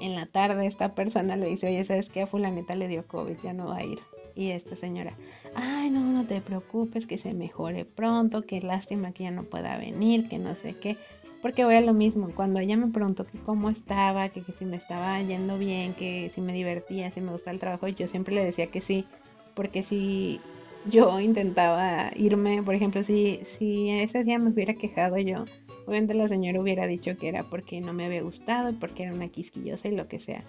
[0.00, 2.22] En la tarde esta persona le dice, oye, ¿sabes qué?
[2.22, 3.98] A fulanita le dio COVID, ya no va a ir.
[4.36, 5.16] Y esta señora,
[5.54, 9.76] ay, no, no te preocupes, que se mejore pronto, que lástima que ya no pueda
[9.78, 10.96] venir, que no sé qué.
[11.44, 14.64] Porque voy a lo mismo, cuando ella me preguntó que cómo estaba, que, que si
[14.64, 18.34] me estaba yendo bien, que si me divertía, si me gustaba el trabajo, yo siempre
[18.34, 19.04] le decía que sí,
[19.52, 20.40] porque si
[20.86, 25.44] yo intentaba irme, por ejemplo, si, si ese día me hubiera quejado yo,
[25.86, 29.28] obviamente la señora hubiera dicho que era porque no me había gustado porque era una
[29.28, 30.44] quisquillosa y lo que sea.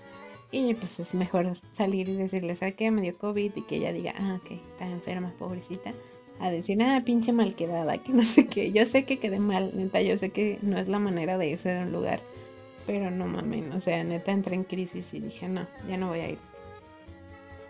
[0.50, 2.90] Y pues es mejor salir y decirle, ¿sabes qué?
[2.90, 5.94] Me dio COVID y que ella diga, ah, ok, está enferma, pobrecita.
[6.40, 8.72] A decir, ah, pinche mal quedada, que no sé qué.
[8.72, 11.70] Yo sé que quedé mal, neta, yo sé que no es la manera de irse
[11.70, 12.20] de un lugar.
[12.86, 16.20] Pero no mames, o sea, neta entré en crisis y dije, no, ya no voy
[16.20, 16.38] a ir.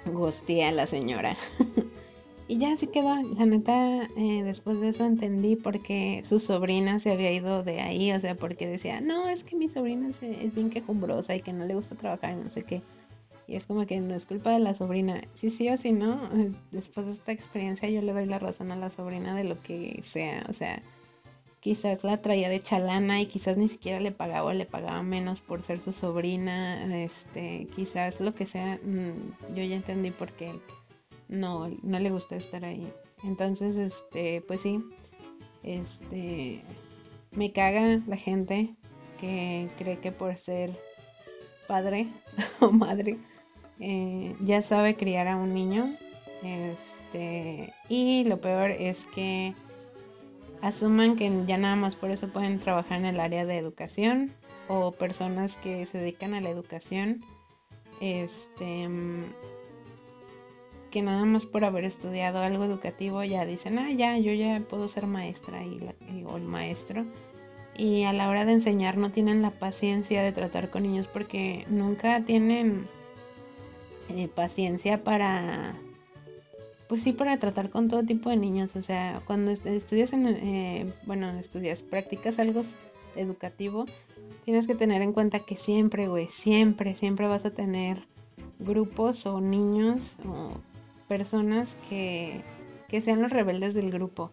[0.06, 1.38] Gosté a la señora.
[2.48, 3.16] Y ya así quedó.
[3.38, 7.82] La neta, eh, después de eso entendí por qué su sobrina se había ido de
[7.82, 8.12] ahí.
[8.12, 11.66] O sea, porque decía, no, es que mi sobrina es bien quejumbrosa y que no
[11.66, 12.82] le gusta trabajar y no sé qué.
[13.48, 15.22] Y es como que no es culpa de la sobrina.
[15.36, 16.30] Sí, sí o sí, no.
[16.72, 20.02] Después de esta experiencia yo le doy la razón a la sobrina de lo que
[20.04, 20.46] sea.
[20.50, 20.82] O sea,
[21.60, 25.42] quizás la traía de chalana y quizás ni siquiera le pagaba o le pagaba menos
[25.42, 27.04] por ser su sobrina.
[27.04, 28.80] Este, quizás lo que sea.
[28.84, 30.52] Mm, yo ya entendí por qué
[31.28, 32.92] no, no le gusta estar ahí.
[33.24, 34.84] Entonces, este, pues sí,
[35.64, 36.64] este,
[37.32, 38.76] me caga la gente
[39.20, 40.78] que cree que por ser
[41.68, 42.08] padre
[42.60, 43.18] o madre
[43.80, 45.90] eh, ya sabe criar a un niño.
[46.44, 49.54] Este, y lo peor es que
[50.62, 54.32] asuman que ya nada más por eso pueden trabajar en el área de educación
[54.68, 57.24] o personas que se dedican a la educación.
[58.02, 58.90] Este,
[60.96, 64.88] que nada más por haber estudiado algo educativo ya dicen, ah, ya, yo ya puedo
[64.88, 67.06] ser maestra y, o el maestro.
[67.78, 71.66] Y a la hora de enseñar no tienen la paciencia de tratar con niños porque
[71.68, 72.86] nunca tienen
[74.10, 75.74] eh, paciencia para,
[76.88, 78.76] pues sí, para tratar con todo tipo de niños.
[78.76, 82.62] O sea, cuando estudias en, eh, bueno, estudias, practicas algo
[83.16, 83.86] educativo,
[84.44, 87.98] tienes que tener en cuenta que siempre, güey, siempre, siempre vas a tener
[88.60, 90.52] grupos o niños o
[91.08, 92.44] personas que,
[93.02, 94.32] sean los rebeldes del grupo.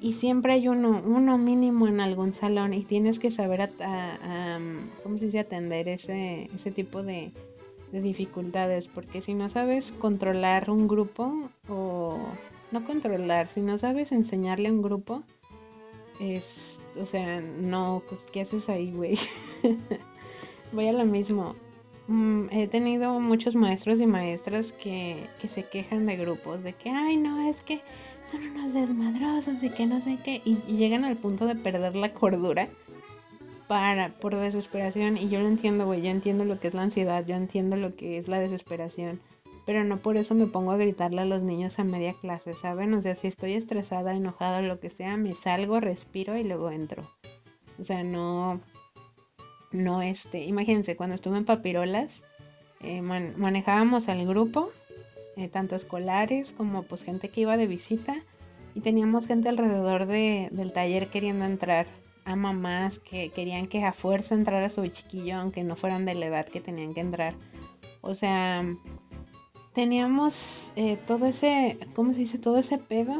[0.00, 4.60] Y siempre hay uno, uno mínimo en algún salón y tienes que saber, a,
[5.02, 7.32] ¿cómo se dice?, atender ese, ese tipo de,
[7.92, 8.88] de dificultades.
[8.88, 12.18] Porque si no sabes controlar un grupo o
[12.70, 15.22] no controlar, si no sabes enseñarle a un grupo,
[16.20, 19.14] es, o sea, no, pues, ¿qué haces ahí, güey?
[20.72, 21.54] Voy a lo mismo.
[22.08, 27.18] Mm, he tenido muchos maestros y maestras que, se quejan de grupos, de que, ay,
[27.18, 27.80] no, es que
[28.24, 32.12] son unos desmadrosos y que no sé qué, y, llegan al punto de perder la
[32.14, 32.68] cordura
[33.68, 37.24] para, por desesperación, y yo lo entiendo, güey, yo entiendo lo que es la ansiedad,
[37.26, 39.20] yo entiendo lo que es la desesperación,
[39.66, 42.94] pero no por eso me pongo a gritarle a los niños a media clase, ¿saben?
[42.94, 47.02] O sea, si estoy estresada, enojada, lo que sea, me salgo, respiro y luego entro.
[47.78, 48.62] O sea, no,
[49.70, 52.22] no este, imagínense, cuando estuve en Papirolas,
[52.80, 54.70] eh, manejábamos al grupo,
[55.36, 58.16] eh, tanto escolares como pues gente que iba de visita,
[58.74, 61.86] y teníamos gente alrededor de, del taller queriendo entrar,
[62.28, 66.26] a mamás que querían que a fuerza entrara su chiquillo, aunque no fueran de la
[66.26, 67.34] edad que tenían que entrar.
[68.02, 68.64] O sea,
[69.72, 72.38] teníamos eh, todo ese, ¿cómo se dice?
[72.38, 73.14] Todo ese pedo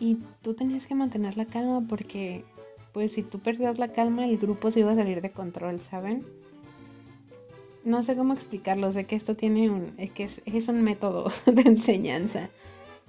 [0.00, 2.44] y tú tenías que mantener la calma porque
[2.94, 6.24] pues si tú perdías la calma, el grupo se iba a salir de control, ¿saben?
[7.84, 11.62] No sé cómo explicarlo, sé que esto tiene un, es que es, un método de
[11.62, 12.48] enseñanza.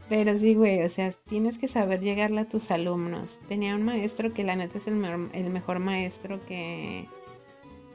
[0.08, 3.40] Pero sí, güey, o sea, tienes que saber llegarle a tus alumnos.
[3.48, 7.08] Tenía un maestro que la neta es el, mejor, maestro que,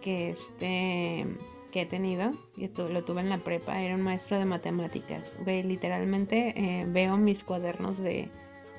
[0.00, 1.26] que, este,
[1.70, 2.32] que he tenido.
[2.56, 5.36] Y lo tuve en la prepa, era un maestro de matemáticas.
[5.44, 8.28] Güey, literalmente eh, veo mis cuadernos de,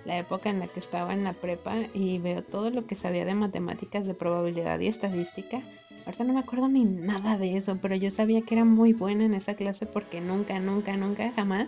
[0.05, 3.25] la época en la que estaba en la prepa y veo todo lo que sabía
[3.25, 5.61] de matemáticas, de probabilidad y estadística.
[6.05, 9.25] Ahorita no me acuerdo ni nada de eso, pero yo sabía que era muy buena
[9.25, 11.67] en esa clase porque nunca, nunca, nunca, jamás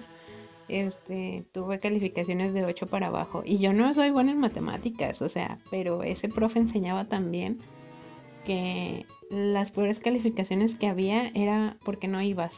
[0.67, 3.43] este, tuve calificaciones de 8 para abajo.
[3.45, 7.59] Y yo no soy buena en matemáticas, o sea, pero ese profe enseñaba también
[8.45, 12.53] que las peores calificaciones que había era porque no ibas.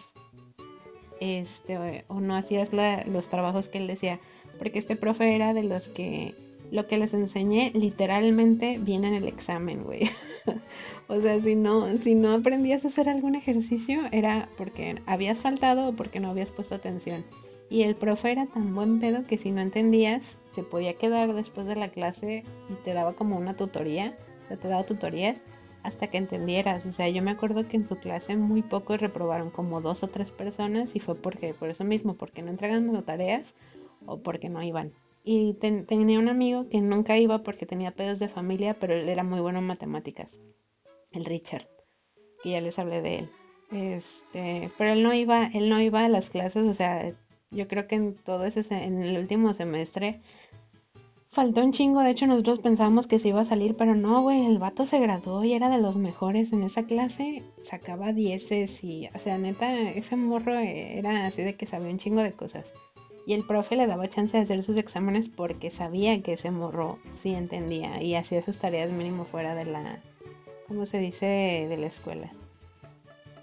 [1.22, 2.72] Este, o no hacías
[3.08, 4.20] los trabajos que él decía
[4.60, 6.36] porque este profe era de los que
[6.72, 10.10] lo que les enseñé literalmente viene en el examen, güey.
[11.08, 15.90] O sea, si no, si no aprendías a hacer algún ejercicio, era porque habías faltado
[15.90, 17.24] o porque no habías puesto atención.
[17.70, 21.68] Y el profe era tan buen pedo que si no entendías, se podía quedar después
[21.68, 25.46] de la clase y te daba como una tutoría, o sea, te daba tutorías
[25.84, 26.86] hasta que entendieras.
[26.86, 30.08] O sea, yo me acuerdo que en su clase muy pocos reprobaron, como dos o
[30.08, 33.56] tres personas, y fue porque, por eso mismo, porque no entregaban tareas
[34.06, 34.94] o porque no iban.
[35.24, 39.24] Y tenía un amigo que nunca iba porque tenía pedos de familia, pero él era
[39.24, 40.40] muy bueno en matemáticas
[41.16, 41.68] el Richard,
[42.44, 43.30] que ya les hablé de él.
[43.72, 47.14] Este, pero él no iba, él no iba a las clases, o sea,
[47.56, 50.20] yo creo que en todo ese en el último semestre
[51.32, 54.46] faltó un chingo, de hecho nosotros pensábamos que se iba a salir, pero no, güey,
[54.46, 59.10] el vato se graduó y era de los mejores en esa clase, sacaba dieces y,
[59.14, 62.66] o sea, neta, ese morro era así de que sabía un chingo de cosas.
[63.26, 67.00] Y el profe le daba chance de hacer sus exámenes porque sabía que ese morro
[67.12, 70.00] sí entendía y hacía sus tareas mínimo fuera de la,
[70.70, 71.26] ¿cómo se dice?
[71.68, 72.32] De la escuela.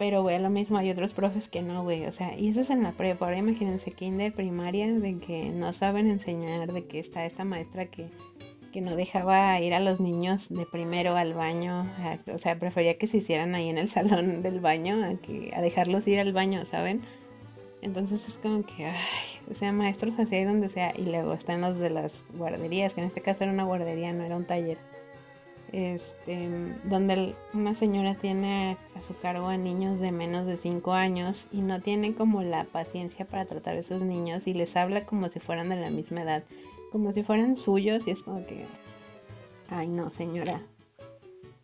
[0.03, 2.07] Pero, güey, lo mismo hay otros profes que no, güey.
[2.07, 3.27] O sea, y eso es en la prepa.
[3.27, 8.09] Ahora imagínense kinder, primaria, de que no saben enseñar, de que está esta maestra que,
[8.73, 11.89] que no dejaba ir a los niños de primero al baño.
[12.35, 15.61] o sea, prefería que se hicieran ahí en el salón del baño a, que, a
[15.61, 17.03] dejarlos ir al baño, ¿saben?
[17.81, 18.97] Entonces es como que, ay,
[19.49, 20.93] o sea, maestros así ahí donde sea.
[20.99, 24.25] Y luego están los de las guarderías, que en este caso era una guardería, no
[24.25, 24.79] era un taller
[25.73, 26.51] este,
[26.85, 31.63] donde una señora tiene a su cargo a niños de menos de 5 años y
[31.63, 35.41] no tiene como la paciencia para tratar a esos niños y les habla como si
[35.41, 36.45] fueran de la misma edad,
[36.93, 38.67] como si fueran suyos y es como que,
[39.71, 40.61] ay no señora,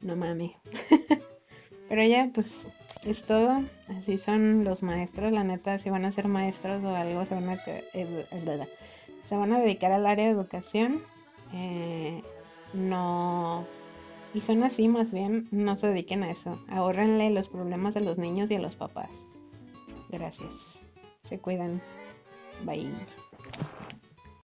[0.01, 0.57] no mami.
[1.91, 2.71] Pero ya pues
[3.05, 7.25] es todo, así son los maestros, la neta, si van a ser maestros o algo,
[7.27, 11.01] se van a, se van a dedicar al área de educación.
[11.55, 12.23] Eh,
[12.75, 13.65] no
[14.39, 16.65] y son así, más bien, no se dediquen a eso.
[16.69, 19.11] Ahórrenle los problemas a los niños y a los papás.
[20.11, 20.81] Gracias.
[21.25, 21.83] Se cuidan.
[22.65, 22.89] Bye.